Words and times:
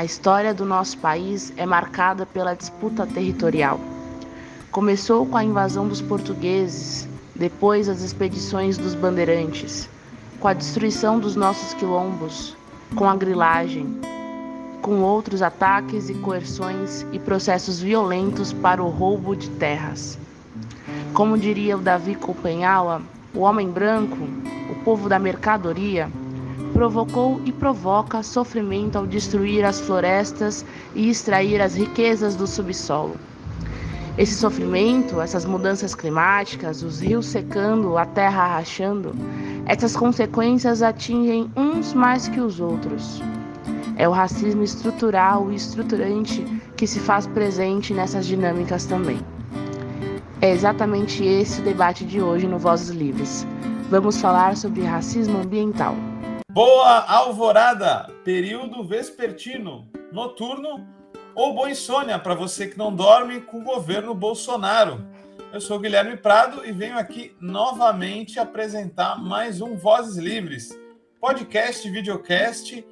A 0.00 0.04
história 0.06 0.54
do 0.54 0.64
nosso 0.64 0.96
país 0.96 1.52
é 1.58 1.66
marcada 1.66 2.24
pela 2.24 2.54
disputa 2.54 3.06
territorial. 3.06 3.78
Começou 4.70 5.26
com 5.26 5.36
a 5.36 5.44
invasão 5.44 5.86
dos 5.86 6.00
portugueses, 6.00 7.06
depois 7.36 7.86
as 7.86 8.00
expedições 8.00 8.78
dos 8.78 8.94
bandeirantes, 8.94 9.90
com 10.40 10.48
a 10.48 10.54
destruição 10.54 11.18
dos 11.18 11.36
nossos 11.36 11.74
quilombos, 11.74 12.56
com 12.96 13.10
a 13.10 13.14
grilagem, 13.14 13.94
com 14.80 15.02
outros 15.02 15.42
ataques 15.42 16.08
e 16.08 16.14
coerções 16.14 17.04
e 17.12 17.18
processos 17.18 17.78
violentos 17.78 18.54
para 18.54 18.82
o 18.82 18.88
roubo 18.88 19.36
de 19.36 19.50
terras. 19.50 20.18
Como 21.12 21.36
diria 21.36 21.76
o 21.76 21.82
Davi 21.82 22.14
Copenhaua, 22.14 23.02
o 23.34 23.40
homem 23.40 23.68
branco, 23.68 24.16
o 24.70 24.82
povo 24.82 25.10
da 25.10 25.18
mercadoria, 25.18 26.10
provocou 26.72 27.40
e 27.44 27.52
provoca 27.52 28.22
sofrimento 28.22 28.96
ao 28.96 29.06
destruir 29.06 29.64
as 29.64 29.80
florestas 29.80 30.64
e 30.94 31.10
extrair 31.10 31.60
as 31.60 31.74
riquezas 31.74 32.34
do 32.34 32.46
subsolo. 32.46 33.16
Esse 34.18 34.34
sofrimento, 34.34 35.20
essas 35.20 35.44
mudanças 35.44 35.94
climáticas, 35.94 36.82
os 36.82 37.00
rios 37.00 37.26
secando, 37.26 37.96
a 37.96 38.04
terra 38.04 38.56
rachando, 38.56 39.14
essas 39.66 39.96
consequências 39.96 40.82
atingem 40.82 41.50
uns 41.56 41.94
mais 41.94 42.28
que 42.28 42.40
os 42.40 42.60
outros. 42.60 43.22
É 43.96 44.08
o 44.08 44.12
racismo 44.12 44.62
estrutural 44.62 45.50
e 45.50 45.54
estruturante 45.54 46.44
que 46.76 46.86
se 46.86 46.98
faz 46.98 47.26
presente 47.26 47.94
nessas 47.94 48.26
dinâmicas 48.26 48.84
também. 48.84 49.18
É 50.42 50.50
exatamente 50.50 51.24
esse 51.24 51.60
o 51.60 51.64
debate 51.64 52.04
de 52.04 52.20
hoje 52.20 52.46
no 52.46 52.58
Vozes 52.58 52.88
Livres. 52.88 53.46
Vamos 53.90 54.20
falar 54.20 54.56
sobre 54.56 54.82
racismo 54.82 55.38
ambiental. 55.38 55.94
Boa 56.52 57.04
alvorada, 57.06 58.10
período 58.24 58.82
vespertino, 58.82 59.88
noturno 60.10 60.84
ou 61.32 61.54
boa 61.54 61.70
insônia 61.70 62.18
para 62.18 62.34
você 62.34 62.66
que 62.66 62.76
não 62.76 62.92
dorme 62.92 63.40
com 63.40 63.60
o 63.60 63.64
governo 63.64 64.12
Bolsonaro. 64.16 65.06
Eu 65.52 65.60
sou 65.60 65.78
Guilherme 65.78 66.16
Prado 66.16 66.66
e 66.66 66.72
venho 66.72 66.98
aqui 66.98 67.36
novamente 67.40 68.40
apresentar 68.40 69.16
mais 69.16 69.60
um 69.60 69.76
Vozes 69.76 70.16
Livres, 70.16 70.76
podcast 71.20 71.86
e 71.86 71.90
videocast 71.92 72.84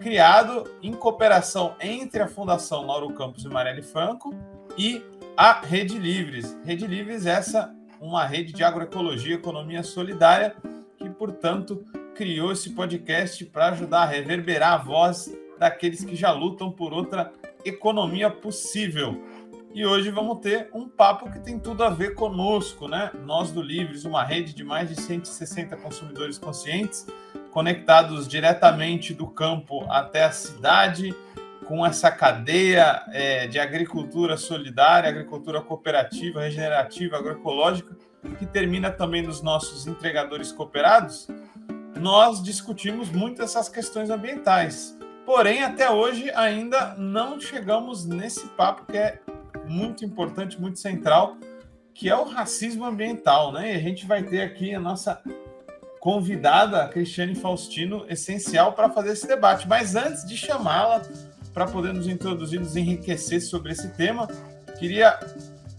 criado 0.00 0.68
em 0.82 0.92
cooperação 0.92 1.76
entre 1.80 2.20
a 2.20 2.26
Fundação 2.26 2.86
Lauro 2.86 3.14
Campos 3.14 3.44
e 3.44 3.48
Marielle 3.48 3.82
Franco 3.82 4.34
e 4.76 5.00
a 5.36 5.60
Rede 5.60 5.96
Livres. 5.96 6.58
Rede 6.64 6.88
Livres, 6.88 7.24
essa 7.24 7.72
uma 8.00 8.26
rede 8.26 8.52
de 8.52 8.64
agroecologia 8.64 9.36
economia 9.36 9.84
solidária 9.84 10.56
que, 10.98 11.08
portanto, 11.08 11.84
criou 12.16 12.50
esse 12.50 12.70
podcast 12.70 13.44
para 13.44 13.68
ajudar 13.68 14.02
a 14.02 14.06
reverberar 14.06 14.72
a 14.72 14.78
voz 14.78 15.30
daqueles 15.58 16.02
que 16.02 16.16
já 16.16 16.32
lutam 16.32 16.70
por 16.72 16.92
outra 16.92 17.30
economia 17.64 18.30
possível. 18.30 19.22
E 19.74 19.84
hoje 19.84 20.10
vamos 20.10 20.40
ter 20.40 20.70
um 20.72 20.88
papo 20.88 21.30
que 21.30 21.38
tem 21.38 21.58
tudo 21.58 21.84
a 21.84 21.90
ver 21.90 22.14
conosco, 22.14 22.88
né? 22.88 23.10
Nós 23.26 23.52
do 23.52 23.60
Livres, 23.60 24.06
uma 24.06 24.24
rede 24.24 24.54
de 24.54 24.64
mais 24.64 24.88
de 24.88 24.98
160 24.98 25.76
consumidores 25.76 26.38
conscientes, 26.38 27.06
conectados 27.50 28.26
diretamente 28.26 29.12
do 29.12 29.26
campo 29.26 29.84
até 29.90 30.24
a 30.24 30.32
cidade, 30.32 31.14
com 31.66 31.84
essa 31.84 32.10
cadeia 32.10 33.02
é, 33.12 33.46
de 33.46 33.58
agricultura 33.58 34.38
solidária, 34.38 35.10
agricultura 35.10 35.60
cooperativa, 35.60 36.40
regenerativa, 36.40 37.18
agroecológica, 37.18 37.94
que 38.38 38.46
termina 38.46 38.90
também 38.90 39.20
nos 39.20 39.42
nossos 39.42 39.86
entregadores 39.86 40.50
cooperados 40.50 41.28
nós 41.98 42.42
discutimos 42.42 43.10
muito 43.10 43.42
essas 43.42 43.68
questões 43.68 44.10
ambientais. 44.10 44.96
Porém, 45.24 45.62
até 45.62 45.90
hoje 45.90 46.30
ainda 46.30 46.94
não 46.96 47.40
chegamos 47.40 48.04
nesse 48.04 48.46
papo 48.48 48.84
que 48.90 48.96
é 48.96 49.18
muito 49.66 50.04
importante, 50.04 50.60
muito 50.60 50.78
central, 50.78 51.36
que 51.92 52.08
é 52.08 52.16
o 52.16 52.24
racismo 52.24 52.84
ambiental, 52.84 53.52
né? 53.52 53.72
E 53.72 53.76
a 53.76 53.80
gente 53.80 54.06
vai 54.06 54.22
ter 54.22 54.42
aqui 54.42 54.74
a 54.74 54.78
nossa 54.78 55.20
convidada, 55.98 56.84
a 56.84 56.88
Cristiane 56.88 57.34
Faustino, 57.34 58.06
essencial 58.08 58.74
para 58.74 58.88
fazer 58.90 59.12
esse 59.12 59.26
debate. 59.26 59.66
Mas 59.66 59.96
antes 59.96 60.24
de 60.24 60.36
chamá-la 60.36 61.02
para 61.52 61.66
poder 61.66 61.92
nos 61.92 62.06
introduzir, 62.06 62.60
nos 62.60 62.76
enriquecer 62.76 63.40
sobre 63.40 63.72
esse 63.72 63.88
tema, 63.94 64.28
queria 64.78 65.18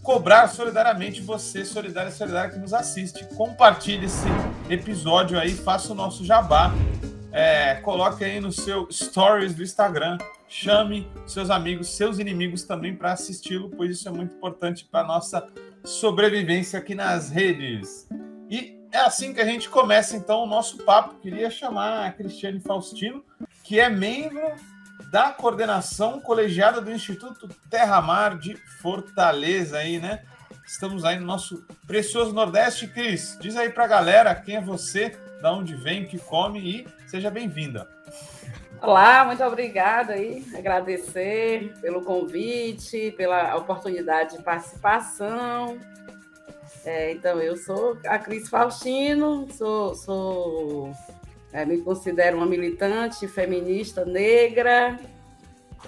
cobrar 0.08 0.48
solidariamente 0.48 1.20
você, 1.20 1.66
solidária 1.66 2.10
solidária 2.10 2.50
que 2.50 2.58
nos 2.58 2.72
assiste. 2.72 3.26
Compartilhe 3.36 4.06
esse 4.06 4.26
episódio 4.70 5.38
aí, 5.38 5.50
faça 5.50 5.92
o 5.92 5.94
nosso 5.94 6.24
jabá. 6.24 6.72
É, 7.30 7.74
coloque 7.74 8.24
aí 8.24 8.40
no 8.40 8.50
seu 8.50 8.90
stories 8.90 9.54
do 9.54 9.62
Instagram, 9.62 10.16
chame 10.48 11.06
seus 11.26 11.50
amigos, 11.50 11.94
seus 11.94 12.18
inimigos 12.18 12.62
também 12.62 12.96
para 12.96 13.12
assisti-lo, 13.12 13.68
pois 13.68 13.90
isso 13.90 14.08
é 14.08 14.10
muito 14.10 14.34
importante 14.34 14.88
para 14.90 15.06
nossa 15.06 15.46
sobrevivência 15.84 16.78
aqui 16.78 16.94
nas 16.94 17.28
redes. 17.28 18.08
E 18.48 18.80
é 18.90 19.00
assim 19.00 19.34
que 19.34 19.42
a 19.42 19.44
gente 19.44 19.68
começa 19.68 20.16
então 20.16 20.42
o 20.42 20.46
nosso 20.46 20.78
papo. 20.84 21.16
Queria 21.16 21.50
chamar 21.50 22.06
a 22.06 22.12
Cristiane 22.12 22.60
Faustino, 22.60 23.22
que 23.62 23.78
é 23.78 23.90
membro 23.90 24.40
da 25.10 25.30
coordenação 25.30 26.20
colegiada 26.20 26.80
do 26.80 26.92
Instituto 26.92 27.48
Terra 27.70 28.00
Mar 28.00 28.38
de 28.38 28.56
Fortaleza 28.80 29.78
aí, 29.78 29.98
né? 29.98 30.22
Estamos 30.66 31.04
aí 31.04 31.18
no 31.18 31.24
nosso 31.24 31.64
precioso 31.86 32.34
Nordeste. 32.34 32.86
Cris, 32.88 33.38
diz 33.40 33.56
aí 33.56 33.70
pra 33.70 33.86
galera 33.86 34.34
quem 34.34 34.56
é 34.56 34.60
você, 34.60 35.16
da 35.40 35.52
onde 35.52 35.74
vem, 35.74 36.06
que 36.06 36.18
come 36.18 36.58
e 36.60 37.08
seja 37.08 37.30
bem-vinda. 37.30 37.88
Olá, 38.82 39.24
muito 39.24 39.42
obrigada 39.42 40.12
aí, 40.12 40.46
agradecer 40.54 41.74
pelo 41.80 42.02
convite, 42.02 43.12
pela 43.16 43.56
oportunidade 43.56 44.36
de 44.36 44.42
participação. 44.42 45.78
É, 46.84 47.12
então, 47.12 47.40
eu 47.40 47.56
sou 47.56 47.98
a 48.06 48.18
Cris 48.18 48.48
Faustino, 48.48 49.48
sou, 49.52 49.94
sou 49.94 50.92
é, 51.52 51.64
me 51.64 51.78
considero 51.78 52.36
uma 52.36 52.46
militante 52.46 53.26
feminista 53.26 54.04
negra, 54.04 54.98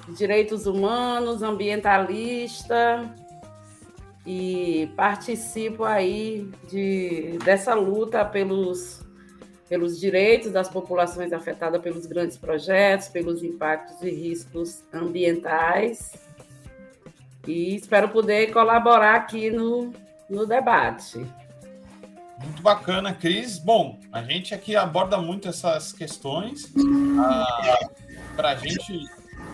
de 0.06 0.14
direitos 0.14 0.66
humanos, 0.66 1.42
ambientalista 1.42 3.14
e 4.26 4.90
participo 4.96 5.84
aí 5.84 6.50
de, 6.68 7.38
dessa 7.44 7.74
luta 7.74 8.24
pelos, 8.24 9.02
pelos 9.68 9.98
direitos 9.98 10.52
das 10.52 10.68
populações 10.68 11.32
afetadas 11.32 11.80
pelos 11.82 12.06
grandes 12.06 12.36
projetos, 12.36 13.08
pelos 13.08 13.42
impactos 13.42 14.02
e 14.02 14.10
riscos 14.10 14.82
ambientais. 14.92 16.12
E 17.46 17.74
espero 17.74 18.08
poder 18.10 18.52
colaborar 18.52 19.16
aqui 19.16 19.50
no, 19.50 19.92
no 20.28 20.46
debate. 20.46 21.26
Muito 22.42 22.62
bacana, 22.62 23.12
Cris. 23.12 23.58
Bom, 23.58 23.98
a 24.10 24.22
gente 24.22 24.54
aqui 24.54 24.74
aborda 24.74 25.18
muito 25.18 25.48
essas 25.48 25.92
questões. 25.92 26.72
Ah, 27.18 27.78
Para 28.34 28.50
a 28.50 28.54
gente 28.56 29.04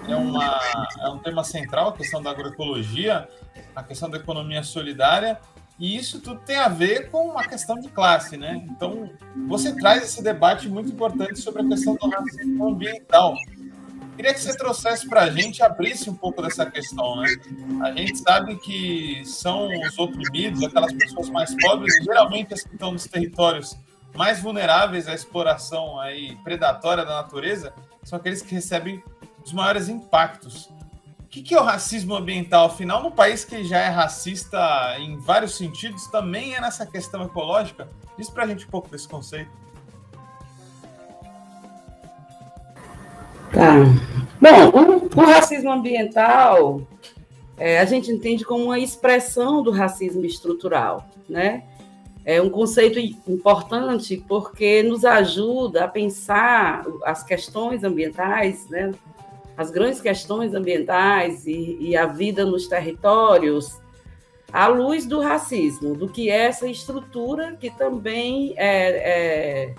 é, 0.09 0.15
uma, 0.15 0.61
é 1.01 1.09
um 1.09 1.19
tema 1.19 1.43
central, 1.43 1.89
a 1.89 1.93
questão 1.93 2.23
da 2.23 2.31
agroecologia, 2.31 3.29
a 3.75 3.83
questão 3.83 4.09
da 4.09 4.19
economia 4.19 4.63
solidária, 4.63 5.39
e 5.79 5.97
isso 5.97 6.21
tudo 6.21 6.41
tem 6.41 6.57
a 6.57 6.69
ver 6.69 7.11
com 7.11 7.29
uma 7.29 7.47
questão 7.47 7.79
de 7.79 7.89
classe, 7.89 8.37
né? 8.37 8.65
Então, 8.71 9.11
você 9.47 9.75
traz 9.75 10.05
esse 10.05 10.23
debate 10.23 10.69
muito 10.69 10.91
importante 10.91 11.39
sobre 11.41 11.63
a 11.63 11.69
questão 11.69 11.97
do 11.97 12.09
racismo 12.09 12.69
ambiental. 12.69 13.35
Queria 14.17 14.33
que 14.33 14.41
você 14.41 14.57
trouxesse 14.57 15.07
para 15.07 15.25
a 15.25 15.31
gente, 15.31 15.63
abrisse 15.63 16.09
um 16.09 16.15
pouco 16.15 16.41
dessa 16.41 16.65
questão, 16.71 17.17
né? 17.17 17.29
A 17.85 17.93
gente 17.93 18.19
sabe 18.19 18.57
que 18.57 19.23
são 19.27 19.69
os 19.69 19.99
oprimidos, 19.99 20.63
aquelas 20.63 20.93
pessoas 20.95 21.29
mais 21.29 21.55
pobres, 21.61 21.95
geralmente 22.03 22.55
as 22.55 22.63
que 22.63 22.73
estão 22.73 22.93
nos 22.93 23.05
territórios 23.05 23.77
mais 24.15 24.41
vulneráveis 24.41 25.07
à 25.07 25.15
exploração 25.15 26.01
aí 26.01 26.35
predatória 26.37 27.05
da 27.05 27.17
natureza, 27.17 27.75
são 28.03 28.19
aqueles 28.19 28.41
que 28.41 28.55
recebem 28.55 29.03
os 29.45 29.53
maiores 29.53 29.89
impactos. 29.89 30.71
O 31.21 31.29
que 31.29 31.55
é 31.55 31.61
o 31.61 31.65
racismo 31.65 32.15
ambiental? 32.15 32.67
Afinal, 32.67 33.03
num 33.03 33.11
país 33.11 33.45
que 33.45 33.63
já 33.63 33.81
é 33.81 33.89
racista 33.89 34.97
em 34.99 35.19
vários 35.19 35.55
sentidos, 35.55 36.07
também 36.07 36.55
é 36.55 36.61
nessa 36.61 36.87
questão 36.87 37.23
ecológica? 37.25 37.87
Diz 38.17 38.31
para 38.31 38.45
a 38.45 38.47
gente 38.47 38.65
um 38.65 38.71
pouco 38.71 38.89
desse 38.89 39.07
conceito. 39.07 39.51
Tá. 43.53 43.75
Bom, 44.41 45.09
o, 45.15 45.21
o 45.21 45.25
racismo 45.25 45.71
ambiental 45.71 46.83
é, 47.57 47.79
a 47.81 47.85
gente 47.85 48.11
entende 48.11 48.45
como 48.45 48.65
uma 48.65 48.79
expressão 48.79 49.63
do 49.63 49.71
racismo 49.71 50.25
estrutural, 50.25 51.07
né? 51.29 51.63
É 52.25 52.43
um 52.43 52.51
conceito 52.51 52.99
importante 52.99 54.23
porque 54.29 54.83
nos 54.83 55.05
ajuda 55.05 55.85
a 55.85 55.89
pensar 55.89 56.85
as 57.05 57.23
questões 57.23 57.85
ambientais, 57.85 58.69
né? 58.69 58.93
as 59.57 59.71
grandes 59.71 60.01
questões 60.01 60.53
ambientais 60.53 61.47
e, 61.47 61.79
e 61.81 61.97
a 61.97 62.07
vida 62.07 62.45
nos 62.45 62.67
territórios 62.67 63.81
à 64.53 64.67
luz 64.67 65.07
do 65.07 65.21
racismo, 65.21 65.95
do 65.95 66.09
que 66.09 66.31
é 66.31 66.47
essa 66.47 66.69
estrutura 66.69 67.57
que 67.59 67.71
também 67.71 68.55
é, 68.57 69.69
é 69.69 69.75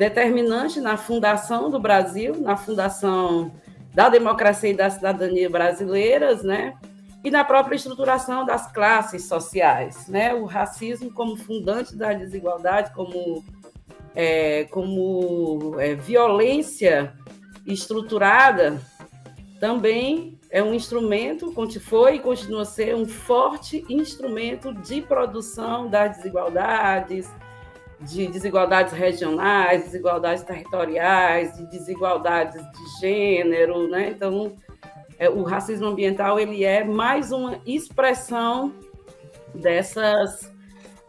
determinante 0.00 0.80
na 0.80 0.96
fundação 0.96 1.68
do 1.68 1.78
Brasil, 1.78 2.40
na 2.40 2.56
fundação 2.56 3.52
da 3.92 4.08
democracia 4.08 4.70
e 4.70 4.74
da 4.74 4.88
cidadania 4.88 5.50
brasileiras, 5.50 6.42
né? 6.42 6.74
E 7.22 7.30
na 7.30 7.44
própria 7.44 7.76
estruturação 7.76 8.46
das 8.46 8.72
classes 8.72 9.28
sociais, 9.28 10.08
né? 10.08 10.32
O 10.32 10.46
racismo 10.46 11.12
como 11.12 11.36
fundante 11.36 11.94
da 11.94 12.14
desigualdade, 12.14 12.94
como 12.94 13.44
é, 14.14 14.64
como 14.70 15.78
é, 15.78 15.94
violência 15.96 17.12
estruturada, 17.66 18.80
também 19.60 20.38
é 20.50 20.62
um 20.62 20.72
instrumento, 20.72 21.52
foi 21.78 22.14
e 22.14 22.20
continua 22.20 22.62
a 22.62 22.64
ser 22.64 22.94
um 22.94 23.06
forte 23.06 23.84
instrumento 23.86 24.72
de 24.72 25.02
produção 25.02 25.90
das 25.90 26.16
desigualdades, 26.16 27.28
de 28.00 28.26
desigualdades 28.26 28.92
regionais, 28.92 29.84
desigualdades 29.84 30.42
territoriais, 30.42 31.56
de 31.56 31.66
desigualdades 31.66 32.62
de 32.62 33.00
gênero, 33.00 33.88
né? 33.88 34.10
Então, 34.10 34.56
é, 35.18 35.28
o 35.28 35.42
racismo 35.42 35.86
ambiental 35.86 36.38
ele 36.38 36.64
é 36.64 36.82
mais 36.82 37.30
uma 37.30 37.60
expressão 37.66 38.74
dessas 39.54 40.50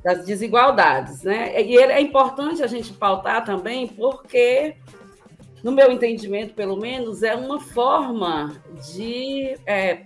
das 0.04 0.26
desigualdades, 0.26 1.22
né? 1.22 1.62
E 1.62 1.76
ele, 1.76 1.94
é 1.94 2.02
importante 2.02 2.64
a 2.64 2.68
gente 2.68 2.92
pautar 2.92 3.46
também 3.46 3.88
porque 3.88 4.76
no 5.64 5.72
meu 5.72 5.92
entendimento, 5.92 6.56
pelo 6.56 6.76
menos, 6.76 7.22
é 7.22 7.36
uma 7.36 7.60
forma 7.60 8.60
de 8.92 9.56
é, 9.66 10.06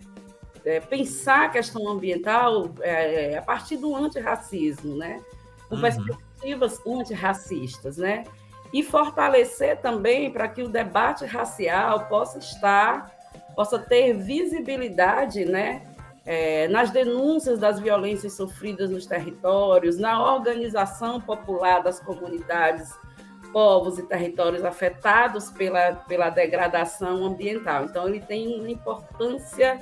é, 0.65 0.79
pensar 0.81 1.45
a 1.45 1.49
questão 1.49 1.87
ambiental 1.87 2.73
é, 2.81 3.37
a 3.37 3.41
partir 3.41 3.77
do 3.77 3.95
antirracismo, 3.95 4.95
né? 4.95 5.21
Com 5.69 5.75
uhum. 5.75 5.81
Perspectivas 6.45 6.81
antirracistas, 6.85 7.97
né? 7.97 8.23
E 8.71 8.83
fortalecer 8.83 9.77
também 9.81 10.31
para 10.31 10.47
que 10.47 10.61
o 10.61 10.69
debate 10.69 11.25
racial 11.25 12.07
possa 12.07 12.39
estar, 12.39 13.11
possa 13.55 13.79
ter 13.79 14.13
visibilidade, 14.13 15.45
né? 15.45 15.81
É, 16.25 16.67
nas 16.69 16.89
denúncias 16.89 17.59
das 17.59 17.79
violências 17.79 18.33
sofridas 18.33 18.89
nos 18.89 19.05
territórios, 19.05 19.99
na 19.99 20.33
organização 20.33 21.21
popular 21.21 21.83
das 21.83 21.99
comunidades 21.99 22.91
povos 23.53 23.99
e 23.99 24.03
territórios 24.03 24.65
afetados 24.65 25.51
pela, 25.51 25.93
pela 25.93 26.29
degradação 26.29 27.23
ambiental. 27.23 27.85
Então, 27.85 28.07
ele 28.07 28.19
tem 28.19 28.59
uma 28.59 28.69
importância 28.69 29.79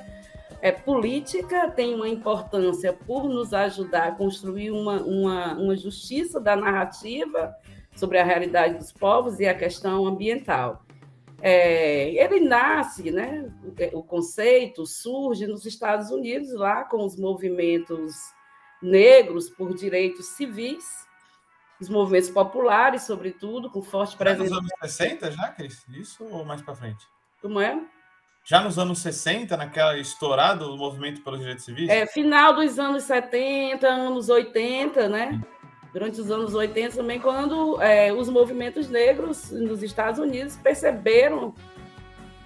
é, 0.64 0.72
política, 0.72 1.70
tem 1.72 1.94
uma 1.94 2.08
importância 2.08 2.94
por 2.94 3.26
nos 3.26 3.54
ajudar 3.54 4.08
a 4.08 4.12
construir 4.14 4.72
uma, 4.72 5.02
uma, 5.02 5.54
uma 5.56 5.76
justiça 5.76 6.40
da 6.40 6.56
narrativa 6.56 7.54
sobre 7.94 8.18
a 8.18 8.24
realidade 8.24 8.78
dos 8.78 8.90
povos 8.90 9.42
e 9.42 9.46
a 9.46 9.54
questão 9.54 10.08
ambiental. 10.08 10.86
É, 11.42 12.12
ele 12.12 12.40
nasce, 12.40 13.12
né, 13.12 13.52
o, 13.92 14.02
conceito 14.02 14.86
surge 14.86 15.46
nos 15.48 15.66
Estados 15.66 16.12
Unidos, 16.12 16.54
lá 16.54 16.86
com 16.86 17.06
os 17.06 17.18
movimentos 17.18 18.16
negros 18.82 19.50
por 19.50 19.76
direitos 19.76 20.28
civis, 20.28 20.86
os 21.78 21.90
movimentos 21.90 22.30
populares, 22.30 23.04
sobretudo, 23.04 23.70
com 23.70 23.82
forte 23.82 24.16
presença. 24.16 24.48
Já 24.48 24.56
nos 24.56 24.60
anos 24.60 24.72
60, 24.80 25.30
já, 25.32 25.50
Cris? 25.50 25.86
Isso 25.90 26.24
ou 26.24 26.46
mais 26.46 26.62
para 26.62 26.74
frente? 26.74 27.06
Como 27.42 27.60
é? 27.60 27.86
Já 28.46 28.62
nos 28.62 28.78
anos 28.78 29.00
60, 29.00 29.56
naquela 29.56 29.98
estourada 29.98 30.66
do 30.66 30.76
movimento 30.76 31.22
pelos 31.22 31.40
direitos 31.40 31.64
civis? 31.64 31.90
É, 31.90 32.06
final 32.06 32.54
dos 32.54 32.78
anos 32.78 33.04
70, 33.04 33.88
anos 33.88 34.28
80, 34.28 35.08
né? 35.08 35.42
Durante 35.94 36.20
os 36.20 36.30
anos 36.30 36.54
80 36.54 36.98
também, 36.98 37.20
quando 37.22 37.82
é, 37.82 38.12
os 38.12 38.28
movimentos 38.28 38.90
negros 38.90 39.52
nos 39.52 39.82
Estados 39.82 40.20
Unidos 40.20 40.58
perceberam 40.58 41.54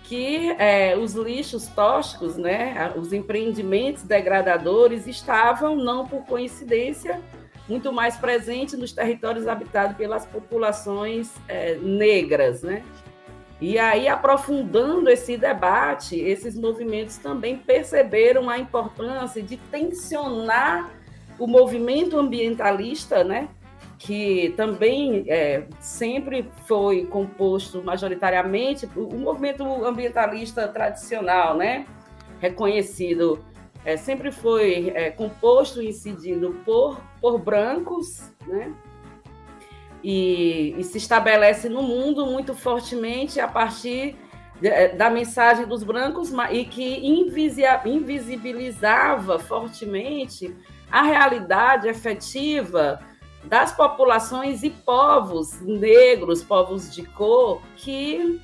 que 0.03 0.51
é, 0.59 0.95
os 0.95 1.15
lixos 1.15 1.67
tóxicos, 1.67 2.37
né, 2.37 2.93
os 2.95 3.11
empreendimentos 3.11 4.03
degradadores 4.03 5.05
estavam, 5.05 5.75
não 5.75 6.07
por 6.07 6.23
coincidência, 6.25 7.21
muito 7.67 7.91
mais 7.91 8.15
presente 8.15 8.77
nos 8.77 8.93
territórios 8.93 9.47
habitados 9.47 9.97
pelas 9.97 10.25
populações 10.25 11.33
é, 11.47 11.75
negras, 11.75 12.61
né? 12.61 12.83
E 13.59 13.79
aí, 13.79 14.07
aprofundando 14.07 15.09
esse 15.09 15.35
debate, 15.35 16.19
esses 16.19 16.55
movimentos 16.55 17.17
também 17.17 17.57
perceberam 17.57 18.49
a 18.49 18.59
importância 18.59 19.41
de 19.41 19.57
tensionar 19.57 20.91
o 21.39 21.47
movimento 21.47 22.17
ambientalista, 22.19 23.23
né? 23.23 23.49
que 23.97 24.53
também 24.55 25.25
é, 25.27 25.63
sempre 25.79 26.47
foi 26.67 27.05
composto 27.05 27.81
majoritariamente, 27.83 28.87
o 28.95 29.15
movimento 29.15 29.63
ambientalista 29.83 30.67
tradicional, 30.67 31.57
né? 31.57 31.87
reconhecido 32.39 33.43
é, 33.83 33.95
sempre 33.95 34.31
foi 34.31 34.91
é, 34.93 35.09
composto 35.09 35.81
e 35.81 35.89
incidido 35.89 36.55
por, 36.65 36.99
por 37.21 37.39
brancos, 37.39 38.31
né? 38.45 38.73
E, 40.09 40.73
e, 40.77 40.85
se 40.85 40.97
estabelece 40.97 41.67
no 41.67 41.83
mundo 41.83 42.25
muito 42.25 42.55
fortemente 42.55 43.41
a 43.41 43.47
partir 43.47 44.15
é, 44.63 44.95
da 44.95 45.09
mensagem 45.09 45.67
dos 45.67 45.83
brancos 45.83 46.31
e 46.49 46.63
que 46.63 47.05
invisibilizava 47.05 49.37
fortemente 49.37 50.55
a 50.89 51.01
realidade 51.01 51.89
efetiva 51.89 53.01
das 53.43 53.73
populações 53.73 54.63
e 54.63 54.69
povos 54.69 55.59
negros, 55.59 56.41
povos 56.41 56.95
de 56.95 57.03
cor, 57.03 57.61
que 57.75 58.39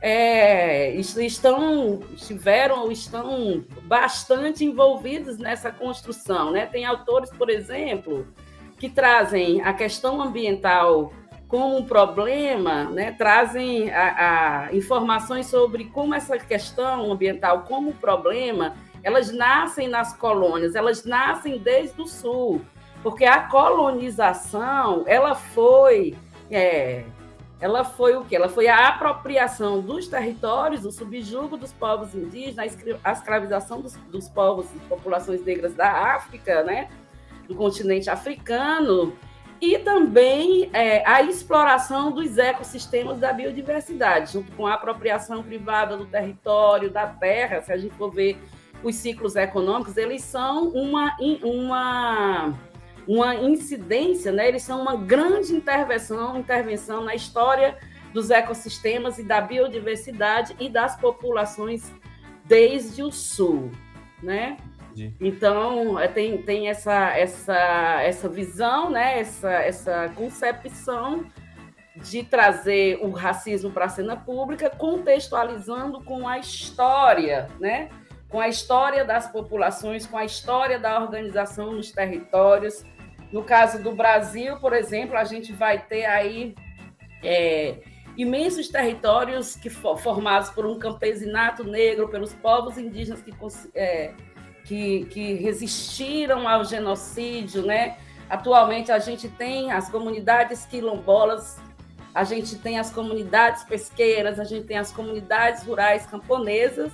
é, 0.00 0.94
estão, 0.94 2.00
estiveram 2.14 2.82
ou 2.82 2.92
estão 2.92 3.64
bastante 3.82 4.64
envolvidos 4.64 5.36
nessa 5.36 5.72
construção. 5.72 6.52
Né? 6.52 6.64
Tem 6.64 6.84
autores, 6.84 7.30
por 7.30 7.50
exemplo, 7.50 8.24
que 8.78 8.88
trazem 8.88 9.62
a 9.62 9.72
questão 9.72 10.20
ambiental 10.20 11.12
como 11.48 11.78
um 11.78 11.84
problema, 11.84 12.84
né? 12.84 13.12
trazem 13.12 13.90
a, 13.90 14.66
a 14.66 14.74
informações 14.74 15.46
sobre 15.46 15.84
como 15.86 16.14
essa 16.14 16.38
questão 16.38 17.10
ambiental 17.12 17.62
como 17.62 17.92
problema, 17.94 18.74
elas 19.02 19.32
nascem 19.32 19.88
nas 19.88 20.16
colônias, 20.16 20.74
elas 20.74 21.04
nascem 21.04 21.58
desde 21.58 22.00
o 22.02 22.06
sul, 22.06 22.60
porque 23.02 23.24
a 23.24 23.42
colonização 23.42 25.04
ela 25.06 25.34
foi 25.34 26.16
é, 26.50 27.04
ela 27.60 27.84
foi 27.84 28.16
o 28.16 28.24
que? 28.24 28.36
Ela 28.36 28.48
foi 28.48 28.68
a 28.68 28.88
apropriação 28.88 29.80
dos 29.80 30.08
territórios, 30.08 30.84
o 30.84 30.92
subjugo 30.92 31.56
dos 31.56 31.72
povos 31.72 32.14
indígenas, 32.14 32.76
a 33.02 33.12
escravização 33.12 33.80
dos, 33.80 33.94
dos 34.10 34.28
povos 34.28 34.66
e 34.74 34.78
populações 34.80 35.42
negras 35.42 35.74
da 35.74 36.14
África, 36.14 36.62
né? 36.64 36.88
Do 37.46 37.54
continente 37.54 38.10
africano, 38.10 39.16
e 39.60 39.78
também 39.78 40.68
é, 40.72 41.06
a 41.08 41.22
exploração 41.22 42.10
dos 42.10 42.36
ecossistemas 42.36 43.18
da 43.18 43.32
biodiversidade, 43.32 44.32
junto 44.32 44.52
com 44.52 44.66
a 44.66 44.74
apropriação 44.74 45.42
privada 45.42 45.96
do 45.96 46.06
território, 46.06 46.90
da 46.90 47.06
terra, 47.06 47.62
se 47.62 47.72
a 47.72 47.76
gente 47.76 47.94
for 47.94 48.10
ver 48.10 48.38
os 48.82 48.94
ciclos 48.96 49.34
econômicos, 49.34 49.96
eles 49.96 50.22
são 50.22 50.68
uma, 50.68 51.16
uma 51.42 52.54
uma 53.06 53.36
incidência, 53.36 54.32
né? 54.32 54.48
eles 54.48 54.62
são 54.62 54.82
uma 54.82 54.96
grande 54.96 55.54
intervenção, 55.54 56.36
intervenção 56.36 57.04
na 57.04 57.14
história 57.14 57.78
dos 58.12 58.30
ecossistemas 58.30 59.18
e 59.18 59.22
da 59.22 59.40
biodiversidade 59.40 60.56
e 60.58 60.68
das 60.68 60.96
populações 60.96 61.92
desde 62.44 63.02
o 63.02 63.12
sul, 63.12 63.70
né? 64.22 64.56
Então 65.20 65.98
é, 65.98 66.08
tem, 66.08 66.42
tem 66.42 66.68
essa, 66.68 67.16
essa, 67.16 68.02
essa 68.02 68.28
visão, 68.28 68.90
né? 68.90 69.20
essa, 69.20 69.52
essa 69.52 70.08
concepção 70.14 71.24
de 71.96 72.22
trazer 72.22 72.98
o 73.02 73.10
racismo 73.10 73.70
para 73.70 73.86
a 73.86 73.88
cena 73.88 74.16
pública, 74.16 74.68
contextualizando 74.68 76.02
com 76.04 76.28
a 76.28 76.38
história, 76.38 77.48
né? 77.58 77.88
com 78.28 78.40
a 78.40 78.48
história 78.48 79.04
das 79.04 79.30
populações, 79.30 80.06
com 80.06 80.18
a 80.18 80.24
história 80.24 80.78
da 80.78 81.00
organização 81.00 81.72
nos 81.72 81.90
territórios, 81.90 82.84
no 83.32 83.42
caso 83.42 83.82
do 83.82 83.92
Brasil, 83.92 84.56
por 84.58 84.72
exemplo, 84.72 85.16
a 85.16 85.24
gente 85.24 85.52
vai 85.52 85.78
ter 85.78 86.04
aí 86.04 86.54
é, 87.22 87.78
imensos 88.16 88.68
territórios 88.68 89.56
que 89.56 89.68
formados 89.68 90.50
por 90.50 90.64
um 90.64 90.78
campesinato 90.78 91.64
negro, 91.64 92.08
pelos 92.08 92.32
povos 92.32 92.78
indígenas 92.78 93.20
que, 93.22 93.32
é, 93.74 94.14
que, 94.66 95.06
que 95.06 95.34
resistiram 95.34 96.46
ao 96.48 96.64
genocídio, 96.64 97.62
né? 97.64 97.96
Atualmente 98.28 98.90
a 98.90 98.98
gente 98.98 99.28
tem 99.28 99.70
as 99.70 99.88
comunidades 99.88 100.66
quilombolas, 100.66 101.58
a 102.12 102.24
gente 102.24 102.56
tem 102.56 102.78
as 102.78 102.90
comunidades 102.90 103.62
pesqueiras, 103.62 104.40
a 104.40 104.44
gente 104.44 104.66
tem 104.66 104.78
as 104.78 104.90
comunidades 104.90 105.62
rurais 105.62 106.06
camponesas, 106.06 106.92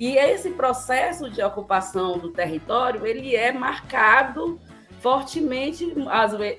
e 0.00 0.16
esse 0.16 0.50
processo 0.50 1.30
de 1.30 1.42
ocupação 1.42 2.18
do 2.18 2.30
território 2.30 3.06
ele 3.06 3.36
é 3.36 3.52
marcado 3.52 4.58
fortemente 5.00 5.94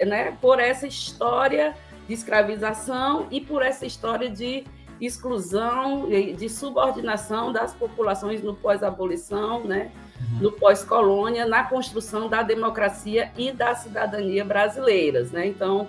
né, 0.06 0.38
por 0.40 0.60
essa 0.60 0.88
história 0.88 1.76
de 2.08 2.14
escravização 2.14 3.28
e 3.30 3.42
por 3.42 3.62
essa 3.62 3.86
história 3.86 4.30
de 4.30 4.64
exclusão, 5.02 6.08
de 6.10 6.48
subordinação 6.48 7.52
das 7.52 7.74
populações 7.74 8.42
no 8.42 8.54
pós-abolição, 8.54 9.64
né? 9.64 9.92
No 10.40 10.52
pós-colônia, 10.52 11.46
na 11.46 11.64
construção 11.64 12.30
da 12.30 12.44
democracia 12.44 13.32
e 13.38 13.52
da 13.52 13.76
cidadania 13.76 14.44
brasileiras. 14.44 15.32
Né? 15.32 15.48
Então, 15.48 15.88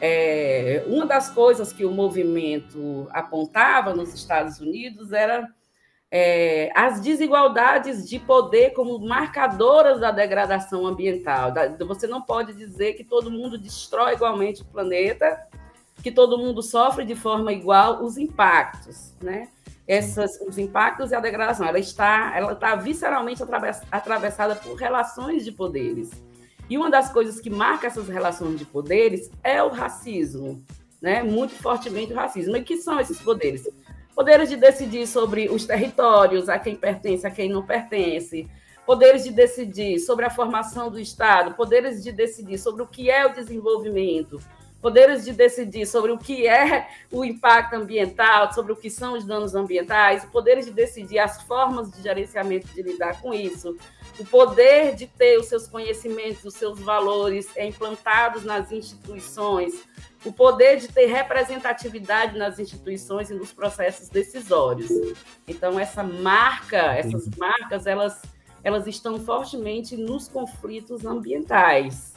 é, 0.00 0.82
uma 0.86 1.06
das 1.06 1.30
coisas 1.30 1.72
que 1.72 1.84
o 1.84 1.90
movimento 1.90 3.08
apontava 3.10 3.94
nos 3.94 4.12
Estados 4.12 4.60
Unidos 4.60 5.12
era 5.12 5.48
é, 6.10 6.70
as 6.74 7.00
desigualdades 7.00 8.06
de 8.06 8.18
poder 8.18 8.74
como 8.74 8.98
marcadoras 8.98 10.00
da 10.00 10.10
degradação 10.10 10.86
ambiental. 10.86 11.52
Você 11.86 12.06
não 12.06 12.20
pode 12.20 12.52
dizer 12.52 12.92
que 12.94 13.02
todo 13.02 13.30
mundo 13.30 13.56
destrói 13.56 14.12
igualmente 14.12 14.60
o 14.60 14.66
planeta, 14.66 15.40
que 16.02 16.10
todo 16.10 16.38
mundo 16.38 16.62
sofre 16.62 17.04
de 17.04 17.14
forma 17.14 17.52
igual 17.52 18.02
os 18.02 18.16
impactos, 18.16 19.14
né? 19.22 19.48
essas, 19.86 20.40
os 20.40 20.58
impactos 20.58 21.10
e 21.10 21.14
a 21.14 21.20
degradação. 21.20 21.66
Ela 21.66 21.78
está, 21.78 22.32
ela 22.36 22.52
está 22.52 22.74
visceralmente 22.76 23.42
atravessada 23.90 24.54
por 24.56 24.74
relações 24.74 25.44
de 25.44 25.52
poderes. 25.52 26.10
E 26.68 26.78
uma 26.78 26.90
das 26.90 27.12
coisas 27.12 27.40
que 27.40 27.50
marca 27.50 27.86
essas 27.86 28.08
relações 28.08 28.58
de 28.58 28.64
poderes 28.64 29.30
é 29.42 29.62
o 29.62 29.68
racismo, 29.68 30.64
né? 31.00 31.22
Muito 31.22 31.54
fortemente 31.54 32.12
o 32.12 32.16
racismo. 32.16 32.56
E 32.56 32.62
que 32.62 32.76
são 32.78 32.98
esses 33.00 33.20
poderes? 33.20 33.68
Poderes 34.14 34.48
de 34.48 34.56
decidir 34.56 35.06
sobre 35.06 35.48
os 35.48 35.66
territórios, 35.66 36.48
a 36.48 36.58
quem 36.58 36.76
pertence, 36.76 37.26
a 37.26 37.30
quem 37.30 37.48
não 37.48 37.64
pertence. 37.64 38.48
Poderes 38.86 39.24
de 39.24 39.30
decidir 39.30 39.98
sobre 39.98 40.24
a 40.24 40.30
formação 40.30 40.90
do 40.90 40.98
Estado, 40.98 41.54
poderes 41.54 42.02
de 42.02 42.10
decidir 42.10 42.58
sobre 42.58 42.82
o 42.82 42.86
que 42.86 43.10
é 43.10 43.24
o 43.26 43.32
desenvolvimento, 43.32 44.40
poderes 44.82 45.24
de 45.24 45.32
decidir 45.32 45.86
sobre 45.86 46.10
o 46.10 46.18
que 46.18 46.46
é 46.46 46.88
o 47.10 47.24
impacto 47.24 47.74
ambiental, 47.74 48.52
sobre 48.52 48.72
o 48.72 48.76
que 48.76 48.90
são 48.90 49.16
os 49.16 49.24
danos 49.24 49.54
ambientais, 49.54 50.24
poderes 50.24 50.66
de 50.66 50.72
decidir 50.72 51.20
as 51.20 51.40
formas 51.42 51.90
de 51.92 52.02
gerenciamento 52.02 52.66
de 52.66 52.82
lidar 52.82 53.22
com 53.22 53.32
isso, 53.32 53.76
o 54.18 54.24
poder 54.26 54.96
de 54.96 55.06
ter 55.06 55.38
os 55.38 55.46
seus 55.46 55.68
conhecimentos, 55.68 56.44
os 56.44 56.54
seus 56.54 56.80
valores 56.80 57.56
implantados 57.56 58.42
nas 58.44 58.72
instituições, 58.72 59.84
o 60.24 60.32
poder 60.32 60.78
de 60.78 60.88
ter 60.88 61.06
representatividade 61.06 62.36
nas 62.36 62.58
instituições 62.58 63.30
e 63.30 63.34
nos 63.34 63.52
processos 63.52 64.08
decisórios. 64.08 64.90
Então 65.46 65.78
essa 65.78 66.02
marca, 66.02 66.94
essas 66.96 67.28
marcas, 67.38 67.86
elas 67.86 68.20
elas 68.64 68.86
estão 68.86 69.18
fortemente 69.18 69.96
nos 69.96 70.28
conflitos 70.28 71.04
ambientais 71.04 72.11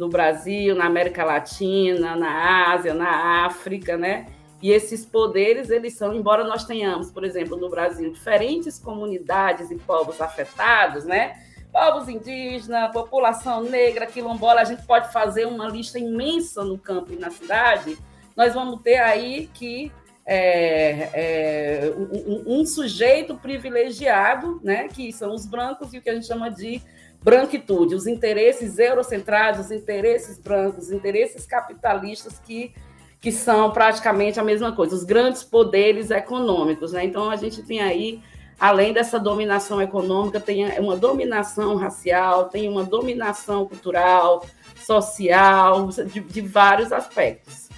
no 0.00 0.08
Brasil, 0.08 0.74
na 0.74 0.86
América 0.86 1.22
Latina, 1.22 2.16
na 2.16 2.72
Ásia, 2.72 2.94
na 2.94 3.44
África, 3.44 3.98
né? 3.98 4.28
E 4.62 4.70
esses 4.70 5.04
poderes, 5.04 5.68
eles 5.68 5.92
são, 5.92 6.14
embora 6.14 6.42
nós 6.42 6.64
tenhamos, 6.64 7.10
por 7.10 7.22
exemplo, 7.22 7.54
no 7.58 7.68
Brasil, 7.68 8.10
diferentes 8.10 8.78
comunidades 8.78 9.70
e 9.70 9.76
povos 9.76 10.18
afetados, 10.22 11.04
né? 11.04 11.38
Povos 11.70 12.08
indígenas, 12.08 12.90
população 12.92 13.62
negra, 13.62 14.06
quilombola, 14.06 14.62
a 14.62 14.64
gente 14.64 14.86
pode 14.86 15.12
fazer 15.12 15.46
uma 15.46 15.68
lista 15.68 15.98
imensa 15.98 16.64
no 16.64 16.78
campo 16.78 17.12
e 17.12 17.16
na 17.16 17.30
cidade. 17.30 17.98
Nós 18.34 18.54
vamos 18.54 18.80
ter 18.80 18.96
aí 18.96 19.50
que 19.52 19.92
é, 20.24 21.10
é, 21.12 21.94
um, 21.94 22.60
um, 22.60 22.64
sujeito 22.64 23.34
privilegiado, 23.34 24.60
né? 24.64 24.88
Que 24.88 25.12
são 25.12 25.34
os 25.34 25.44
brancos 25.44 25.92
e 25.92 25.98
o 25.98 26.02
que 26.02 26.08
a 26.08 26.14
gente 26.14 26.26
chama 26.26 26.50
de 26.50 26.80
branquitude, 27.22 27.94
os 27.94 28.06
interesses 28.06 28.78
eurocentrados, 28.78 29.66
os 29.66 29.70
interesses 29.70 30.38
brancos, 30.38 30.86
os 30.86 30.92
interesses 30.92 31.46
capitalistas 31.46 32.38
que, 32.38 32.72
que 33.20 33.30
são 33.30 33.70
praticamente 33.70 34.40
a 34.40 34.44
mesma 34.44 34.72
coisa, 34.72 34.94
os 34.94 35.04
grandes 35.04 35.42
poderes 35.42 36.10
econômicos. 36.10 36.92
Né? 36.92 37.04
Então, 37.04 37.30
a 37.30 37.36
gente 37.36 37.62
tem 37.62 37.80
aí, 37.80 38.22
além 38.58 38.92
dessa 38.92 39.18
dominação 39.18 39.82
econômica, 39.82 40.40
tem 40.40 40.66
uma 40.78 40.96
dominação 40.96 41.76
racial, 41.76 42.48
tem 42.48 42.68
uma 42.68 42.84
dominação 42.84 43.66
cultural, 43.66 44.46
social, 44.76 45.88
de, 45.88 46.20
de 46.20 46.40
vários 46.40 46.90
aspectos. 46.90 47.68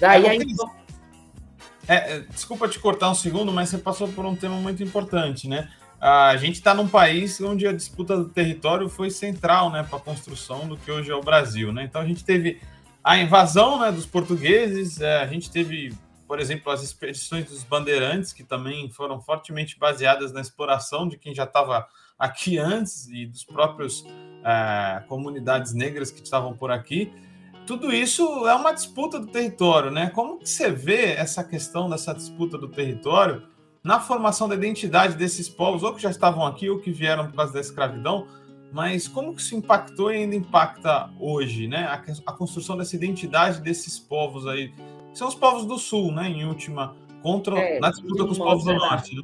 Daí 0.00 0.26
é, 0.26 0.30
a... 1.88 1.94
é, 1.94 2.20
desculpa 2.20 2.68
te 2.68 2.78
cortar 2.78 3.10
um 3.10 3.14
segundo, 3.14 3.52
mas 3.52 3.68
você 3.68 3.78
passou 3.78 4.08
por 4.08 4.26
um 4.26 4.34
tema 4.34 4.56
muito 4.56 4.82
importante, 4.82 5.48
né? 5.48 5.68
A 6.00 6.36
gente 6.36 6.54
está 6.54 6.72
num 6.72 6.86
país 6.86 7.40
onde 7.40 7.66
a 7.66 7.72
disputa 7.72 8.16
do 8.16 8.28
território 8.28 8.88
foi 8.88 9.10
central 9.10 9.70
né, 9.70 9.82
para 9.82 9.98
a 9.98 10.00
construção 10.00 10.68
do 10.68 10.76
que 10.76 10.90
hoje 10.90 11.10
é 11.10 11.14
o 11.14 11.22
Brasil. 11.22 11.72
Né? 11.72 11.84
Então 11.84 12.00
a 12.00 12.06
gente 12.06 12.24
teve 12.24 12.60
a 13.02 13.18
invasão 13.18 13.80
né, 13.80 13.90
dos 13.90 14.06
portugueses, 14.06 15.00
é, 15.00 15.20
a 15.20 15.26
gente 15.26 15.50
teve, 15.50 15.92
por 16.26 16.38
exemplo, 16.38 16.70
as 16.70 16.82
expedições 16.82 17.46
dos 17.46 17.64
bandeirantes, 17.64 18.32
que 18.32 18.44
também 18.44 18.88
foram 18.90 19.20
fortemente 19.20 19.78
baseadas 19.78 20.32
na 20.32 20.40
exploração 20.40 21.08
de 21.08 21.16
quem 21.16 21.34
já 21.34 21.44
estava 21.44 21.88
aqui 22.18 22.58
antes 22.58 23.08
e 23.08 23.26
dos 23.26 23.44
próprios 23.44 24.04
é, 24.44 25.02
comunidades 25.08 25.72
negras 25.72 26.10
que 26.10 26.22
estavam 26.22 26.56
por 26.56 26.70
aqui. 26.70 27.12
Tudo 27.66 27.92
isso 27.92 28.46
é 28.46 28.54
uma 28.54 28.72
disputa 28.72 29.18
do 29.18 29.26
território, 29.26 29.90
né? 29.90 30.10
Como 30.10 30.38
que 30.38 30.48
você 30.48 30.70
vê 30.70 31.12
essa 31.12 31.44
questão 31.44 31.88
dessa 31.88 32.14
disputa 32.14 32.56
do 32.56 32.68
território? 32.68 33.47
Na 33.82 34.00
formação 34.00 34.48
da 34.48 34.54
identidade 34.54 35.14
desses 35.14 35.48
povos, 35.48 35.82
ou 35.82 35.94
que 35.94 36.02
já 36.02 36.10
estavam 36.10 36.46
aqui, 36.46 36.68
ou 36.68 36.78
que 36.78 36.90
vieram 36.90 37.26
por 37.26 37.36
causa 37.36 37.52
da 37.52 37.60
escravidão, 37.60 38.26
mas 38.72 39.08
como 39.08 39.34
que 39.34 39.40
isso 39.40 39.54
impactou 39.54 40.12
e 40.12 40.16
ainda 40.16 40.36
impacta 40.36 41.10
hoje, 41.18 41.66
né? 41.66 41.84
A, 41.84 42.02
a 42.26 42.32
construção 42.32 42.76
dessa 42.76 42.96
identidade 42.96 43.60
desses 43.60 43.98
povos 43.98 44.46
aí, 44.46 44.68
que 44.68 45.18
são 45.18 45.28
os 45.28 45.34
povos 45.34 45.64
do 45.64 45.78
Sul, 45.78 46.12
né? 46.12 46.28
Em 46.28 46.44
última, 46.44 46.94
contra 47.22 47.58
é, 47.58 47.80
na 47.80 47.90
disputa 47.90 48.24
com 48.24 48.32
os 48.32 48.38
povos 48.38 48.64
geral. 48.64 48.80
do 48.80 48.86
Norte. 48.86 49.16
Né? 49.16 49.22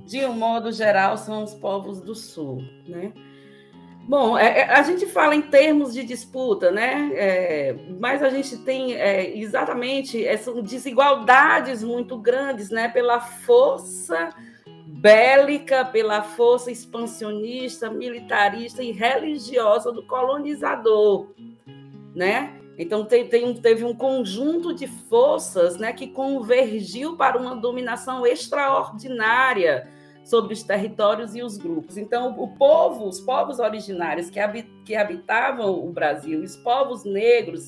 De 0.06 0.24
um 0.24 0.34
modo 0.34 0.72
geral, 0.72 1.16
são 1.16 1.44
os 1.44 1.54
povos 1.54 2.00
do 2.00 2.14
Sul, 2.14 2.64
né? 2.88 3.12
Bom, 4.08 4.36
é, 4.36 4.60
é, 4.60 4.74
a 4.74 4.82
gente 4.82 5.06
fala 5.06 5.34
em 5.34 5.42
termos 5.42 5.94
de 5.94 6.02
disputa, 6.02 6.70
né? 6.70 7.10
É, 7.14 7.76
mas 8.00 8.22
a 8.22 8.28
gente 8.28 8.58
tem 8.58 8.94
é, 8.94 9.38
exatamente 9.38 10.24
essas 10.26 10.62
desigualdades 10.64 11.82
muito 11.82 12.18
grandes, 12.18 12.70
né? 12.70 12.88
Pela 12.88 13.20
força 13.20 14.30
bélica, 14.86 15.84
pela 15.84 16.22
força 16.22 16.70
expansionista, 16.70 17.88
militarista 17.88 18.82
e 18.82 18.90
religiosa 18.90 19.92
do 19.92 20.02
colonizador, 20.02 21.28
né? 22.14 22.60
Então 22.76 23.04
tem, 23.04 23.28
tem, 23.28 23.54
teve 23.54 23.84
um 23.84 23.94
conjunto 23.94 24.74
de 24.74 24.86
forças, 24.86 25.76
né, 25.76 25.92
que 25.92 26.06
convergiu 26.06 27.14
para 27.14 27.38
uma 27.38 27.54
dominação 27.54 28.26
extraordinária 28.26 29.86
sobre 30.30 30.54
os 30.54 30.62
territórios 30.62 31.34
e 31.34 31.42
os 31.42 31.58
grupos. 31.58 31.96
Então, 31.96 32.36
o 32.38 32.54
povo, 32.54 33.08
os 33.08 33.20
povos 33.20 33.58
originários 33.58 34.30
que, 34.30 34.94
habitavam 34.94 35.84
o 35.84 35.90
Brasil, 35.92 36.40
os 36.40 36.54
povos 36.56 37.04
negros 37.04 37.66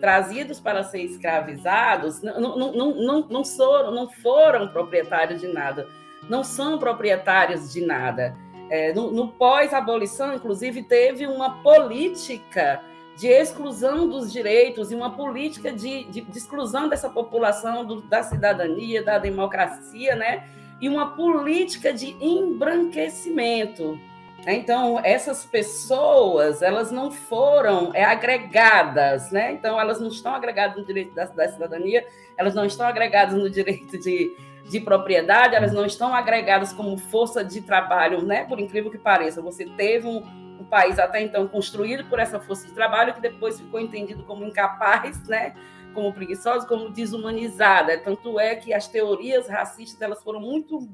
trazidos 0.00 0.60
para 0.60 0.84
ser 0.84 1.02
escravizados, 1.02 2.22
não, 2.22 2.56
não, 2.56 2.72
não, 2.72 3.28
não, 3.28 3.44
foram, 3.44 3.90
não 3.90 4.08
foram 4.08 4.68
proprietários 4.68 5.40
de 5.40 5.48
nada, 5.48 5.88
não 6.30 6.44
são 6.44 6.78
proprietários 6.78 7.72
de 7.72 7.84
nada. 7.84 8.36
É, 8.70 8.92
no, 8.94 9.10
no 9.10 9.32
pós-abolição, 9.32 10.34
inclusive, 10.34 10.84
teve 10.84 11.26
uma 11.26 11.62
política 11.62 12.80
de 13.16 13.26
exclusão 13.26 14.08
dos 14.08 14.32
direitos 14.32 14.92
e 14.92 14.94
uma 14.94 15.10
política 15.10 15.72
de, 15.72 16.04
de, 16.04 16.20
de 16.20 16.38
exclusão 16.38 16.88
dessa 16.88 17.10
população 17.10 17.84
do, 17.84 18.02
da 18.02 18.22
cidadania, 18.22 19.02
da 19.02 19.18
democracia, 19.18 20.14
né? 20.14 20.44
E 20.84 20.88
uma 20.88 21.12
política 21.16 21.94
de 21.94 22.14
embranquecimento. 22.20 23.98
Então, 24.46 25.00
essas 25.02 25.42
pessoas, 25.42 26.60
elas 26.60 26.92
não 26.92 27.10
foram 27.10 27.90
é, 27.94 28.04
agregadas, 28.04 29.30
né? 29.30 29.52
Então, 29.52 29.80
elas 29.80 29.98
não 29.98 30.08
estão 30.08 30.34
agregadas 30.34 30.76
no 30.76 30.84
direito 30.84 31.14
da, 31.14 31.24
da 31.24 31.48
cidadania, 31.48 32.06
elas 32.36 32.54
não 32.54 32.66
estão 32.66 32.86
agregadas 32.86 33.34
no 33.34 33.48
direito 33.48 33.96
de, 33.98 34.36
de 34.68 34.78
propriedade, 34.78 35.54
elas 35.54 35.72
não 35.72 35.86
estão 35.86 36.12
agregadas 36.14 36.70
como 36.74 36.98
força 36.98 37.42
de 37.42 37.62
trabalho, 37.62 38.20
né? 38.20 38.44
Por 38.44 38.60
incrível 38.60 38.90
que 38.90 38.98
pareça, 38.98 39.40
você 39.40 39.64
teve 39.64 40.06
um, 40.06 40.18
um 40.60 40.64
país 40.66 40.98
até 40.98 41.22
então 41.22 41.48
construído 41.48 42.04
por 42.10 42.18
essa 42.18 42.38
força 42.38 42.66
de 42.66 42.74
trabalho 42.74 43.14
que 43.14 43.22
depois 43.22 43.58
ficou 43.58 43.80
entendido 43.80 44.22
como 44.24 44.44
incapaz, 44.44 45.26
né? 45.26 45.54
Como 45.94 46.12
preguiçosa, 46.12 46.66
como 46.66 46.90
desumanizada. 46.90 47.96
Tanto 47.98 48.38
é 48.38 48.54
que 48.54 48.74
as 48.74 48.88
teorias 48.88 49.48
racistas 49.48 50.00
elas 50.02 50.22
foram 50.22 50.40
muito 50.40 50.88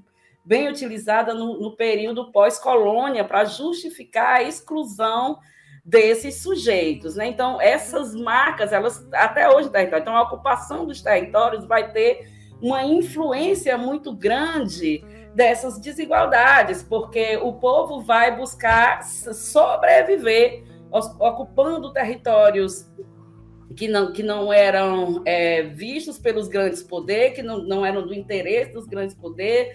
bem 0.44 0.68
utilizadas 0.68 1.36
no, 1.36 1.58
no 1.58 1.76
período 1.76 2.30
pós-colônia 2.30 3.24
para 3.24 3.44
justificar 3.44 4.36
a 4.36 4.42
exclusão 4.42 5.38
desses 5.84 6.42
sujeitos, 6.42 7.16
né? 7.16 7.26
Então 7.26 7.60
essas 7.60 8.14
marcas, 8.14 8.72
elas 8.72 9.06
até 9.12 9.48
hoje 9.48 9.70
então 9.74 10.16
a 10.16 10.22
ocupação 10.22 10.86
dos 10.86 11.02
territórios 11.02 11.64
vai 11.64 11.90
ter 11.90 12.28
uma 12.60 12.84
influência 12.84 13.76
muito 13.78 14.14
grande 14.14 15.02
dessas 15.34 15.78
desigualdades, 15.78 16.82
porque 16.82 17.36
o 17.38 17.54
povo 17.54 18.02
vai 18.02 18.36
buscar 18.36 19.02
sobreviver 19.04 20.64
ocupando 20.90 21.92
territórios 21.92 22.90
que 23.80 23.88
não, 23.88 24.12
que 24.12 24.22
não 24.22 24.52
eram 24.52 25.22
é, 25.24 25.62
vistos 25.62 26.18
pelos 26.18 26.48
grandes 26.48 26.82
poderes, 26.82 27.34
que 27.34 27.42
não, 27.42 27.62
não 27.64 27.86
eram 27.86 28.06
do 28.06 28.12
interesse 28.12 28.74
dos 28.74 28.86
grandes 28.86 29.14
poderes, 29.14 29.74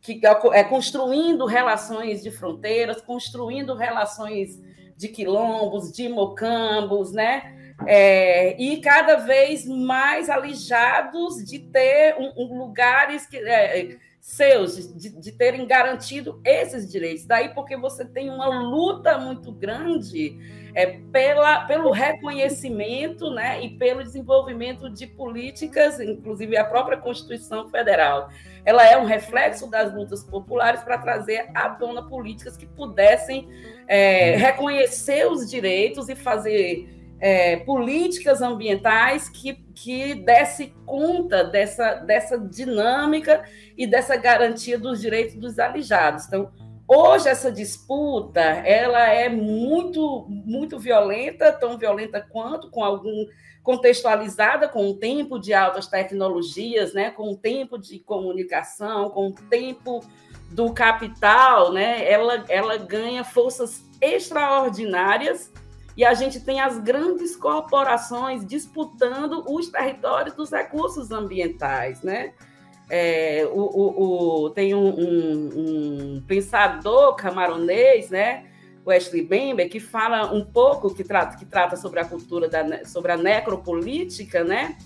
que 0.00 0.20
é, 0.26 0.58
é 0.58 0.64
construindo 0.64 1.46
relações 1.46 2.20
de 2.20 2.32
fronteiras, 2.32 3.00
construindo 3.00 3.76
relações 3.76 4.60
de 4.96 5.06
quilombos, 5.06 5.92
de 5.92 6.08
mocambos, 6.08 7.12
né? 7.12 7.76
É, 7.86 8.60
e 8.60 8.80
cada 8.80 9.18
vez 9.18 9.64
mais 9.68 10.28
alijados 10.28 11.44
de 11.44 11.60
ter 11.60 12.16
um, 12.18 12.32
um 12.36 12.58
lugares 12.58 13.24
que, 13.24 13.36
é, 13.36 13.98
seus, 14.20 14.92
de, 14.96 15.10
de, 15.10 15.30
terem 15.30 15.64
garantido 15.64 16.40
esses 16.44 16.90
direitos. 16.90 17.24
Daí 17.24 17.50
porque 17.54 17.76
você 17.76 18.04
tem 18.04 18.30
uma 18.30 18.48
luta 18.48 19.16
muito 19.16 19.52
grande 19.52 20.63
é, 20.74 20.98
pela, 21.12 21.64
pelo 21.66 21.90
reconhecimento 21.90 23.30
né, 23.30 23.64
e 23.64 23.70
pelo 23.70 24.02
desenvolvimento 24.02 24.90
de 24.90 25.06
políticas, 25.06 26.00
inclusive 26.00 26.56
a 26.56 26.64
própria 26.64 26.96
Constituição 26.96 27.70
Federal. 27.70 28.28
Ela 28.64 28.84
é 28.86 28.98
um 28.98 29.04
reflexo 29.04 29.70
das 29.70 29.94
lutas 29.94 30.24
populares 30.24 30.82
para 30.82 30.98
trazer 30.98 31.48
à 31.54 31.70
tona 31.70 32.02
políticas 32.02 32.56
que 32.56 32.66
pudessem 32.66 33.48
é, 33.86 34.36
reconhecer 34.36 35.30
os 35.30 35.48
direitos 35.48 36.08
e 36.08 36.16
fazer 36.16 36.88
é, 37.20 37.56
políticas 37.58 38.42
ambientais 38.42 39.28
que, 39.28 39.54
que 39.74 40.14
desse 40.14 40.74
conta 40.84 41.44
dessa, 41.44 41.94
dessa 41.94 42.38
dinâmica 42.38 43.44
e 43.78 43.86
dessa 43.86 44.16
garantia 44.16 44.78
dos 44.78 45.00
direitos 45.00 45.36
dos 45.36 45.58
alijados. 45.58 46.26
Então, 46.26 46.50
hoje 46.86 47.28
essa 47.28 47.50
disputa 47.50 48.40
ela 48.40 49.08
é 49.08 49.28
muito 49.28 50.26
muito 50.28 50.78
violenta, 50.78 51.52
tão 51.52 51.78
violenta 51.78 52.20
quanto 52.20 52.70
com 52.70 52.82
algum 52.84 53.26
contextualizada 53.62 54.68
com 54.68 54.90
o 54.90 54.94
tempo 54.94 55.38
de 55.38 55.54
altas 55.54 55.86
tecnologias, 55.86 56.92
né, 56.92 57.10
com 57.10 57.32
o 57.32 57.36
tempo 57.36 57.78
de 57.78 57.98
comunicação, 57.98 59.08
com 59.08 59.28
o 59.28 59.32
tempo 59.32 60.04
do 60.50 60.72
capital, 60.72 61.72
né, 61.72 62.06
ela, 62.10 62.44
ela 62.48 62.76
ganha 62.76 63.24
forças 63.24 63.82
extraordinárias 64.02 65.50
e 65.96 66.04
a 66.04 66.12
gente 66.12 66.40
tem 66.40 66.60
as 66.60 66.78
grandes 66.78 67.36
corporações 67.36 68.44
disputando 68.44 69.44
os 69.48 69.68
territórios 69.68 70.34
dos 70.34 70.50
recursos 70.50 71.10
ambientais, 71.10 72.02
né? 72.02 72.34
É, 72.88 73.48
o, 73.50 73.60
o, 73.60 74.44
o, 74.44 74.50
tem 74.50 74.74
um, 74.74 74.88
um, 74.88 76.16
um, 76.16 76.22
pensador 76.26 77.14
camaronês, 77.14 78.10
né? 78.10 78.44
Wesley 78.86 79.22
Bember, 79.22 79.70
que 79.70 79.80
fala 79.80 80.32
um 80.32 80.44
pouco, 80.44 80.94
que 80.94 81.02
trata, 81.02 81.38
que 81.38 81.46
trata 81.46 81.76
sobre 81.76 82.00
a 82.00 82.04
cultura, 82.04 82.48
da, 82.48 82.84
sobre 82.84 83.12
a 83.12 83.16
necropolítica, 83.16 84.44
né? 84.44 84.76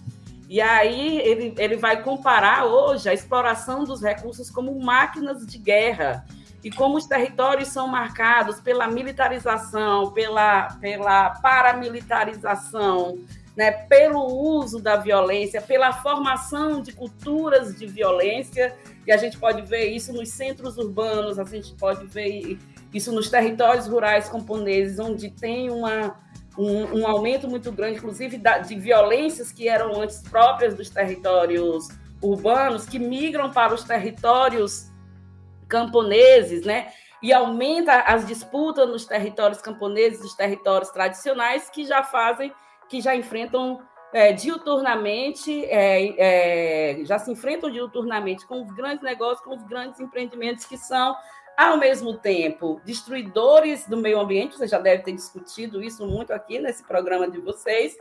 E 0.48 0.60
aí 0.60 1.18
ele, 1.18 1.54
ele 1.58 1.76
vai 1.76 2.02
comparar 2.02 2.64
hoje 2.64 3.08
a 3.08 3.12
exploração 3.12 3.84
dos 3.84 4.00
recursos 4.00 4.50
como 4.50 4.78
máquinas 4.80 5.44
de 5.44 5.58
guerra 5.58 6.24
e 6.62 6.70
como 6.70 6.96
os 6.96 7.06
territórios 7.06 7.68
são 7.68 7.86
marcados 7.86 8.60
pela 8.60 8.88
militarização, 8.88 10.10
pela, 10.12 10.68
pela 10.80 11.30
paramilitarização, 11.30 13.18
né, 13.58 13.72
pelo 13.72 14.24
uso 14.24 14.80
da 14.80 14.94
violência, 14.94 15.60
pela 15.60 15.92
formação 15.92 16.80
de 16.80 16.92
culturas 16.92 17.76
de 17.76 17.88
violência, 17.88 18.72
e 19.04 19.10
a 19.10 19.16
gente 19.16 19.36
pode 19.36 19.62
ver 19.62 19.86
isso 19.86 20.12
nos 20.12 20.28
centros 20.28 20.78
urbanos, 20.78 21.40
a 21.40 21.44
gente 21.44 21.74
pode 21.74 22.06
ver 22.06 22.56
isso 22.94 23.10
nos 23.10 23.28
territórios 23.28 23.88
rurais 23.88 24.28
camponeses, 24.28 25.00
onde 25.00 25.28
tem 25.30 25.72
uma, 25.72 26.20
um, 26.56 27.00
um 27.00 27.06
aumento 27.08 27.48
muito 27.48 27.72
grande, 27.72 27.98
inclusive 27.98 28.40
de 28.64 28.76
violências 28.76 29.50
que 29.50 29.68
eram 29.68 30.00
antes 30.00 30.22
próprias 30.22 30.76
dos 30.76 30.88
territórios 30.88 31.88
urbanos, 32.22 32.86
que 32.86 33.00
migram 33.00 33.50
para 33.50 33.74
os 33.74 33.82
territórios 33.82 34.88
camponeses, 35.66 36.64
né? 36.64 36.92
E 37.20 37.32
aumenta 37.32 38.02
as 38.02 38.24
disputas 38.24 38.88
nos 38.88 39.04
territórios 39.04 39.60
camponeses, 39.60 40.20
nos 40.20 40.37
territórios 40.37 40.90
tradicionais, 40.90 41.68
que 41.68 41.85
já 41.85 42.04
fazem, 42.04 42.52
que 42.88 43.01
já 43.01 43.14
enfrentam 43.14 43.81
é, 44.12 44.33
diuturnamente, 44.33 45.64
é, 45.66 46.98
é, 47.01 47.05
já 47.05 47.18
se 47.18 47.31
enfrentam 47.31 47.70
diuturnamente 47.70 48.46
com 48.46 48.62
os 48.62 48.70
grandes 48.72 49.03
negócios, 49.03 49.40
com 49.40 49.55
os 49.55 49.62
grandes 49.64 50.01
empreendimentos 50.01 50.64
que 50.64 50.79
são, 50.79 51.14
ao 51.57 51.77
mesmo 51.77 52.16
tempo, 52.16 52.81
destruidores 52.85 53.87
do 53.87 53.96
meio 53.96 54.18
ambiente, 54.20 54.57
você 54.57 54.66
já 54.66 54.79
deve 54.79 55.03
ter 55.03 55.12
discutido 55.12 55.83
isso 55.83 56.07
muito 56.07 56.33
aqui 56.33 56.59
nesse 56.59 56.85
programa 56.85 57.29
de 57.29 57.38
vocês, 57.40 57.96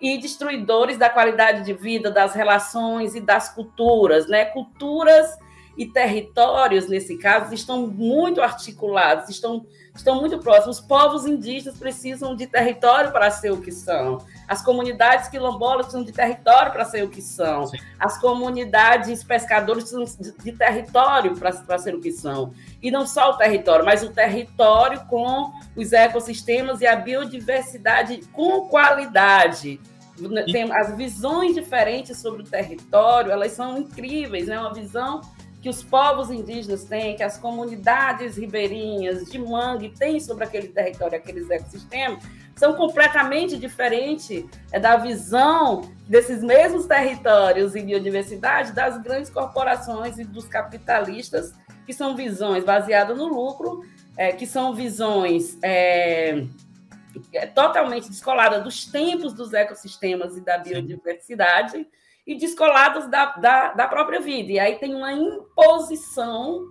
e 0.00 0.18
destruidores 0.18 0.98
da 0.98 1.08
qualidade 1.08 1.64
de 1.64 1.72
vida, 1.72 2.10
das 2.10 2.34
relações 2.34 3.14
e 3.14 3.20
das 3.20 3.54
culturas, 3.54 4.26
né? 4.26 4.46
Culturas 4.46 5.38
e 5.76 5.86
territórios, 5.86 6.88
nesse 6.88 7.16
caso, 7.18 7.54
estão 7.54 7.86
muito 7.86 8.42
articulados, 8.42 9.28
estão, 9.28 9.64
estão 9.94 10.20
muito 10.20 10.38
próximos. 10.38 10.78
Os 10.78 10.84
povos 10.84 11.26
indígenas 11.26 11.78
precisam 11.78 12.34
de 12.34 12.46
território 12.46 13.12
para 13.12 13.30
ser 13.30 13.52
o 13.52 13.60
que 13.60 13.70
são. 13.70 14.24
As 14.48 14.62
comunidades 14.62 15.28
quilombolas 15.28 15.86
precisam 15.86 16.04
de 16.04 16.12
território 16.12 16.72
para 16.72 16.84
ser 16.84 17.04
o 17.04 17.08
que 17.08 17.20
são. 17.20 17.66
Sim. 17.66 17.78
As 17.98 18.18
comunidades 18.18 19.22
pescadoras 19.22 19.90
precisam 19.90 20.04
de, 20.04 20.32
de 20.32 20.52
território 20.52 21.36
para 21.36 21.78
ser 21.78 21.94
o 21.94 22.00
que 22.00 22.10
são. 22.10 22.52
E 22.82 22.90
não 22.90 23.06
só 23.06 23.30
o 23.30 23.36
território, 23.36 23.84
mas 23.84 24.02
o 24.02 24.10
território 24.10 25.04
com 25.06 25.52
os 25.76 25.92
ecossistemas 25.92 26.80
e 26.80 26.86
a 26.86 26.96
biodiversidade 26.96 28.22
com 28.32 28.68
qualidade. 28.68 29.80
Tem 30.52 30.70
as 30.72 30.94
visões 30.96 31.54
diferentes 31.54 32.18
sobre 32.18 32.42
o 32.42 32.44
território, 32.44 33.32
elas 33.32 33.52
são 33.52 33.78
incríveis, 33.78 34.46
né? 34.46 34.58
Uma 34.60 34.72
visão 34.72 35.22
que 35.62 35.68
os 35.68 35.80
povos 35.80 36.28
indígenas 36.28 36.82
têm, 36.82 37.14
que 37.14 37.22
as 37.22 37.38
comunidades 37.38 38.36
ribeirinhas 38.36 39.26
de 39.26 39.38
mangue 39.38 39.90
têm 39.90 40.18
sobre 40.18 40.42
aquele 40.42 40.66
território, 40.66 41.16
aqueles 41.16 41.48
ecossistemas, 41.48 42.24
são 42.56 42.74
completamente 42.74 43.56
diferentes 43.56 44.44
é, 44.72 44.80
da 44.80 44.96
visão 44.96 45.82
desses 46.08 46.42
mesmos 46.42 46.86
territórios 46.86 47.76
e 47.76 47.80
biodiversidade 47.80 48.72
das 48.72 49.00
grandes 49.00 49.30
corporações 49.30 50.18
e 50.18 50.24
dos 50.24 50.46
capitalistas, 50.46 51.54
que 51.86 51.92
são 51.92 52.16
visões 52.16 52.64
baseadas 52.64 53.16
no 53.16 53.28
lucro, 53.28 53.84
é, 54.16 54.32
que 54.32 54.46
são 54.46 54.74
visões 54.74 55.56
é, 55.62 56.44
é 57.32 57.46
totalmente 57.46 58.08
descoladas 58.08 58.64
dos 58.64 58.84
tempos 58.86 59.32
dos 59.32 59.52
ecossistemas 59.52 60.36
e 60.36 60.40
da 60.40 60.58
biodiversidade. 60.58 61.70
Sim 61.70 61.86
e 62.26 62.36
descolados 62.36 63.08
da, 63.08 63.26
da, 63.36 63.72
da 63.72 63.88
própria 63.88 64.20
vida. 64.20 64.52
E 64.52 64.58
aí 64.58 64.76
tem 64.76 64.94
uma 64.94 65.12
imposição, 65.12 66.68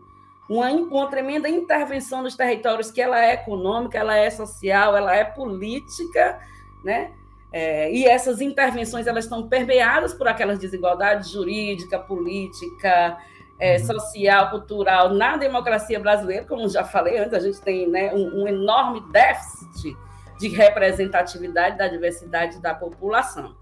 uma, 0.49 0.69
uma 0.69 1.09
tremenda 1.09 1.49
intervenção 1.49 2.21
nos 2.23 2.35
territórios, 2.35 2.91
que 2.91 3.01
ela 3.01 3.23
é 3.23 3.33
econômica, 3.33 3.97
ela 3.97 4.15
é 4.15 4.29
social, 4.29 4.95
ela 4.95 5.15
é 5.15 5.23
política, 5.23 6.39
né? 6.83 7.11
É, 7.53 7.91
e 7.91 8.05
essas 8.05 8.39
intervenções 8.39 9.07
elas 9.07 9.25
estão 9.25 9.49
permeadas 9.49 10.13
por 10.13 10.25
aquelas 10.25 10.57
desigualdades 10.57 11.29
jurídica, 11.29 11.99
política, 11.99 13.17
é, 13.59 13.77
uhum. 13.77 13.85
social, 13.85 14.49
cultural 14.49 15.13
na 15.13 15.35
democracia 15.35 15.99
brasileira, 15.99 16.45
como 16.45 16.67
já 16.69 16.85
falei 16.85 17.19
antes, 17.19 17.33
a 17.33 17.39
gente 17.39 17.61
tem 17.61 17.87
né, 17.87 18.13
um, 18.13 18.43
um 18.43 18.47
enorme 18.47 19.01
déficit 19.11 19.95
de 20.39 20.47
representatividade 20.47 21.77
da 21.77 21.87
diversidade 21.87 22.59
da 22.59 22.73
população. 22.73 23.53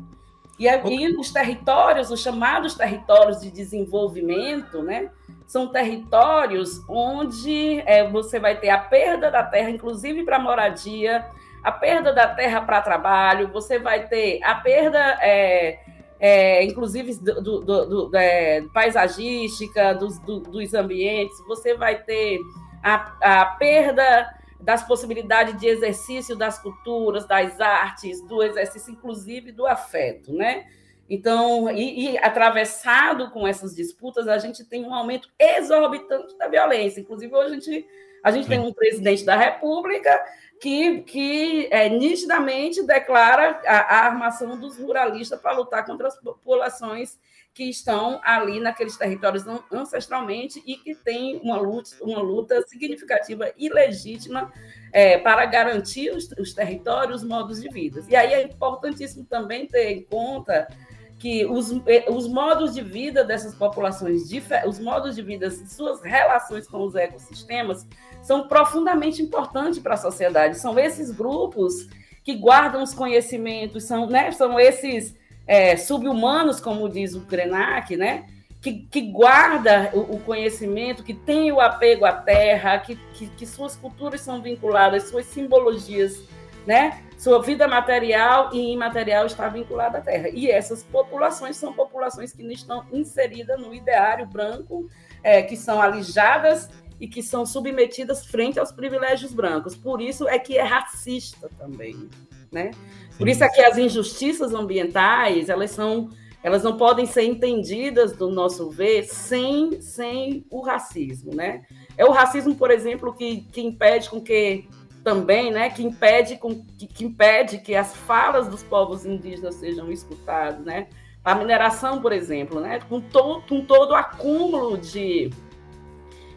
E 0.60 0.68
aí 0.68 1.16
os 1.18 1.32
territórios, 1.32 2.12
os 2.12 2.20
chamados 2.20 2.76
territórios 2.76 3.40
de 3.40 3.50
desenvolvimento, 3.50 4.84
né, 4.84 5.10
são 5.48 5.70
territórios 5.70 6.84
onde 6.90 7.82
é, 7.86 8.06
você 8.10 8.42
vai 8.42 8.60
ter 8.60 8.70
a 8.70 8.78
perda 8.78 9.32
da 9.32 9.42
terra, 9.42 9.70
inclusive 9.70 10.24
para 10.26 10.38
moradia, 10.38 11.26
a 11.64 11.72
perda 11.72 12.12
da 12.12 12.28
terra 12.28 12.62
para 12.62 12.82
trabalho, 12.82 13.48
você 13.48 13.80
vai 13.80 14.08
ter 14.08 14.44
a 14.44 14.56
perda, 14.56 15.00
é, 15.22 15.80
é, 16.20 16.64
inclusive, 16.66 17.16
do, 17.16 17.62
do, 17.62 17.86
do, 18.10 18.18
é, 18.18 18.62
paisagística, 18.74 19.94
dos, 19.94 20.20
dos 20.20 20.74
ambientes, 20.74 21.38
você 21.48 21.74
vai 21.74 22.04
ter 22.04 22.38
a, 22.84 23.40
a 23.42 23.46
perda 23.46 24.28
das 24.60 24.86
possibilidades 24.86 25.58
de 25.58 25.68
exercício 25.68 26.36
das 26.36 26.60
culturas, 26.60 27.26
das 27.26 27.60
artes, 27.62 28.22
do 28.22 28.44
exercício, 28.44 28.92
inclusive, 28.92 29.52
do 29.52 29.66
afeto, 29.66 30.34
né? 30.34 30.68
Então, 31.10 31.72
e, 31.72 32.12
e, 32.12 32.18
atravessado 32.20 33.32
com 33.32 33.48
essas 33.48 33.74
disputas, 33.74 34.28
a 34.28 34.38
gente 34.38 34.64
tem 34.64 34.86
um 34.86 34.94
aumento 34.94 35.28
exorbitante 35.40 36.38
da 36.38 36.48
violência. 36.48 37.00
Inclusive, 37.00 37.34
hoje 37.34 37.48
a 37.48 37.54
gente, 37.56 37.88
a 38.24 38.32
gente 38.32 38.48
tem 38.48 38.60
um 38.60 38.72
presidente 38.72 39.26
da 39.26 39.36
República 39.36 40.24
que, 40.62 41.02
que 41.02 41.68
é, 41.72 41.90
nitidamente 41.90 42.84
declara 42.84 43.60
a, 43.66 43.78
a 43.78 44.06
armação 44.06 44.60
dos 44.60 44.78
ruralistas 44.78 45.42
para 45.42 45.58
lutar 45.58 45.84
contra 45.84 46.10
as 46.10 46.20
populações 46.20 47.18
que 47.60 47.66
estão 47.66 48.22
ali 48.24 48.58
naqueles 48.58 48.96
territórios 48.96 49.44
ancestralmente 49.70 50.64
e 50.66 50.78
que 50.78 50.96
têm 50.96 51.42
uma 51.44 51.58
luta, 51.58 51.90
uma 52.00 52.22
luta 52.22 52.66
significativa 52.66 53.52
e 53.58 53.68
legítima 53.68 54.50
é, 54.94 55.18
para 55.18 55.46
garantir 55.46 56.10
os, 56.12 56.32
os 56.40 56.54
territórios, 56.54 57.22
os 57.22 57.28
modos 57.28 57.62
de 57.62 57.68
vida. 57.68 58.02
E 58.08 58.16
aí 58.16 58.32
é 58.32 58.44
importantíssimo 58.44 59.26
também 59.26 59.68
ter 59.68 59.92
em 59.92 60.04
conta 60.04 60.70
que 61.18 61.46
os, 61.48 61.70
os 62.10 62.30
modos 62.30 62.74
de 62.74 62.82
vida 62.82 63.26
dessas 63.26 63.54
populações, 63.54 64.22
os 64.66 64.80
modos 64.80 65.18
de 65.18 65.22
vida, 65.22 65.52
suas 65.52 66.02
relações 66.02 66.66
com 66.66 66.82
os 66.86 66.96
ecossistemas, 66.96 67.86
são 68.24 68.48
profundamente 68.48 69.22
importantes 69.22 69.80
para 69.80 69.96
a 69.96 69.98
sociedade. 69.98 70.58
São 70.58 70.80
esses 70.80 71.12
grupos 71.12 71.90
que 72.24 72.36
guardam 72.36 72.82
os 72.82 72.94
conhecimentos, 72.94 73.84
são, 73.84 74.08
né, 74.08 74.32
são 74.32 74.58
esses 74.58 75.19
é, 75.50 75.76
subhumanos, 75.76 76.60
como 76.60 76.88
diz 76.88 77.16
o 77.16 77.22
Krenak, 77.22 77.98
né, 77.98 78.28
que, 78.62 78.88
que 78.92 79.02
guarda 79.02 79.90
o, 79.94 80.16
o, 80.16 80.20
conhecimento, 80.20 81.04
que 81.04 81.14
tem 81.14 81.52
o 81.52 81.60
apego 81.60 82.06
à 82.06 82.14
terra, 82.14 82.78
que, 82.78 82.96
que, 83.14 83.28
que 83.28 83.46
suas 83.46 83.76
culturas 83.76 84.22
são 84.22 84.42
vinculadas, 84.42 85.10
suas 85.10 85.26
simbologias 85.26 86.22
né? 86.70 87.04
Sua 87.18 87.42
vida 87.42 87.68
material 87.68 88.52
e 88.54 88.72
imaterial 88.74 89.26
está 89.26 89.50
vinculada 89.50 89.98
à 89.98 90.02
terra. 90.02 90.30
E 90.30 90.52
essas 90.52 90.84
populações 90.84 91.58
são 91.58 91.74
populações 91.74 92.32
que 92.32 92.44
estão 92.54 92.86
inseridas 92.92 93.60
no 93.60 93.74
ideário 93.74 94.28
branco, 94.28 94.88
é, 95.24 95.42
que 95.42 95.58
são 95.58 95.82
alijadas 95.82 96.70
e 97.00 97.08
que 97.08 97.24
são 97.24 97.44
submetidas 97.44 98.26
frente 98.26 98.60
aos 98.60 98.72
privilégios 98.72 99.34
brancos. 99.34 99.76
Por 99.76 100.00
isso 100.00 100.28
é 100.28 100.38
que 100.38 100.60
é 100.60 100.64
racista 100.64 101.50
também, 101.58 102.08
né? 102.52 102.72
Por 103.20 103.28
isso 103.28 103.44
é 103.44 103.50
que 103.50 103.62
as 103.62 103.78
injustiças 103.78 104.54
ambientais, 104.54 105.50
elas 105.50 105.72
são 105.72 106.10
elas 106.42 106.64
não 106.64 106.78
podem 106.78 107.06
ser 107.06 107.24
entendidas, 107.24 108.14
do 108.14 108.30
nosso 108.30 108.70
ver, 108.70 109.04
sem, 109.04 109.82
sem 109.82 110.46
o 110.50 110.62
racismo, 110.62 111.36
né? 111.36 111.64
É 111.98 112.06
o 112.06 112.12
racismo, 112.12 112.56
por 112.56 112.72
exemplo, 112.72 113.14
que, 113.14 113.42
que 113.52 113.60
impede 113.60 114.10
com 114.10 114.22
que 114.22 114.66
também, 115.04 115.52
né, 115.52 115.70
que 115.70 115.84
impede, 115.84 116.38
com, 116.38 116.64
que, 116.78 116.88
que, 116.88 117.04
impede 117.04 117.58
que 117.58 117.76
as 117.76 117.94
falas 117.94 118.48
dos 118.48 118.64
povos 118.64 119.06
indígenas 119.06 119.56
sejam 119.56 119.92
escutadas, 119.92 120.64
né? 120.64 120.88
A 121.26 121.36
mineração, 121.36 122.02
por 122.02 122.14
exemplo, 122.14 122.62
né, 122.62 122.80
com, 122.88 123.02
to, 123.02 123.44
com 123.48 123.66
todo 123.66 123.92
o 123.92 123.96
acúmulo 123.96 124.78
de 124.78 125.30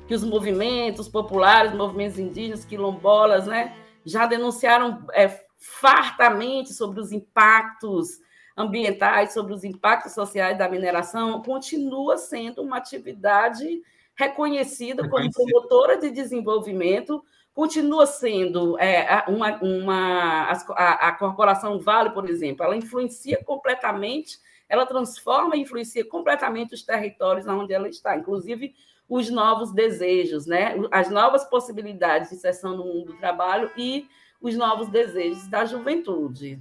que 0.09 0.14
os 0.14 0.25
movimentos 0.25 1.09
populares, 1.09 1.73
movimentos 1.73 2.18
indígenas, 2.18 2.64
quilombolas, 2.64 3.47
né, 3.47 3.77
já 4.05 4.27
denunciaram 4.27 5.07
é, 5.12 5.29
fartamente 5.62 6.72
sobre 6.75 7.01
os 7.01 7.12
impactos 7.12 8.20
ambientais, 8.57 9.33
sobre 9.33 9.55
os 9.55 9.64
impactos 9.64 10.12
sociais 10.12 10.59
da 10.59 10.68
mineração, 10.68 11.40
continua 11.42 12.18
sendo 12.18 12.62
uma 12.62 12.77
atividade 12.77 13.83
reconhecida 14.14 15.09
como 15.09 15.31
promotora 15.31 15.96
de 15.96 16.11
desenvolvimento 16.11 17.25
continua 17.55 18.07
sendo 18.07 18.79
é, 18.79 19.25
uma, 19.29 19.57
uma 19.62 20.51
a, 20.70 21.09
a, 21.09 21.12
corporação 21.12 21.79
Vale, 21.79 22.11
por 22.11 22.29
exemplo, 22.29 22.64
ela 22.64 22.77
influencia 22.77 23.42
completamente, 23.44 24.38
ela 24.68 24.87
transforma 24.87 25.57
e 25.57 25.61
influencia 25.61 26.05
completamente 26.05 26.75
os 26.75 26.83
territórios 26.83 27.46
onde 27.46 27.72
ela 27.72 27.88
está, 27.88 28.16
inclusive 28.16 28.75
os 29.09 29.29
novos 29.29 29.72
desejos, 29.72 30.46
né? 30.46 30.75
as 30.90 31.11
novas 31.11 31.44
possibilidades 31.44 32.31
de 32.31 32.37
inserção 32.37 32.77
no 32.77 32.85
mundo 32.85 33.12
do 33.12 33.18
trabalho 33.18 33.70
e 33.77 34.09
os 34.43 34.57
novos 34.57 34.89
desejos 34.89 35.47
da 35.47 35.65
juventude. 35.65 36.59